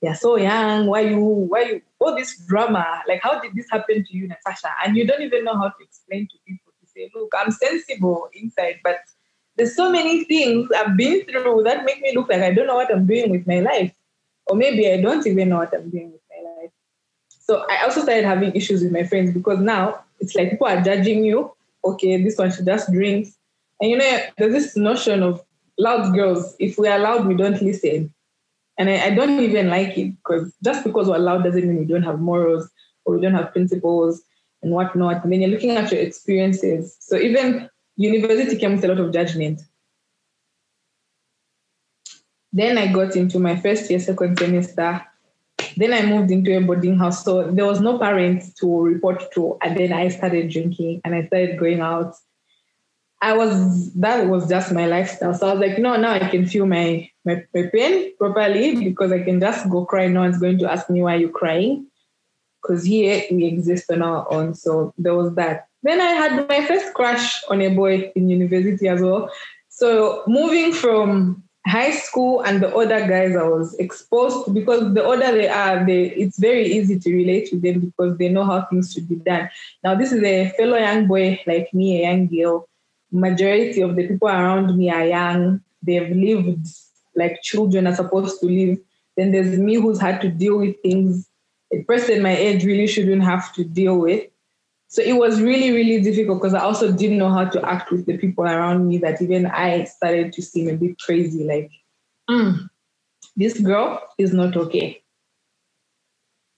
You're 0.00 0.14
so 0.14 0.36
young. 0.36 0.86
Why 0.86 1.00
you, 1.00 1.20
why 1.20 1.62
you, 1.62 1.82
all 1.98 2.14
this 2.14 2.38
drama? 2.46 3.02
Like, 3.08 3.20
how 3.22 3.40
did 3.40 3.54
this 3.54 3.66
happen 3.70 4.04
to 4.04 4.16
you, 4.16 4.28
Natasha? 4.28 4.70
And 4.84 4.96
you 4.96 5.06
don't 5.06 5.22
even 5.22 5.44
know 5.44 5.56
how 5.56 5.68
to 5.68 5.84
explain 5.84 6.28
to 6.28 6.34
people 6.46 6.72
to 6.80 6.86
say, 6.86 7.10
look, 7.14 7.32
I'm 7.36 7.50
sensible 7.50 8.28
inside, 8.34 8.80
but 8.84 8.98
there's 9.56 9.74
so 9.74 9.90
many 9.90 10.24
things 10.24 10.68
I've 10.74 10.96
been 10.96 11.24
through 11.24 11.64
that 11.64 11.84
make 11.84 12.00
me 12.00 12.12
look 12.14 12.28
like 12.28 12.42
I 12.42 12.52
don't 12.52 12.68
know 12.68 12.76
what 12.76 12.92
I'm 12.92 13.06
doing 13.06 13.30
with 13.30 13.46
my 13.46 13.60
life. 13.60 13.92
Or 14.46 14.56
maybe 14.56 14.90
I 14.90 15.00
don't 15.00 15.26
even 15.26 15.48
know 15.48 15.58
what 15.58 15.74
I'm 15.74 15.90
doing 15.90 16.12
with 16.12 16.20
my 16.30 16.62
life. 16.62 16.70
So 17.28 17.66
I 17.68 17.82
also 17.82 18.02
started 18.02 18.24
having 18.24 18.54
issues 18.54 18.82
with 18.82 18.92
my 18.92 19.02
friends 19.02 19.32
because 19.32 19.58
now 19.58 20.04
it's 20.20 20.34
like 20.34 20.50
people 20.50 20.68
are 20.68 20.80
judging 20.80 21.24
you. 21.24 21.52
Okay, 21.92 22.22
this 22.22 22.36
one 22.36 22.50
should 22.50 22.66
just 22.66 22.90
drink. 22.92 23.28
And 23.80 23.90
you 23.90 23.98
know, 23.98 24.20
there's 24.36 24.52
this 24.52 24.76
notion 24.76 25.22
of 25.22 25.42
loud 25.78 26.14
girls, 26.14 26.56
if 26.58 26.78
we 26.78 26.88
are 26.88 26.98
loud, 26.98 27.26
we 27.26 27.34
don't 27.34 27.62
listen. 27.62 28.12
And 28.76 28.88
I, 28.88 29.06
I 29.06 29.10
don't 29.14 29.40
even 29.40 29.68
like 29.68 29.96
it 29.96 30.16
because 30.16 30.52
just 30.62 30.84
because 30.84 31.08
we're 31.08 31.18
loud 31.18 31.44
doesn't 31.44 31.66
mean 31.66 31.78
we 31.78 31.84
don't 31.84 32.02
have 32.02 32.20
morals 32.20 32.68
or 33.04 33.16
we 33.16 33.20
don't 33.20 33.34
have 33.34 33.52
principles 33.52 34.22
and 34.62 34.72
whatnot. 34.72 35.24
And 35.24 35.32
then 35.32 35.40
you're 35.40 35.50
looking 35.50 35.70
at 35.70 35.90
your 35.90 36.00
experiences. 36.00 36.96
So 37.00 37.16
even 37.16 37.68
university 37.96 38.56
came 38.56 38.74
with 38.74 38.84
a 38.84 38.88
lot 38.88 39.00
of 39.00 39.12
judgment. 39.12 39.60
Then 42.52 42.78
I 42.78 42.92
got 42.92 43.16
into 43.16 43.38
my 43.38 43.56
first 43.56 43.90
year, 43.90 44.00
second 44.00 44.38
semester. 44.38 45.04
Then 45.78 45.92
I 45.92 46.02
moved 46.02 46.32
into 46.32 46.56
a 46.56 46.60
boarding 46.60 46.98
house. 46.98 47.24
So 47.24 47.50
there 47.52 47.64
was 47.64 47.80
no 47.80 47.98
parents 47.98 48.52
to 48.54 48.80
report 48.80 49.30
to. 49.34 49.56
And 49.62 49.76
then 49.76 49.92
I 49.92 50.08
started 50.08 50.50
drinking 50.50 51.02
and 51.04 51.14
I 51.14 51.26
started 51.26 51.56
going 51.56 51.80
out. 51.80 52.16
I 53.22 53.36
was 53.36 53.92
that 53.94 54.26
was 54.26 54.48
just 54.48 54.72
my 54.72 54.86
lifestyle. 54.86 55.34
So 55.34 55.48
I 55.48 55.52
was 55.52 55.60
like, 55.60 55.78
no, 55.78 55.96
now 55.96 56.12
I 56.12 56.28
can 56.30 56.46
feel 56.46 56.66
my, 56.66 57.08
my, 57.24 57.44
my 57.54 57.70
pain 57.72 58.16
properly 58.16 58.84
because 58.84 59.12
I 59.12 59.22
can 59.22 59.38
just 59.38 59.68
go 59.70 59.84
cry. 59.84 60.08
No 60.08 60.20
one's 60.20 60.38
going 60.38 60.58
to 60.58 60.70
ask 60.70 60.90
me 60.90 61.02
why 61.02 61.14
you're 61.14 61.30
crying. 61.30 61.86
Because 62.60 62.84
here 62.84 63.22
we 63.30 63.44
exist 63.44 63.88
on 63.90 64.02
our 64.02 64.30
own. 64.32 64.54
So 64.54 64.92
there 64.98 65.14
was 65.14 65.34
that. 65.34 65.68
Then 65.84 66.00
I 66.00 66.10
had 66.10 66.48
my 66.48 66.64
first 66.66 66.92
crush 66.94 67.40
on 67.48 67.62
a 67.62 67.68
boy 67.68 68.10
in 68.16 68.28
university 68.28 68.88
as 68.88 69.00
well. 69.00 69.30
So 69.68 70.24
moving 70.26 70.72
from 70.72 71.44
high 71.68 71.90
school 71.92 72.40
and 72.42 72.62
the 72.62 72.74
other 72.74 73.06
guys 73.06 73.36
I 73.36 73.42
was 73.42 73.74
exposed 73.74 74.46
to, 74.46 74.52
because 74.52 74.94
the 74.94 75.04
older 75.04 75.32
they 75.32 75.48
are, 75.48 75.84
they 75.84 76.10
it's 76.10 76.38
very 76.38 76.66
easy 76.66 76.98
to 76.98 77.14
relate 77.14 77.50
with 77.52 77.62
them 77.62 77.80
because 77.80 78.16
they 78.18 78.28
know 78.28 78.44
how 78.44 78.62
things 78.62 78.92
should 78.92 79.08
be 79.08 79.16
done. 79.16 79.48
Now 79.84 79.94
this 79.94 80.12
is 80.12 80.22
a 80.22 80.50
fellow 80.50 80.78
young 80.78 81.06
boy 81.06 81.40
like 81.46 81.72
me, 81.72 81.98
a 81.98 82.10
young 82.10 82.26
girl. 82.26 82.68
Majority 83.10 83.80
of 83.80 83.96
the 83.96 84.06
people 84.06 84.28
around 84.28 84.76
me 84.76 84.90
are 84.90 85.06
young. 85.06 85.60
They've 85.82 86.10
lived 86.10 86.66
like 87.14 87.42
children 87.42 87.86
are 87.86 87.94
supposed 87.94 88.40
to 88.40 88.46
live. 88.46 88.78
Then 89.16 89.32
there's 89.32 89.58
me 89.58 89.74
who's 89.74 90.00
had 90.00 90.20
to 90.20 90.28
deal 90.28 90.58
with 90.58 90.76
things 90.82 91.28
a 91.72 91.82
person 91.82 92.22
my 92.22 92.36
age 92.36 92.64
really 92.64 92.86
shouldn't 92.86 93.22
have 93.22 93.52
to 93.54 93.64
deal 93.64 93.98
with. 93.98 94.24
So 94.88 95.02
it 95.02 95.12
was 95.12 95.40
really, 95.40 95.70
really 95.70 96.00
difficult 96.02 96.40
because 96.40 96.54
I 96.54 96.60
also 96.60 96.90
didn't 96.90 97.18
know 97.18 97.30
how 97.30 97.44
to 97.44 97.68
act 97.68 97.90
with 97.90 98.06
the 98.06 98.16
people 98.16 98.44
around 98.44 98.88
me 98.88 98.96
that 98.98 99.20
even 99.20 99.46
I 99.46 99.84
started 99.84 100.32
to 100.32 100.42
seem 100.42 100.68
a 100.68 100.76
bit 100.76 100.98
crazy. 100.98 101.44
Like, 101.44 101.70
mm, 102.28 102.68
this 103.36 103.60
girl 103.60 104.02
is 104.16 104.32
not 104.32 104.56
okay. 104.56 105.02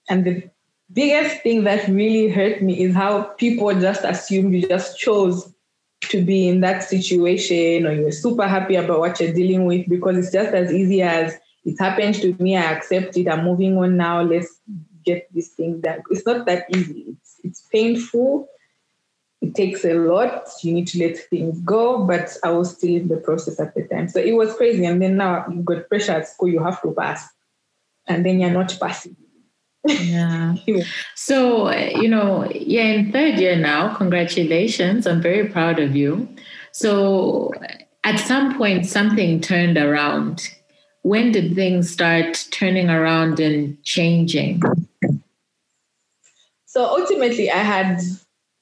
And 0.09 0.23
the 0.25 0.49
biggest 0.93 1.41
thing 1.41 1.65
that 1.65 1.87
really 1.89 2.29
hurt 2.29 2.61
me 2.61 2.81
is 2.81 2.95
how 2.95 3.23
people 3.23 3.73
just 3.79 4.05
assume 4.05 4.53
you 4.53 4.67
just 4.67 4.97
chose 4.97 5.53
to 6.01 6.23
be 6.23 6.47
in 6.47 6.61
that 6.61 6.83
situation 6.83 7.85
or 7.85 7.93
you're 7.93 8.11
super 8.11 8.47
happy 8.47 8.75
about 8.75 8.99
what 8.99 9.19
you're 9.19 9.33
dealing 9.33 9.65
with 9.65 9.87
because 9.87 10.17
it's 10.17 10.31
just 10.31 10.53
as 10.53 10.73
easy 10.73 11.01
as 11.01 11.37
it 11.63 11.79
happened 11.79 12.15
to 12.15 12.33
me, 12.39 12.57
I 12.57 12.71
accept 12.71 13.15
it, 13.17 13.27
I'm 13.27 13.45
moving 13.45 13.77
on 13.77 13.95
now, 13.95 14.21
let's 14.21 14.59
get 15.05 15.27
this 15.33 15.49
thing 15.49 15.81
done. 15.81 16.01
It's 16.09 16.25
not 16.25 16.45
that 16.47 16.65
easy. 16.75 17.15
It's 17.43 17.61
painful. 17.71 18.47
It 19.41 19.55
takes 19.55 19.83
a 19.83 19.93
lot. 19.93 20.47
You 20.61 20.73
need 20.73 20.87
to 20.89 20.99
let 20.99 21.17
things 21.17 21.59
go. 21.61 22.05
But 22.05 22.37
I 22.43 22.51
was 22.51 22.75
still 22.75 22.95
in 22.95 23.07
the 23.07 23.17
process 23.17 23.59
at 23.59 23.73
the 23.73 23.83
time. 23.87 24.07
So 24.07 24.19
it 24.19 24.33
was 24.33 24.53
crazy. 24.55 24.85
And 24.85 25.01
then 25.01 25.17
now 25.17 25.45
you've 25.49 25.65
got 25.65 25.89
pressure 25.89 26.13
at 26.13 26.27
school, 26.27 26.49
you 26.49 26.63
have 26.63 26.81
to 26.83 26.91
pass. 26.91 27.27
And 28.07 28.25
then 28.25 28.39
you're 28.39 28.51
not 28.51 28.75
passing. 28.79 29.15
Yeah. 29.87 30.55
so, 31.15 31.71
you 31.71 32.07
know, 32.07 32.49
you're 32.51 32.83
in 32.83 33.11
third 33.11 33.39
year 33.39 33.55
now. 33.55 33.95
Congratulations. 33.95 35.07
I'm 35.07 35.21
very 35.21 35.49
proud 35.49 35.79
of 35.79 35.95
you. 35.95 36.27
So, 36.71 37.51
at 38.03 38.17
some 38.19 38.57
point, 38.57 38.85
something 38.85 39.41
turned 39.41 39.77
around. 39.77 40.49
When 41.03 41.31
did 41.31 41.55
things 41.55 41.89
start 41.89 42.45
turning 42.51 42.89
around 42.89 43.39
and 43.39 43.81
changing? 43.83 44.61
So 46.71 46.85
ultimately, 46.85 47.51
I 47.51 47.57
had 47.57 47.99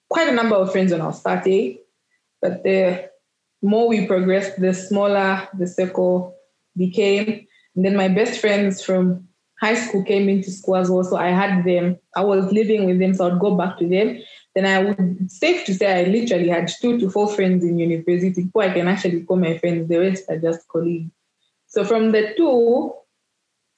quite 0.09 0.29
a 0.29 0.33
number 0.33 0.55
of 0.55 0.71
friends 0.71 0.91
when 0.91 0.99
I 0.99 1.05
was 1.05 1.19
starting, 1.19 1.77
but 2.41 2.63
the 2.63 3.07
more 3.61 3.87
we 3.87 4.07
progressed, 4.07 4.59
the 4.59 4.73
smaller 4.73 5.47
the 5.55 5.67
circle 5.67 6.35
became. 6.75 7.45
And 7.75 7.85
then 7.85 7.95
my 7.95 8.07
best 8.07 8.41
friends 8.41 8.83
from 8.83 9.27
high 9.61 9.75
school 9.75 10.03
came 10.03 10.27
into 10.27 10.49
school 10.49 10.77
as 10.77 10.89
well. 10.89 11.03
So 11.03 11.17
I 11.17 11.27
had 11.27 11.63
them, 11.63 11.99
I 12.15 12.23
was 12.23 12.51
living 12.51 12.87
with 12.87 12.97
them, 12.97 13.13
so 13.13 13.29
I'd 13.29 13.39
go 13.39 13.55
back 13.55 13.77
to 13.77 13.87
them. 13.87 14.17
Then 14.55 14.65
I 14.65 14.79
would, 14.79 15.29
safe 15.29 15.67
to 15.67 15.75
say, 15.75 16.01
I 16.01 16.09
literally 16.09 16.49
had 16.49 16.71
two 16.81 16.99
to 16.99 17.11
four 17.11 17.27
friends 17.27 17.63
in 17.63 17.77
university 17.77 18.49
who 18.51 18.59
I 18.59 18.73
can 18.73 18.87
actually 18.87 19.21
call 19.21 19.37
my 19.37 19.59
friends. 19.59 19.87
The 19.87 19.99
rest 19.99 20.23
are 20.29 20.39
just 20.39 20.67
colleagues. 20.67 21.11
So 21.67 21.85
from 21.85 22.11
the 22.11 22.33
two, 22.35 22.91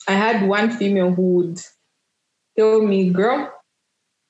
I 0.08 0.14
had 0.14 0.48
one 0.48 0.72
female 0.72 1.12
who 1.12 1.34
would 1.34 1.62
tell 2.58 2.82
me, 2.82 3.10
girl, 3.10 3.52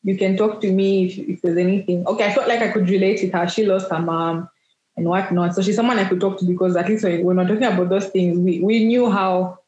you 0.03 0.17
can 0.17 0.35
talk 0.35 0.61
to 0.61 0.71
me 0.71 1.05
if, 1.05 1.17
if 1.17 1.41
there's 1.41 1.57
anything. 1.57 2.05
Okay, 2.07 2.25
I 2.25 2.33
felt 2.33 2.47
like 2.47 2.61
I 2.61 2.71
could 2.71 2.89
relate 2.89 3.21
with 3.21 3.33
her. 3.33 3.47
She 3.47 3.65
lost 3.65 3.91
her 3.91 3.99
mom 3.99 4.49
and 4.97 5.07
whatnot. 5.07 5.55
So 5.55 5.61
she's 5.61 5.75
someone 5.75 5.99
I 5.99 6.05
could 6.05 6.19
talk 6.19 6.39
to 6.39 6.45
because 6.45 6.75
at 6.75 6.89
least 6.89 7.03
when 7.03 7.23
we're 7.23 7.47
talking 7.47 7.63
about 7.63 7.89
those 7.89 8.07
things, 8.07 8.37
we, 8.37 8.59
we 8.61 8.85
knew 8.85 9.09
how 9.09 9.59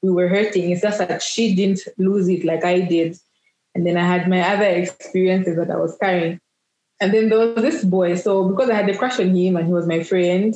we 0.00 0.10
were 0.10 0.28
hurting. 0.28 0.70
It's 0.70 0.82
just 0.82 0.98
that 0.98 1.22
she 1.22 1.54
didn't 1.54 1.80
lose 1.98 2.28
it 2.28 2.44
like 2.44 2.64
I 2.64 2.80
did. 2.80 3.18
And 3.74 3.86
then 3.86 3.96
I 3.96 4.06
had 4.06 4.28
my 4.28 4.40
other 4.40 4.66
experiences 4.66 5.56
that 5.56 5.70
I 5.70 5.76
was 5.76 5.96
carrying. 5.96 6.40
And 7.00 7.12
then 7.12 7.28
there 7.28 7.38
was 7.38 7.62
this 7.62 7.84
boy. 7.84 8.16
So 8.16 8.48
because 8.48 8.70
I 8.70 8.74
had 8.74 8.88
a 8.88 8.96
crush 8.96 9.18
on 9.18 9.34
him 9.34 9.56
and 9.56 9.66
he 9.66 9.72
was 9.72 9.86
my 9.86 10.02
friend, 10.02 10.54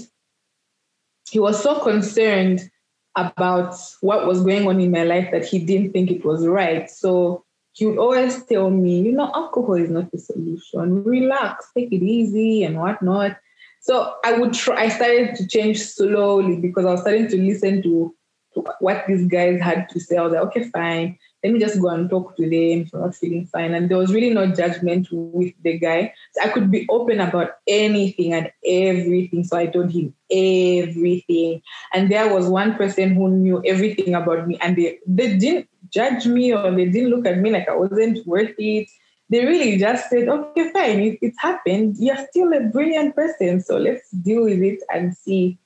he 1.30 1.38
was 1.38 1.62
so 1.62 1.80
concerned 1.80 2.70
about 3.16 3.74
what 4.00 4.26
was 4.26 4.42
going 4.42 4.66
on 4.68 4.80
in 4.80 4.90
my 4.90 5.04
life 5.04 5.30
that 5.32 5.44
he 5.44 5.58
didn't 5.58 5.92
think 5.92 6.10
it 6.10 6.24
was 6.24 6.46
right. 6.46 6.90
So 6.90 7.45
he 7.76 7.84
would 7.84 7.98
always 7.98 8.42
tell 8.46 8.70
me, 8.70 9.02
you 9.02 9.12
know, 9.12 9.30
alcohol 9.34 9.74
is 9.74 9.90
not 9.90 10.10
the 10.10 10.16
solution. 10.16 11.04
Relax, 11.04 11.66
take 11.76 11.92
it 11.92 12.02
easy 12.02 12.64
and 12.64 12.78
whatnot. 12.78 13.36
So 13.82 14.14
I 14.24 14.32
would 14.32 14.54
try, 14.54 14.84
I 14.84 14.88
started 14.88 15.34
to 15.36 15.46
change 15.46 15.82
slowly 15.82 16.56
because 16.56 16.86
I 16.86 16.92
was 16.92 17.02
starting 17.02 17.28
to 17.28 17.36
listen 17.36 17.82
to, 17.82 18.14
to 18.54 18.64
what 18.80 19.04
these 19.06 19.26
guys 19.26 19.60
had 19.60 19.90
to 19.90 20.00
say. 20.00 20.16
I 20.16 20.22
was 20.22 20.32
like, 20.32 20.42
okay, 20.44 20.70
fine. 20.70 21.18
Let 21.46 21.52
me 21.52 21.60
just 21.60 21.80
go 21.80 21.90
and 21.90 22.10
talk 22.10 22.36
to 22.38 22.42
them 22.42 22.80
if 22.80 22.92
I'm 22.92 23.02
not 23.02 23.14
feeling 23.14 23.46
fine. 23.46 23.72
And 23.72 23.88
there 23.88 23.98
was 23.98 24.12
really 24.12 24.30
no 24.34 24.48
judgment 24.48 25.06
with 25.12 25.54
the 25.62 25.78
guy. 25.78 26.12
So 26.32 26.42
I 26.42 26.48
could 26.48 26.72
be 26.72 26.88
open 26.88 27.20
about 27.20 27.50
anything 27.68 28.32
and 28.32 28.50
everything. 28.66 29.44
So 29.44 29.56
I 29.56 29.66
told 29.68 29.92
him 29.92 30.12
everything. 30.28 31.62
And 31.94 32.10
there 32.10 32.34
was 32.34 32.48
one 32.48 32.74
person 32.74 33.14
who 33.14 33.28
knew 33.30 33.62
everything 33.64 34.16
about 34.16 34.48
me. 34.48 34.58
And 34.60 34.74
they, 34.74 34.98
they 35.06 35.36
didn't 35.36 35.68
judge 35.90 36.26
me 36.26 36.52
or 36.52 36.68
they 36.74 36.86
didn't 36.86 37.10
look 37.10 37.26
at 37.26 37.38
me 37.38 37.52
like 37.52 37.68
I 37.68 37.76
wasn't 37.76 38.26
worth 38.26 38.56
it. 38.58 38.88
They 39.30 39.46
really 39.46 39.78
just 39.78 40.10
said, 40.10 40.28
okay, 40.28 40.72
fine, 40.72 40.98
it, 40.98 41.18
it's 41.22 41.40
happened. 41.40 41.94
You're 42.00 42.26
still 42.26 42.52
a 42.54 42.62
brilliant 42.62 43.14
person. 43.14 43.60
So 43.60 43.76
let's 43.76 44.10
deal 44.10 44.42
with 44.42 44.62
it 44.62 44.80
and 44.92 45.16
see 45.16 45.60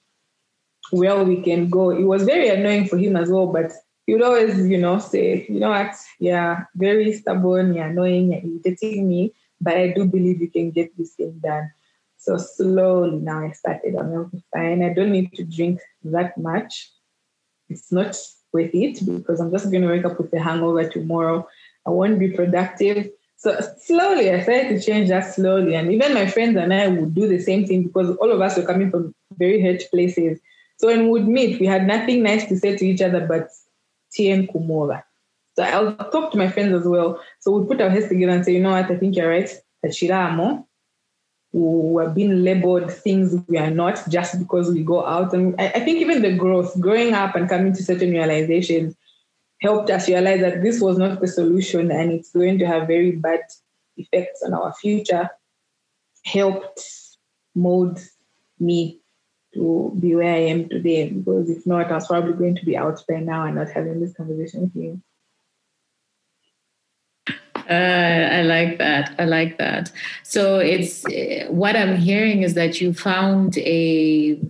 where 0.91 1.24
we 1.24 1.41
can 1.41 1.70
go. 1.70 1.89
It 1.89 2.05
was 2.05 2.24
very 2.24 2.51
annoying 2.51 2.87
for 2.87 2.99
him 2.99 3.16
as 3.16 3.31
well, 3.31 3.47
but 3.47 3.72
would 4.15 4.23
always, 4.23 4.69
you 4.69 4.79
know, 4.79 4.99
say, 4.99 5.47
you 5.49 5.61
know 5.61 5.71
what, 5.71 5.95
yeah, 6.19 6.65
very 6.75 7.13
stubborn, 7.13 7.75
you're 7.75 7.87
annoying, 7.87 8.33
you're 8.33 8.43
irritating 8.43 9.09
me, 9.09 9.35
but 9.61 9.77
I 9.77 9.89
do 9.89 10.05
believe 10.07 10.41
you 10.41 10.51
can 10.51 10.71
get 10.71 10.97
this 10.97 11.15
thing 11.15 11.41
done. 11.43 11.71
So 12.17 12.37
slowly 12.37 13.17
now 13.19 13.45
I 13.45 13.53
started, 13.53 13.97
I'm 13.97 14.31
fine. 14.53 14.83
I 14.83 14.93
don't 14.93 15.13
need 15.13 15.33
to 15.35 15.45
drink 15.45 15.81
that 16.05 16.37
much. 16.37 16.91
It's 17.69 17.91
not 17.91 18.17
worth 18.53 18.75
it 18.75 19.01
because 19.07 19.41
I'm 19.41 19.51
just 19.51 19.71
going 19.71 19.83
to 19.83 19.89
wake 19.89 20.05
up 20.05 20.19
with 20.19 20.33
a 20.35 20.41
hangover 20.41 20.89
tomorrow. 20.89 21.49
I 21.87 21.91
won't 21.91 22.19
be 22.19 22.29
productive. 22.29 23.11
So 23.37 23.59
slowly, 23.79 24.31
I 24.31 24.43
started 24.43 24.69
to 24.69 24.81
change 24.81 25.09
that 25.09 25.35
slowly. 25.35 25.75
And 25.75 25.91
even 25.93 26.13
my 26.13 26.27
friends 26.27 26.59
and 26.59 26.75
I 26.75 26.89
would 26.89 27.15
do 27.15 27.27
the 27.27 27.39
same 27.39 27.67
thing 27.67 27.85
because 27.85 28.15
all 28.17 28.31
of 28.31 28.41
us 28.43 28.57
were 28.57 28.67
coming 28.67 28.91
from 28.91 29.15
very 29.39 29.63
hurt 29.63 29.83
places. 29.91 30.41
So 30.77 30.89
when 30.89 31.05
we 31.05 31.11
would 31.11 31.29
meet, 31.29 31.59
we 31.59 31.67
had 31.67 31.87
nothing 31.87 32.23
nice 32.23 32.47
to 32.49 32.59
say 32.59 32.77
to 32.77 32.87
each 32.87 33.01
other 33.01 33.27
but 33.27 33.49
Tien 34.13 34.47
Kumora. 34.47 35.03
So 35.57 35.63
I'll 35.63 35.95
talk 35.97 36.33
to 36.33 36.39
my 36.39 36.49
friends 36.49 36.73
as 36.73 36.87
well. 36.87 37.21
So 37.41 37.59
we 37.59 37.67
put 37.67 37.81
our 37.81 37.91
heads 37.91 38.09
together 38.09 38.33
and 38.33 38.45
say, 38.45 38.55
you 38.55 38.61
know 38.61 38.71
what, 38.71 38.91
I 38.91 38.97
think 38.97 39.17
you're 39.17 39.29
right. 39.29 39.51
Tachiramo 39.85 40.65
who 41.53 41.99
have 41.99 42.15
been 42.15 42.45
labeled 42.45 42.93
things 42.93 43.35
we 43.49 43.59
are 43.59 43.71
not 43.71 44.09
just 44.09 44.39
because 44.39 44.71
we 44.71 44.83
go 44.83 45.05
out. 45.05 45.33
And 45.33 45.61
I, 45.61 45.69
I 45.69 45.81
think 45.81 45.99
even 45.99 46.23
the 46.23 46.37
growth, 46.37 46.79
growing 46.81 47.13
up 47.13 47.35
and 47.35 47.49
coming 47.49 47.73
to 47.73 47.83
certain 47.83 48.13
realizations 48.13 48.95
helped 49.61 49.91
us 49.91 50.09
realize 50.09 50.41
that 50.41 50.63
this 50.63 50.81
was 50.81 50.97
not 50.97 51.21
the 51.21 51.27
solution 51.27 51.91
and 51.91 52.13
it's 52.13 52.31
going 52.31 52.59
to 52.61 52.67
have 52.67 52.87
very 52.87 53.13
bad 53.13 53.41
effects 53.97 54.43
on 54.43 54.55
our 54.55 54.73
future, 54.75 55.29
helped 56.25 56.81
mold 57.55 58.01
me 58.59 59.00
to 59.55 59.93
be 59.99 60.15
where 60.15 60.33
I 60.33 60.39
am 60.39 60.69
today. 60.69 61.11
Because 61.11 61.51
if 61.51 61.67
not, 61.67 61.91
I 61.91 61.95
was 61.95 62.07
probably 62.07 62.33
going 62.35 62.57
to 62.57 62.65
be 62.65 62.77
out 62.77 63.03
by 63.09 63.21
now 63.21 63.45
and 63.47 63.57
not 63.57 63.71
having 63.71 64.01
this 64.01 64.13
conversation 64.13 64.63
with 64.63 64.77
you. 64.77 65.01
Uh, 67.69 67.73
I 68.33 68.43
like 68.43 68.79
that. 68.79 69.15
I 69.19 69.27
like 69.27 69.59
that. 69.59 69.93
So 70.25 70.59
it's 70.59 71.05
what 71.49 71.77
I'm 71.77 71.97
hearing 71.97 72.43
is 72.43 72.55
that 72.55 72.81
you 72.81 72.93
found 72.93 73.57
a 73.59 74.41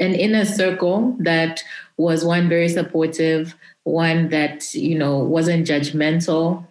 an 0.00 0.14
inner 0.14 0.44
circle 0.44 1.16
that 1.20 1.62
was 1.96 2.24
one 2.24 2.48
very 2.48 2.68
supportive, 2.68 3.54
one 3.84 4.28
that, 4.30 4.74
you 4.74 4.98
know, 4.98 5.18
wasn't 5.18 5.66
judgmental. 5.66 6.66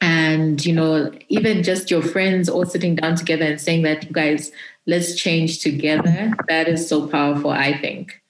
And, 0.00 0.64
you 0.66 0.74
know, 0.74 1.10
even 1.28 1.62
just 1.62 1.90
your 1.90 2.02
friends 2.02 2.48
all 2.48 2.66
sitting 2.66 2.96
down 2.96 3.14
together 3.16 3.44
and 3.44 3.60
saying 3.60 3.82
that, 3.82 4.04
you 4.04 4.12
guys, 4.12 4.52
let's 4.86 5.14
change 5.14 5.60
together. 5.60 6.32
That 6.48 6.68
is 6.68 6.88
so 6.88 7.06
powerful, 7.06 7.50
I 7.50 7.76
think. 7.78 8.20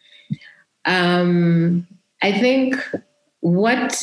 Um, 0.85 1.87
I 2.23 2.33
think 2.33 2.77
what 3.41 4.03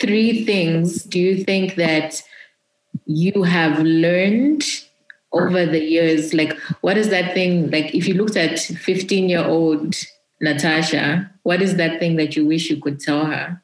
three 0.00 0.44
things 0.44 1.04
do 1.04 1.18
you 1.18 1.44
think 1.44 1.76
that 1.76 2.22
you 3.06 3.42
have 3.42 3.78
learned 3.80 4.64
over 5.32 5.66
the 5.66 5.80
years? 5.80 6.34
Like, 6.34 6.58
what 6.80 6.96
is 6.96 7.08
that 7.10 7.34
thing? 7.34 7.70
Like, 7.70 7.94
if 7.94 8.06
you 8.06 8.14
looked 8.14 8.36
at 8.36 8.58
15 8.58 9.28
year 9.28 9.44
old 9.44 9.94
Natasha, 10.40 11.30
what 11.42 11.62
is 11.62 11.76
that 11.76 11.98
thing 11.98 12.16
that 12.16 12.36
you 12.36 12.46
wish 12.46 12.68
you 12.68 12.80
could 12.80 13.00
tell 13.00 13.26
her? 13.26 13.62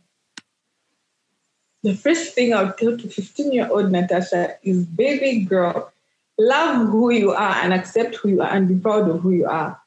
The 1.82 1.94
first 1.94 2.34
thing 2.34 2.54
I 2.54 2.64
would 2.64 2.76
tell 2.76 2.96
to 2.96 3.08
15 3.08 3.52
year 3.52 3.68
old 3.70 3.90
Natasha 3.90 4.54
is 4.62 4.84
baby 4.84 5.44
girl, 5.44 5.92
love 6.38 6.88
who 6.88 7.10
you 7.10 7.32
are 7.32 7.56
and 7.56 7.74
accept 7.74 8.16
who 8.16 8.28
you 8.28 8.40
are 8.40 8.50
and 8.50 8.68
be 8.68 8.76
proud 8.76 9.08
of 9.08 9.20
who 9.20 9.30
you 9.30 9.46
are. 9.46 9.80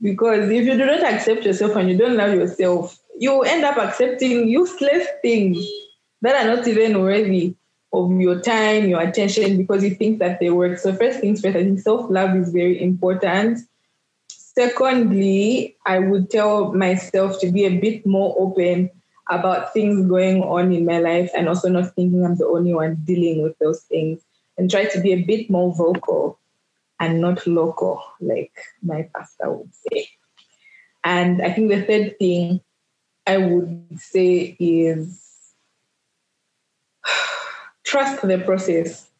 Because 0.00 0.50
if 0.50 0.64
you 0.64 0.76
do 0.76 0.86
not 0.86 1.02
accept 1.02 1.44
yourself 1.44 1.76
and 1.76 1.88
you 1.88 1.96
don't 1.96 2.16
love 2.16 2.34
yourself, 2.34 2.98
you 3.18 3.42
end 3.42 3.64
up 3.64 3.78
accepting 3.78 4.48
useless 4.48 5.06
things 5.22 5.66
that 6.20 6.34
are 6.34 6.56
not 6.56 6.66
even 6.68 7.00
worthy 7.00 7.56
of 7.92 8.10
your 8.20 8.40
time, 8.40 8.88
your 8.88 9.00
attention, 9.00 9.56
because 9.56 9.84
you 9.84 9.94
think 9.94 10.18
that 10.18 10.40
they 10.40 10.50
work. 10.50 10.78
So, 10.78 10.92
first 10.92 11.20
things 11.20 11.40
first, 11.40 11.56
I 11.56 11.62
think 11.62 11.80
self 11.80 12.10
love 12.10 12.36
is 12.36 12.50
very 12.50 12.82
important. 12.82 13.60
Secondly, 14.28 15.76
I 15.86 16.00
would 16.00 16.30
tell 16.30 16.72
myself 16.72 17.40
to 17.40 17.50
be 17.50 17.64
a 17.64 17.78
bit 17.78 18.04
more 18.04 18.34
open 18.38 18.90
about 19.30 19.72
things 19.72 20.06
going 20.06 20.42
on 20.42 20.72
in 20.72 20.84
my 20.84 20.98
life 20.98 21.30
and 21.36 21.48
also 21.48 21.68
not 21.68 21.94
thinking 21.94 22.24
I'm 22.24 22.36
the 22.36 22.46
only 22.46 22.74
one 22.74 22.96
dealing 23.04 23.42
with 23.42 23.56
those 23.58 23.80
things 23.82 24.20
and 24.56 24.70
try 24.70 24.84
to 24.84 25.00
be 25.00 25.12
a 25.12 25.22
bit 25.22 25.50
more 25.50 25.74
vocal 25.74 26.38
and 27.00 27.20
not 27.20 27.46
local, 27.46 28.02
like 28.20 28.52
my 28.82 29.08
pastor 29.14 29.52
would 29.52 29.70
say. 29.74 30.08
And 31.02 31.42
I 31.42 31.52
think 31.52 31.70
the 31.70 31.82
third 31.82 32.18
thing 32.18 32.60
I 33.26 33.38
would 33.38 33.98
say 33.98 34.56
is 34.58 35.20
trust 37.84 38.22
the 38.22 38.38
process. 38.38 39.10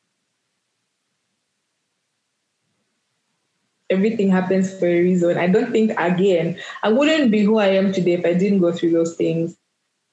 Everything 3.90 4.30
happens 4.30 4.76
for 4.78 4.86
a 4.86 5.00
reason. 5.00 5.36
I 5.36 5.46
don't 5.46 5.70
think, 5.70 5.92
again, 5.98 6.58
I 6.82 6.90
wouldn't 6.90 7.30
be 7.30 7.42
who 7.42 7.58
I 7.58 7.68
am 7.68 7.92
today 7.92 8.14
if 8.14 8.24
I 8.24 8.32
didn't 8.32 8.60
go 8.60 8.72
through 8.72 8.92
those 8.92 9.14
things. 9.14 9.56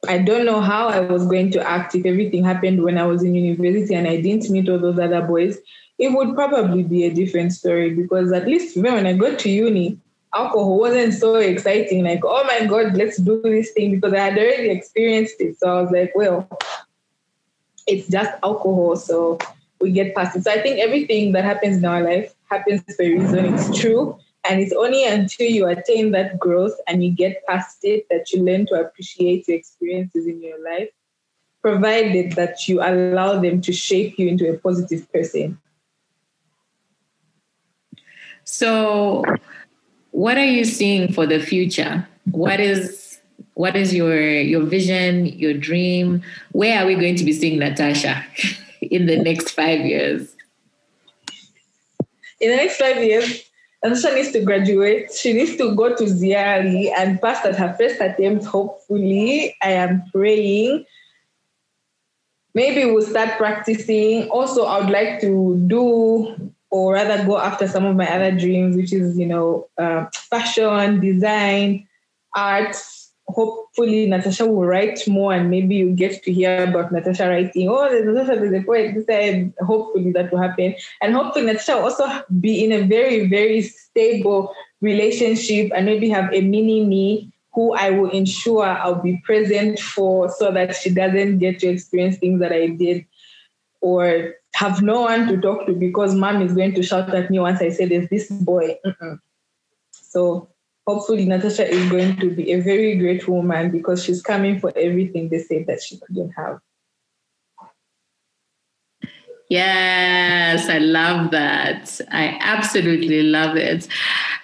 I 0.08 0.18
don't 0.18 0.46
know 0.46 0.62
how 0.62 0.88
I 0.88 1.00
was 1.02 1.26
going 1.26 1.52
to 1.52 1.68
act 1.68 1.94
if 1.94 2.06
everything 2.06 2.44
happened 2.44 2.84
when 2.84 2.98
I 2.98 3.06
was 3.06 3.24
in 3.24 3.36
university 3.36 3.94
and 3.94 4.08
I 4.08 4.20
didn't 4.20 4.50
meet 4.50 4.68
all 4.68 4.80
those 4.80 4.98
other 4.98 5.22
boys. 5.22 5.60
It 6.00 6.12
would 6.14 6.34
probably 6.34 6.84
be 6.84 7.06
a 7.06 7.14
different 7.14 7.54
story 7.54 7.94
because 7.94 8.32
at 8.32 8.48
least 8.48 8.76
when 8.76 9.06
I 9.06 9.14
got 9.14 9.38
to 9.40 9.50
uni, 9.50 10.00
alcohol 10.34 10.80
wasn't 10.80 11.14
so 11.14 11.36
exciting. 11.36 12.04
Like, 12.04 12.22
oh 12.24 12.44
my 12.46 12.66
God, 12.66 12.96
let's 12.96 13.18
do 13.18 13.42
this 13.44 13.72
thing 13.72 13.92
because 13.92 14.14
I 14.14 14.20
had 14.20 14.38
already 14.38 14.70
experienced 14.72 15.36
it. 15.40 15.60
So 15.60 15.70
I 15.70 15.82
was 15.82 15.92
like, 15.92 16.14
well, 16.16 16.48
it's 17.86 18.08
just 18.08 18.32
alcohol. 18.44 18.96
So 18.96 19.38
we 19.80 19.92
get 19.92 20.16
past 20.16 20.36
it. 20.36 20.44
So 20.44 20.52
I 20.52 20.62
think 20.62 20.80
everything 20.80 21.34
that 21.34 21.44
happens 21.44 21.78
in 21.78 21.86
our 21.86 22.02
life 22.02 22.34
happens 22.50 22.82
for 22.96 23.04
a 23.04 23.10
reason. 23.10 23.54
It's 23.54 23.80
true. 23.80 24.18
And 24.44 24.60
it's 24.60 24.74
only 24.74 25.06
until 25.06 25.50
you 25.50 25.68
attain 25.68 26.12
that 26.12 26.40
growth 26.40 26.74
and 26.88 27.04
you 27.04 27.12
get 27.12 27.46
past 27.48 27.80
it 27.84 28.08
that 28.10 28.32
you 28.32 28.44
learn 28.44 28.66
to 28.68 28.76
appreciate 28.76 29.48
your 29.48 29.58
experiences 29.58 30.26
in 30.26 30.42
your 30.42 30.64
life, 30.64 30.90
provided 31.62 32.34
that 32.34 32.68
you 32.68 32.82
allow 32.82 33.40
them 33.40 33.62
to 33.62 33.72
shape 33.72 34.18
you 34.18 34.28
into 34.28 34.50
a 34.50 34.58
positive 34.58 35.12
person. 35.14 35.60
So, 38.44 39.24
what 40.10 40.38
are 40.38 40.46
you 40.46 40.66
seeing 40.66 41.14
for 41.14 41.28
the 41.28 41.40
future? 41.40 42.08
What 42.32 42.60
is 42.60 43.20
what 43.54 43.76
is 43.76 43.94
your 43.94 44.20
your 44.20 44.64
vision, 44.64 45.28
your 45.28 45.54
dream? 45.54 46.24
Where 46.52 46.82
are 46.82 46.88
we 46.88 46.96
going 46.96 47.16
to 47.18 47.24
be 47.24 47.34
seeing 47.34 47.60
Natasha 47.60 48.26
in 48.82 49.06
the 49.06 49.18
next 49.18 49.52
five 49.52 49.82
years? 49.82 50.36
In 52.40 52.50
the 52.50 52.58
next 52.58 52.78
five 52.78 52.98
years, 53.04 53.51
Natasha 53.84 54.14
needs 54.14 54.32
to 54.32 54.42
graduate. 54.42 55.12
She 55.14 55.34
needs 55.34 55.58
to 55.58 55.76
go 55.76 55.96
to 55.96 56.04
ZIALE 56.04 56.94
and 56.98 57.20
pass 57.20 57.44
at 57.46 57.56
her 57.56 57.74
first 57.74 58.00
attempt, 58.00 58.46
hopefully. 58.46 59.56
I 59.62 59.72
am 59.72 60.04
praying. 60.14 60.86
Maybe 62.54 62.86
we'll 62.86 63.06
start 63.06 63.38
practicing. 63.38 64.30
Also, 64.30 64.66
I 64.66 64.80
would 64.82 64.90
like 64.90 65.22
to 65.22 65.58
do 65.68 66.52
or 66.70 66.94
rather 66.94 67.26
go 67.26 67.38
after 67.38 67.68
some 67.68 67.86
of 67.86 67.96
my 67.96 68.10
other 68.10 68.32
dreams, 68.32 68.76
which 68.76 68.94
is, 68.94 69.18
you 69.18 69.26
know, 69.26 69.68
uh, 69.78 70.06
fashion, 70.14 71.00
design, 71.00 71.88
art. 72.36 72.76
Hopefully, 73.32 74.08
Natasha 74.08 74.46
will 74.46 74.66
write 74.66 75.08
more, 75.08 75.34
and 75.34 75.50
maybe 75.50 75.76
you 75.76 75.92
get 75.92 76.24
to 76.24 76.32
hear 76.32 76.64
about 76.64 76.92
Natasha 76.92 77.28
writing. 77.28 77.70
Oh, 77.70 77.90
there's 77.90 78.06
Natasha, 78.06 78.40
there's 78.40 78.62
a 78.62 78.66
poet. 78.66 78.94
This 78.94 79.06
time, 79.06 79.54
hopefully, 79.60 80.12
that 80.12 80.32
will 80.32 80.40
happen, 80.40 80.76
and 81.02 81.14
hopefully, 81.14 81.46
Natasha 81.46 81.76
will 81.76 81.86
also 81.86 82.08
be 82.40 82.64
in 82.64 82.72
a 82.72 82.84
very, 82.84 83.28
very 83.28 83.62
stable 83.62 84.54
relationship, 84.82 85.72
and 85.76 85.86
maybe 85.86 86.10
have 86.10 86.34
a 86.34 86.42
mini 86.42 86.86
me 86.86 87.32
who 87.54 87.74
I 87.74 87.90
will 87.90 88.10
ensure 88.12 88.64
I'll 88.66 89.02
be 89.02 89.22
present 89.26 89.80
for, 89.80 90.30
so 90.30 90.52
that 90.52 90.76
she 90.76 90.90
doesn't 90.90 91.40
get 91.40 91.60
to 91.60 91.68
experience 91.68 92.18
things 92.18 92.40
that 92.40 92.52
I 92.52 92.68
did, 92.68 93.06
or 93.82 94.36
have 94.54 94.82
no 94.82 95.02
one 95.02 95.28
to 95.28 95.40
talk 95.40 95.66
to 95.66 95.74
because 95.74 96.14
mom 96.14 96.42
is 96.42 96.54
going 96.54 96.76
to 96.76 96.84
shout 96.84 97.14
at 97.16 97.32
me 97.32 97.40
once 97.40 97.62
I 97.62 97.70
say 97.70 97.86
there's 97.86 98.10
this 98.10 98.30
boy. 98.30 98.78
Mm-mm. 98.86 99.20
So 99.92 100.51
hopefully 100.94 101.26
Natasha 101.26 101.70
is 101.70 101.90
going 101.90 102.18
to 102.18 102.30
be 102.30 102.52
a 102.52 102.60
very 102.60 102.96
great 102.96 103.28
woman 103.28 103.72
because 103.72 104.04
she's 104.04 104.22
coming 104.22 104.60
for 104.60 104.72
everything 104.76 105.30
they 105.30 105.40
said 105.40 105.66
that 105.68 105.82
she 105.82 105.98
couldn't 106.00 106.32
have. 106.32 106.60
Yes, 109.50 110.70
I 110.70 110.78
love 110.78 111.32
that. 111.32 112.00
I 112.12 112.38
absolutely 112.40 113.24
love 113.24 113.58
it. 113.58 113.88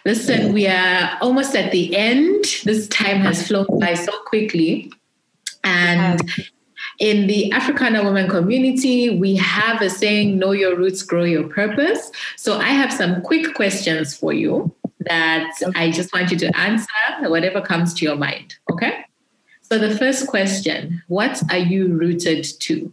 Listen, 0.05 0.53
we 0.53 0.67
are 0.67 1.17
almost 1.21 1.55
at 1.55 1.71
the 1.71 1.95
end. 1.95 2.43
This 2.63 2.87
time 2.89 3.19
has 3.21 3.47
flown 3.47 3.67
by 3.79 3.93
so 3.93 4.11
quickly. 4.25 4.91
And 5.63 6.21
in 6.99 7.27
the 7.27 7.51
Africana 7.51 8.03
women 8.03 8.29
community, 8.29 9.17
we 9.17 9.35
have 9.35 9.81
a 9.81 9.89
saying, 9.89 10.39
know 10.39 10.51
your 10.51 10.75
roots, 10.75 11.03
grow 11.03 11.23
your 11.23 11.47
purpose. 11.47 12.11
So 12.35 12.57
I 12.57 12.69
have 12.69 12.91
some 12.91 13.21
quick 13.21 13.53
questions 13.53 14.15
for 14.15 14.33
you 14.33 14.73
that 15.09 15.51
okay. 15.61 15.79
I 15.79 15.91
just 15.91 16.13
want 16.13 16.31
you 16.31 16.37
to 16.37 16.57
answer, 16.57 16.87
whatever 17.21 17.61
comes 17.61 17.93
to 17.95 18.05
your 18.05 18.15
mind. 18.15 18.55
Okay? 18.71 19.05
So 19.61 19.77
the 19.77 19.97
first 19.97 20.27
question 20.27 21.03
What 21.07 21.41
are 21.51 21.57
you 21.57 21.87
rooted 21.87 22.45
to? 22.61 22.91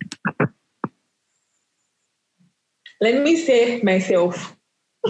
Let 3.00 3.22
me 3.22 3.36
say 3.36 3.80
myself. 3.82 4.56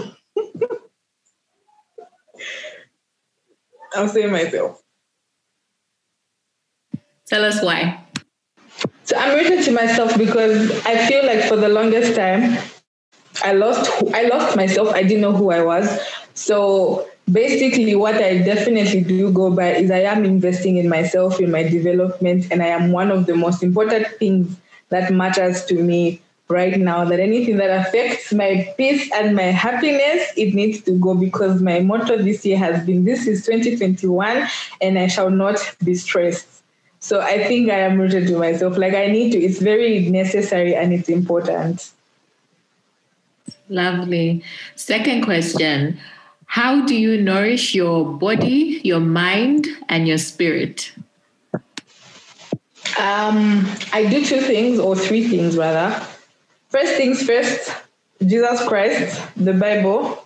I'll 3.93 4.09
say 4.09 4.27
myself. 4.27 4.81
Tell 7.27 7.43
us 7.45 7.63
why. 7.63 8.03
So 9.05 9.15
I'm 9.17 9.35
rooted 9.37 9.63
to 9.65 9.71
myself 9.71 10.17
because 10.17 10.69
I 10.85 11.07
feel 11.07 11.25
like 11.25 11.45
for 11.45 11.55
the 11.55 11.69
longest 11.69 12.15
time, 12.15 12.57
I 13.43 13.53
lost 13.53 13.89
I 14.13 14.23
lost 14.23 14.55
myself. 14.55 14.89
I 14.89 15.03
didn't 15.03 15.21
know 15.21 15.31
who 15.31 15.51
I 15.51 15.61
was. 15.61 15.87
So 16.35 17.07
basically, 17.31 17.95
what 17.95 18.15
I 18.15 18.37
definitely 18.39 19.01
do 19.01 19.31
go 19.31 19.49
by 19.49 19.71
is 19.71 19.89
I 19.89 20.01
am 20.01 20.25
investing 20.25 20.77
in 20.77 20.89
myself, 20.89 21.39
in 21.39 21.49
my 21.49 21.63
development, 21.63 22.47
and 22.51 22.61
I 22.61 22.67
am 22.67 22.91
one 22.91 23.09
of 23.09 23.25
the 23.25 23.35
most 23.35 23.63
important 23.63 24.07
things 24.19 24.55
that 24.89 25.11
matters 25.11 25.65
to 25.65 25.81
me 25.81 26.21
right 26.49 26.77
now. 26.77 27.05
That 27.05 27.21
anything 27.21 27.57
that 27.57 27.87
affects 27.87 28.33
my 28.33 28.71
peace 28.77 29.09
and 29.13 29.35
my 29.35 29.43
happiness, 29.43 30.31
it 30.35 30.53
needs 30.53 30.81
to 30.83 30.99
go 30.99 31.15
because 31.15 31.61
my 31.61 31.79
motto 31.79 32.17
this 32.17 32.45
year 32.45 32.57
has 32.57 32.85
been 32.85 33.05
this 33.05 33.27
is 33.27 33.45
2021 33.45 34.47
and 34.81 34.99
I 34.99 35.07
shall 35.07 35.31
not 35.31 35.57
be 35.83 35.95
stressed. 35.95 36.47
So 36.99 37.21
I 37.21 37.45
think 37.45 37.69
I 37.69 37.79
am 37.79 37.99
rooted 37.99 38.27
to 38.27 38.37
myself. 38.37 38.77
Like 38.77 38.93
I 38.93 39.07
need 39.07 39.31
to, 39.31 39.39
it's 39.39 39.59
very 39.59 40.09
necessary 40.09 40.75
and 40.75 40.91
it's 40.91 41.07
important. 41.07 41.91
Lovely. 43.69 44.43
Second 44.75 45.23
question 45.23 45.99
How 46.45 46.85
do 46.85 46.95
you 46.95 47.21
nourish 47.21 47.75
your 47.75 48.05
body, 48.05 48.81
your 48.83 48.99
mind, 48.99 49.67
and 49.89 50.07
your 50.07 50.17
spirit? 50.17 50.91
Um, 52.97 53.65
I 53.91 54.07
do 54.09 54.23
two 54.23 54.39
things 54.39 54.79
or 54.79 54.95
three 54.95 55.27
things 55.27 55.57
rather. 55.57 56.05
First 56.69 56.95
things 56.95 57.23
first, 57.23 57.71
Jesus 58.25 58.65
Christ, 58.67 59.21
the 59.35 59.53
Bible, 59.53 60.25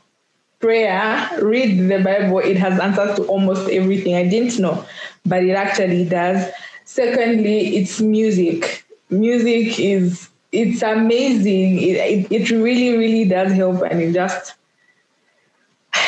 prayer, 0.60 1.30
read 1.42 1.90
the 1.90 2.00
Bible, 2.04 2.40
it 2.40 2.58
has 2.58 2.80
answers 2.80 3.16
to 3.18 3.24
almost 3.26 3.70
everything. 3.70 4.16
I 4.16 4.28
didn't 4.28 4.60
know, 4.60 4.86
but 5.26 5.44
it 5.44 5.54
actually 5.54 6.06
does. 6.06 6.52
Secondly, 6.86 7.78
it's 7.78 8.00
music. 8.00 8.86
Music 9.10 9.80
is 9.80 10.30
it's 10.52 10.82
amazing. 10.82 11.78
It, 11.80 11.96
it, 11.96 12.32
it 12.32 12.50
really, 12.52 12.98
really 12.98 13.26
does 13.26 13.52
help 13.54 13.82
and 13.84 14.02
it 14.02 14.14
just 14.14 14.56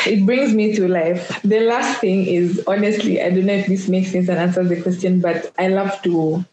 it 0.08 0.26
brings 0.26 0.54
me 0.54 0.76
to 0.76 0.88
life. 0.88 1.42
The 1.44 1.62
last 1.62 2.00
thing 2.02 2.26
is 2.26 2.64
honestly, 2.68 3.22
I 3.22 3.30
don't 3.30 3.46
know 3.46 3.54
if 3.54 3.68
this 3.68 3.88
makes 3.88 4.12
sense 4.12 4.30
and 4.30 4.38
answers 4.38 4.70
the 4.70 4.82
question, 4.82 5.22
but 5.22 5.52
I 5.58 5.68
love 5.68 6.02
to 6.04 6.46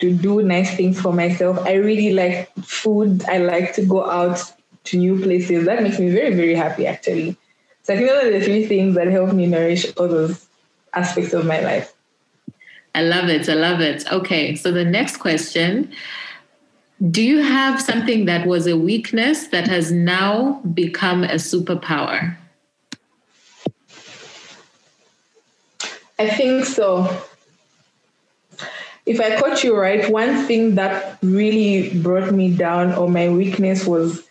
to 0.00 0.14
do 0.16 0.42
nice 0.42 0.74
things 0.76 1.00
for 1.00 1.12
myself. 1.12 1.58
I 1.66 1.74
really 1.74 2.14
like 2.14 2.50
food. 2.62 3.22
I 3.24 3.38
like 3.38 3.74
to 3.74 3.84
go 3.84 4.08
out 4.10 4.40
to 4.84 4.96
new 4.96 5.20
places. 5.20 5.66
That 5.66 5.82
makes 5.82 5.98
me 5.98 6.10
very, 6.10 6.34
very 6.34 6.54
happy 6.54 6.86
actually. 6.86 7.36
So 7.82 7.94
I 7.94 7.96
think 7.98 8.08
those 8.08 8.24
are 8.24 8.30
the 8.30 8.44
three 8.44 8.66
things 8.66 8.94
that 8.94 9.08
help 9.08 9.32
me 9.32 9.46
nourish 9.46 9.86
all 9.96 10.08
those 10.08 10.46
aspects 10.94 11.32
of 11.34 11.44
my 11.44 11.60
life. 11.60 11.92
I 12.94 13.02
love 13.02 13.28
it. 13.28 13.48
I 13.48 13.54
love 13.54 13.80
it. 13.80 14.10
Okay, 14.10 14.56
so 14.56 14.72
the 14.72 14.84
next 14.84 15.18
question 15.18 15.92
Do 17.10 17.22
you 17.22 17.42
have 17.42 17.80
something 17.80 18.24
that 18.26 18.46
was 18.46 18.66
a 18.66 18.76
weakness 18.76 19.48
that 19.48 19.66
has 19.68 19.92
now 19.92 20.60
become 20.74 21.24
a 21.24 21.36
superpower? 21.36 22.36
I 26.20 26.28
think 26.28 26.66
so. 26.66 27.08
If 29.06 29.18
I 29.22 29.40
caught 29.40 29.64
you 29.64 29.74
right, 29.74 30.04
one 30.12 30.44
thing 30.44 30.74
that 30.74 31.16
really 31.22 31.98
brought 32.00 32.30
me 32.32 32.54
down 32.54 32.92
or 32.92 33.08
my 33.08 33.30
weakness 33.30 33.86
was 33.86 34.22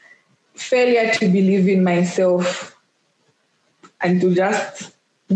failure 0.54 1.12
to 1.16 1.26
believe 1.28 1.68
in 1.68 1.84
myself 1.84 2.78
and 4.02 4.22
to 4.22 4.36
just 4.36 4.92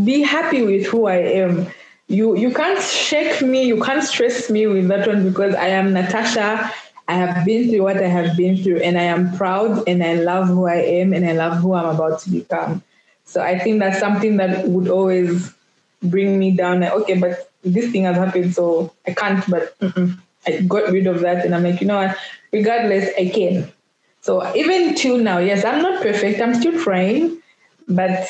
be 0.06 0.22
happy 0.22 0.62
with 0.62 0.86
who 0.86 1.08
I 1.08 1.16
am. 1.42 1.66
You 2.08 2.38
you 2.38 2.54
can't 2.54 2.80
shake 2.84 3.42
me, 3.42 3.64
you 3.64 3.82
can't 3.82 4.04
stress 4.04 4.52
me 4.52 4.68
with 4.68 4.88
that 4.90 5.08
one 5.08 5.28
because 5.28 5.56
I 5.56 5.70
am 5.70 5.92
Natasha. 5.92 6.72
I 7.08 7.14
have 7.16 7.44
been 7.48 7.68
through 7.72 7.82
what 7.82 7.98
I 7.98 8.08
have 8.20 8.38
been 8.38 8.62
through 8.62 8.78
and 8.86 9.00
I 9.00 9.10
am 9.16 9.36
proud 9.36 9.88
and 9.88 10.04
I 10.04 10.14
love 10.22 10.50
who 10.50 10.68
I 10.68 10.82
am 11.02 11.14
and 11.14 11.26
I 11.26 11.32
love 11.34 11.58
who 11.58 11.74
I'm 11.74 11.96
about 11.96 12.20
to 12.22 12.30
become. 12.30 12.84
So 13.26 13.42
I 13.42 13.58
think 13.58 13.80
that's 13.80 14.00
something 14.00 14.38
that 14.38 14.68
would 14.68 14.88
always 14.88 15.52
bring 16.04 16.38
me 16.38 16.52
down. 16.52 16.82
Like, 16.82 16.92
okay, 16.92 17.18
but 17.18 17.52
this 17.64 17.92
thing 17.92 18.04
has 18.04 18.18
happened, 18.18 18.54
so 18.54 18.94
I 19.08 19.14
can't. 19.14 19.44
But 19.50 19.78
mm-mm. 19.80 20.18
I 20.46 20.62
got 20.62 20.92
rid 20.92 21.08
of 21.08 21.22
that, 21.22 21.46
and 21.46 21.56
I'm 21.56 21.64
like, 21.64 21.82
you 21.82 21.88
know 21.88 21.98
what? 21.98 22.18
Regardless, 22.52 23.10
I 23.18 23.30
can. 23.30 23.72
So 24.22 24.56
even 24.56 24.96
till 24.96 25.18
now, 25.18 25.40
yes, 25.40 25.66
I'm 25.66 25.82
not 25.82 26.02
perfect. 26.02 26.40
I'm 26.40 26.56
still 26.56 26.82
trying, 26.82 27.42
but 27.88 28.28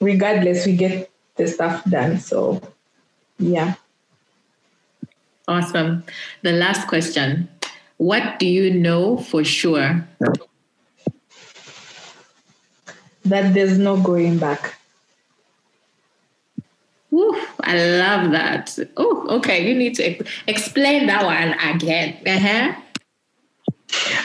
regardless, 0.00 0.66
we 0.66 0.76
get 0.76 1.10
the 1.36 1.46
stuff 1.46 1.84
done. 1.84 2.18
So, 2.18 2.60
yeah. 3.38 3.74
Awesome. 5.46 6.04
The 6.42 6.52
last 6.52 6.88
question: 6.88 7.48
What 7.98 8.38
do 8.38 8.46
you 8.46 8.72
know 8.72 9.18
for 9.18 9.44
sure? 9.44 10.06
That 13.24 13.54
there's 13.54 13.78
no 13.78 14.00
going 14.00 14.38
back. 14.38 14.74
Ooh, 17.14 17.40
I 17.60 17.76
love 17.76 18.32
that. 18.32 18.76
Oh, 18.96 19.26
okay. 19.36 19.68
You 19.68 19.74
need 19.76 19.94
to 19.96 20.02
ex- 20.02 20.30
explain 20.48 21.06
that 21.06 21.24
one 21.24 21.52
again. 21.60 22.18
Uh-huh. 22.26 22.74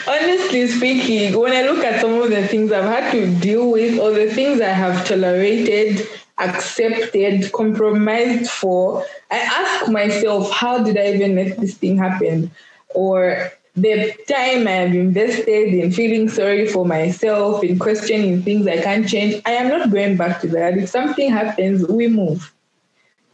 Honestly 0.08 0.66
speaking, 0.66 1.38
when 1.38 1.52
I 1.52 1.62
look 1.62 1.84
at 1.84 2.00
some 2.00 2.20
of 2.20 2.30
the 2.30 2.48
things 2.48 2.72
I've 2.72 2.84
had 2.84 3.12
to 3.12 3.32
deal 3.38 3.70
with, 3.70 4.00
or 4.00 4.10
the 4.10 4.34
things 4.34 4.60
I 4.60 4.70
have 4.70 5.06
tolerated, 5.06 6.04
accepted, 6.38 7.52
compromised 7.52 8.50
for, 8.50 9.04
I 9.30 9.38
ask 9.38 9.88
myself, 9.88 10.50
how 10.50 10.82
did 10.82 10.98
I 10.98 11.12
even 11.12 11.36
let 11.36 11.58
this 11.58 11.74
thing 11.74 11.96
happen? 11.96 12.50
Or 12.88 13.52
the 13.76 14.12
time 14.26 14.66
I 14.66 14.72
have 14.72 14.94
invested 14.94 15.74
in 15.74 15.92
feeling 15.92 16.28
sorry 16.28 16.66
for 16.66 16.84
myself, 16.84 17.62
in 17.62 17.78
questioning 17.78 18.42
things 18.42 18.66
I 18.66 18.82
can't 18.82 19.08
change, 19.08 19.40
I 19.46 19.52
am 19.52 19.68
not 19.68 19.92
going 19.92 20.16
back 20.16 20.40
to 20.40 20.48
that. 20.48 20.76
If 20.76 20.88
something 20.88 21.30
happens, 21.30 21.86
we 21.86 22.08
move. 22.08 22.52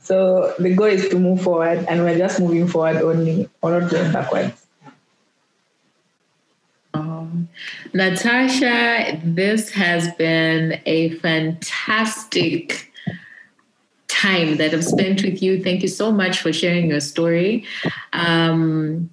So 0.06 0.54
the 0.60 0.72
goal 0.72 0.86
is 0.86 1.08
to 1.08 1.18
move 1.18 1.42
forward, 1.42 1.84
and 1.88 2.04
we're 2.04 2.16
just 2.16 2.38
moving 2.38 2.68
forward 2.68 3.02
only, 3.02 3.50
or 3.60 3.80
not 3.80 3.90
going 3.90 4.12
backwards. 4.12 4.64
Um, 6.94 7.48
Natasha, 7.92 9.20
this 9.24 9.70
has 9.70 10.14
been 10.14 10.80
a 10.86 11.10
fantastic 11.18 12.92
time 14.06 14.58
that 14.58 14.72
I've 14.72 14.84
spent 14.84 15.24
with 15.24 15.42
you. 15.42 15.60
Thank 15.60 15.82
you 15.82 15.88
so 15.88 16.12
much 16.12 16.38
for 16.38 16.52
sharing 16.52 16.88
your 16.88 17.00
story. 17.00 17.64
Um, 18.12 19.10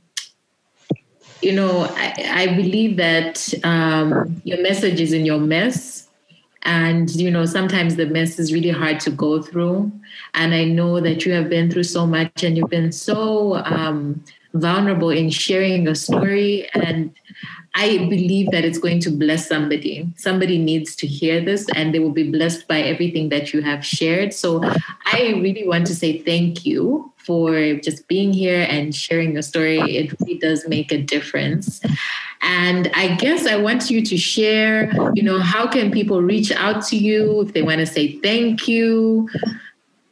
you 1.41 1.53
know, 1.53 1.87
I, 1.89 2.13
I 2.43 2.55
believe 2.55 2.97
that 2.97 3.51
um, 3.63 4.43
your 4.43 4.61
message 4.61 5.01
is 5.01 5.11
in 5.11 5.25
your 5.25 5.39
mess 5.39 6.02
and 6.63 7.13
you 7.15 7.29
know 7.29 7.45
sometimes 7.45 7.95
the 7.95 8.05
mess 8.05 8.39
is 8.39 8.53
really 8.53 8.69
hard 8.69 8.99
to 9.01 9.11
go 9.11 9.41
through. 9.41 9.91
And 10.33 10.53
i 10.53 10.63
know 10.63 10.99
that 10.99 11.25
you 11.25 11.33
have 11.33 11.49
been 11.49 11.69
through 11.69 11.83
so 11.83 12.05
much 12.05 12.43
and 12.43 12.57
you've 12.57 12.69
been 12.69 12.91
so 12.91 13.55
um, 13.65 14.23
vulnerable 14.53 15.09
in 15.09 15.29
sharing 15.29 15.83
your 15.83 15.95
story. 15.95 16.69
And 16.73 17.13
i 17.75 17.97
believe 18.09 18.49
that 18.51 18.63
it's 18.63 18.77
going 18.77 18.99
to 18.99 19.09
bless 19.09 19.47
somebody 19.47 20.07
somebody 20.15 20.57
needs 20.57 20.95
to 20.95 21.07
hear 21.07 21.43
this 21.43 21.67
and 21.75 21.93
they 21.93 21.99
will 21.99 22.11
be 22.11 22.29
blessed 22.29 22.67
by 22.67 22.81
everything 22.81 23.29
that 23.29 23.53
you 23.53 23.61
have 23.61 23.85
shared 23.85 24.33
so 24.33 24.61
i 25.11 25.33
really 25.41 25.67
want 25.67 25.85
to 25.85 25.95
say 25.95 26.17
thank 26.19 26.65
you 26.65 27.11
for 27.17 27.75
just 27.75 28.07
being 28.07 28.33
here 28.33 28.67
and 28.69 28.93
sharing 28.93 29.33
your 29.33 29.41
story 29.41 29.79
it 29.79 30.13
really 30.19 30.37
does 30.37 30.67
make 30.67 30.91
a 30.91 31.01
difference 31.01 31.81
and 32.43 32.91
I 32.93 33.15
guess 33.15 33.45
I 33.47 33.55
want 33.55 33.89
you 33.89 34.05
to 34.05 34.17
share, 34.17 34.91
you 35.13 35.23
know, 35.23 35.39
how 35.39 35.65
can 35.65 35.91
people 35.91 36.21
reach 36.21 36.51
out 36.51 36.85
to 36.87 36.97
you 36.97 37.41
if 37.41 37.53
they 37.53 37.61
want 37.61 37.79
to 37.79 37.85
say 37.85 38.19
thank 38.19 38.67
you? 38.67 39.29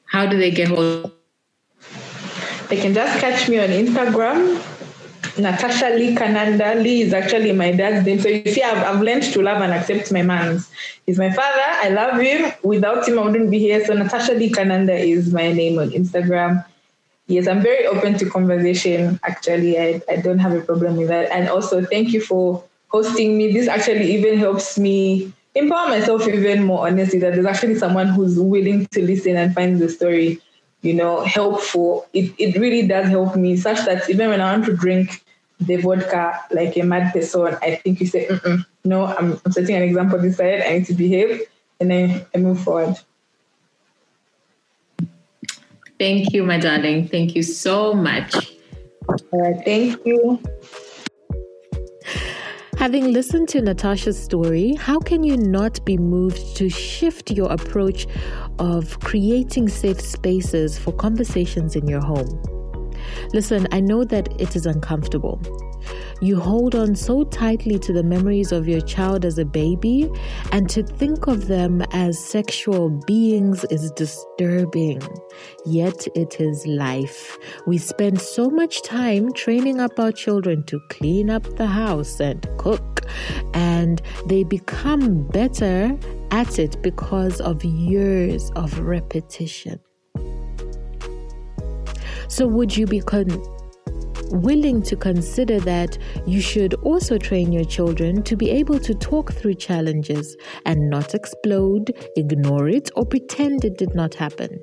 How 0.06 0.26
do 0.26 0.38
they 0.38 0.50
get 0.50 0.70
hold? 0.70 1.12
They 2.70 2.78
can 2.78 2.94
just 2.94 3.20
catch 3.20 3.50
me 3.50 3.60
on 3.60 3.68
Instagram. 3.68 4.71
Natasha 5.38 5.90
Lee 5.96 6.16
Kananda. 6.16 6.82
Lee 6.82 7.02
is 7.02 7.14
actually 7.14 7.52
my 7.52 7.72
dad's 7.72 8.06
name. 8.06 8.20
So 8.20 8.30
you 8.30 8.52
see, 8.52 8.64
I've, 8.64 8.84
I've 8.84 9.02
learned 9.02 9.24
to 9.24 9.42
love 9.42 9.62
and 9.62 9.72
accept 9.74 10.12
my 10.12 10.22
man's. 10.22 10.70
He's 11.06 11.18
my 11.18 11.32
father. 11.32 11.64
I 11.66 11.90
love 11.90 12.20
him. 12.20 12.52
Without 12.64 13.08
him, 13.08 13.20
I 13.20 13.24
wouldn't 13.24 13.52
be 13.52 13.60
here. 13.60 13.86
So 13.86 13.94
Natasha 13.94 14.34
Lee 14.34 14.50
Kananda 14.50 14.98
is 14.98 15.34
my 15.34 15.52
name 15.52 15.80
on 15.80 15.90
Instagram 15.92 16.66
yes, 17.32 17.48
I'm 17.48 17.62
very 17.62 17.88
open 17.88 18.18
to 18.18 18.30
conversation. 18.30 19.20
Actually, 19.24 19.80
I, 19.80 20.02
I 20.10 20.18
don't 20.18 20.40
have 20.40 20.54
a 20.54 20.62
problem 20.62 20.98
with 20.98 21.08
that. 21.08 21.32
And 21.32 21.50
also, 21.50 21.84
thank 21.84 22.10
you 22.10 22.22
for 22.22 22.64
hosting 22.90 23.38
me. 23.38 23.52
This 23.52 23.68
actually 23.68 24.14
even 24.14 24.38
helps 24.38 24.78
me 24.78 25.34
empower 25.56 25.90
myself 25.90 26.28
even 26.28 26.64
more 26.64 26.88
honestly 26.88 27.20
that 27.20 27.34
there's 27.34 27.46
actually 27.46 27.76
someone 27.76 28.08
who's 28.08 28.40
willing 28.40 28.86
to 28.88 29.02
listen 29.02 29.36
and 29.36 29.54
find 29.54 29.80
the 29.80 29.90
story 29.90 30.40
you 30.82 30.94
know 30.94 31.22
helpful 31.24 32.08
it, 32.14 32.34
it 32.38 32.60
really 32.60 32.88
does 32.88 33.08
help 33.08 33.36
me 33.36 33.56
such 33.56 33.86
that 33.86 34.10
even 34.10 34.30
when 34.30 34.42
i 34.42 34.52
want 34.52 34.66
to 34.66 34.76
drink 34.76 35.24
the 35.60 35.76
vodka 35.78 36.40
like 36.52 36.76
a 36.78 36.84
mad 36.84 37.14
person 37.14 37.56
i 37.62 37.76
think 37.76 38.00
you 38.00 38.08
say 38.08 38.28
no 38.84 39.06
I'm, 39.06 39.40
I'm 39.46 39.52
setting 39.52 39.76
an 39.76 39.84
example 39.84 40.20
this 40.20 40.38
side 40.38 40.62
i 40.62 40.80
need 40.80 40.86
to 40.88 40.94
behave 40.94 41.42
and 41.80 41.92
then 41.92 42.26
i 42.34 42.38
move 42.38 42.62
forward 42.62 42.98
Thank 46.02 46.34
you, 46.34 46.42
my 46.44 46.58
darling. 46.58 47.08
Thank 47.10 47.36
you 47.36 47.44
so 47.44 47.94
much. 47.94 48.34
Uh, 49.08 49.54
thank 49.64 50.04
you. 50.04 50.42
Having 52.78 53.14
listened 53.14 53.50
to 53.50 53.62
Natasha's 53.62 54.18
story, 54.18 54.74
how 54.74 54.98
can 54.98 55.24
you 55.24 55.38
not 55.38 55.86
be 55.86 56.00
moved 56.00 56.58
to 56.58 56.70
shift 56.70 57.30
your 57.30 57.52
approach 57.52 58.08
of 58.62 59.00
creating 59.00 59.68
safe 59.68 60.00
spaces 60.00 60.78
for 60.78 60.94
conversations 60.94 61.76
in 61.76 61.88
your 61.88 62.00
home? 62.00 62.42
Listen, 63.34 63.68
I 63.72 63.80
know 63.80 64.04
that 64.04 64.30
it 64.40 64.56
is 64.56 64.66
uncomfortable. 64.66 65.42
You 66.22 66.40
hold 66.40 66.76
on 66.76 66.96
so 66.96 67.24
tightly 67.24 67.80
to 67.80 67.92
the 67.92 68.04
memories 68.04 68.52
of 68.52 68.68
your 68.68 68.82
child 68.82 69.26
as 69.26 69.40
a 69.40 69.46
baby, 69.46 70.08
and 70.52 70.70
to 70.70 70.84
think 70.84 71.26
of 71.26 71.48
them 71.48 71.82
as 71.92 72.24
sexual 72.24 72.90
beings 73.08 73.66
is 73.72 73.90
disturbing. 73.92 75.02
Yet 75.66 76.08
it 76.16 76.40
is 76.40 76.68
life. 76.68 77.40
We 77.66 77.80
spend 77.80 78.22
so 78.22 78.52
much 78.52 78.84
time 78.84 79.34
training 79.34 79.80
up 79.80 80.00
our 80.00 80.12
children 80.12 80.64
to 80.66 80.80
clean 80.92 81.32
up 81.32 81.44
the 81.58 81.66
house 81.66 82.20
and 82.20 82.48
cook, 82.60 83.02
and 83.56 84.00
they 84.28 84.44
become 84.44 85.24
better 85.30 85.98
at 86.32 86.60
it 86.60 86.82
because 86.82 87.40
of 87.42 87.64
years 87.64 88.50
of 88.56 88.80
repetition. 88.80 89.80
So, 92.28 92.48
would 92.48 92.76
you 92.76 92.88
be 92.88 93.02
con- 93.02 93.44
willing 94.32 94.82
to 94.84 94.96
consider 94.96 95.60
that 95.60 95.98
you 96.26 96.40
should 96.40 96.74
also 96.76 97.18
train 97.18 97.52
your 97.52 97.66
children 97.66 98.24
to 98.24 98.38
be 98.38 98.50
able 98.50 98.80
to 98.80 98.94
talk 98.94 99.34
through 99.34 99.56
challenges 99.56 100.38
and 100.66 100.90
not 100.90 101.14
explode, 101.14 101.92
ignore 102.16 102.70
it, 102.70 102.90
or 102.96 103.06
pretend 103.06 103.66
it 103.66 103.78
did 103.78 103.94
not 103.94 104.14
happen? 104.14 104.58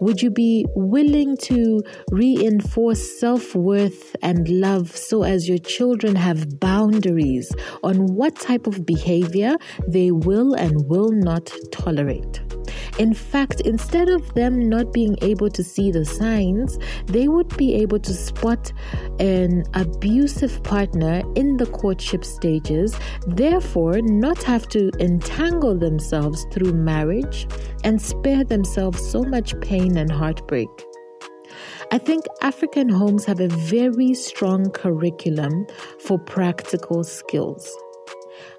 Would 0.00 0.22
you 0.22 0.30
be 0.30 0.66
willing 0.74 1.36
to 1.42 1.82
reinforce 2.10 3.18
self 3.20 3.54
worth 3.54 4.16
and 4.22 4.48
love 4.48 4.96
so 4.96 5.22
as 5.22 5.48
your 5.48 5.58
children 5.58 6.16
have 6.16 6.60
boundaries 6.60 7.50
on 7.82 8.14
what 8.14 8.36
type 8.36 8.66
of 8.66 8.86
behavior 8.86 9.56
they 9.88 10.10
will 10.10 10.54
and 10.54 10.88
will 10.88 11.10
not 11.10 11.52
tolerate? 11.72 12.40
In 12.98 13.14
fact, 13.14 13.60
instead 13.62 14.08
of 14.08 14.34
them 14.34 14.68
not 14.68 14.92
being 14.92 15.16
able 15.22 15.48
to 15.50 15.62
see 15.62 15.90
the 15.90 16.04
signs, 16.04 16.78
they 17.06 17.28
would 17.28 17.56
be 17.56 17.74
able 17.74 17.98
to 17.98 18.12
spot 18.12 18.72
an 19.18 19.64
abusive 19.74 20.62
partner 20.62 21.22
in 21.34 21.56
the 21.56 21.66
courtship 21.66 22.24
stages, 22.24 22.94
therefore, 23.26 24.00
not 24.02 24.42
have 24.42 24.68
to 24.68 24.90
entangle 25.00 25.78
themselves 25.78 26.46
through 26.52 26.72
marriage 26.72 27.46
and 27.84 28.00
spare 28.00 28.44
themselves 28.44 29.04
so 29.10 29.22
much 29.22 29.58
pain 29.60 29.96
and 29.96 30.10
heartbreak. 30.10 30.68
I 31.92 31.98
think 31.98 32.24
African 32.40 32.88
homes 32.88 33.24
have 33.24 33.40
a 33.40 33.48
very 33.48 34.14
strong 34.14 34.70
curriculum 34.70 35.66
for 35.98 36.18
practical 36.18 37.02
skills. 37.02 37.68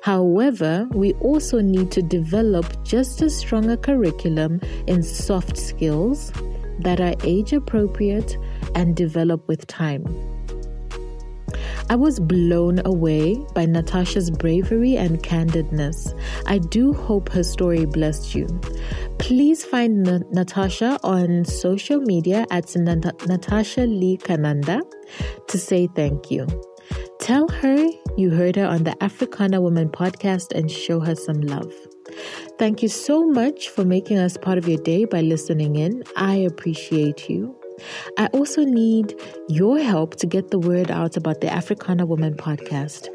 However, 0.02 0.88
we 0.91 1.14
also 1.14 1.62
need 1.62 1.91
to 1.91 2.02
develop 2.02 2.84
just 2.84 3.22
as 3.22 3.38
strong 3.38 3.70
a 3.70 3.78
curriculum 3.78 4.60
in 4.88 5.04
soft 5.04 5.58
skills 5.58 6.34
that 6.80 6.99
are 6.99 7.14
age 7.24 7.54
appropriate 7.54 8.36
and 8.76 8.95
develop 8.95 9.47
with 9.47 9.68
time. 9.68 10.04
I 11.89 11.95
was 11.95 12.20
blown 12.20 12.82
away 12.86 13.38
by 13.54 13.66
Natasha's 13.66 14.30
bravery 14.30 14.97
and 14.97 15.22
candidness. 15.24 16.18
I 16.47 16.58
do 16.58 16.93
hope 16.93 17.30
her 17.30 17.43
story 17.43 17.86
blessed 17.86 18.36
you. 18.36 18.47
Please 19.20 19.64
find 19.64 20.08
N- 20.08 20.24
Natasha 20.32 20.99
on 21.04 21.45
social 21.45 21.99
media 22.02 22.45
at 22.52 22.76
Nat- 22.76 23.28
Natasha 23.28 23.82
Lee 23.82 24.18
Kananda 24.18 24.82
to 25.47 25.58
say 25.58 25.88
thank 25.95 26.32
you. 26.32 26.47
Tell 27.20 27.47
her 27.47 27.88
you 28.18 28.32
heard 28.32 28.56
her 28.56 28.66
on 28.66 28.84
the 28.84 29.02
Africana 29.04 29.62
Woman 29.62 29.89
podcast 29.89 30.52
and 30.54 30.70
show 30.72 30.99
her 30.99 31.16
some 31.16 31.41
love. 31.41 31.72
Thank 32.58 32.82
you 32.82 32.89
so 32.89 33.26
much 33.26 33.70
for 33.70 33.86
making 33.86 34.18
us 34.18 34.38
part 34.38 34.58
of 34.58 34.68
your 34.68 34.82
day 34.82 35.06
by 35.06 35.22
listening 35.22 35.76
in. 35.76 36.04
I 36.16 36.36
appreciate 36.36 37.30
you. 37.30 37.61
I 38.18 38.28
also 38.28 38.64
need 38.64 39.14
your 39.48 39.80
help 39.80 40.16
to 40.18 40.28
get 40.28 40.52
the 40.52 40.60
word 40.60 40.92
out 40.92 41.18
about 41.18 41.42
the 41.42 41.52
Africana 41.52 42.06
Woman 42.06 42.36
podcast. 42.36 43.10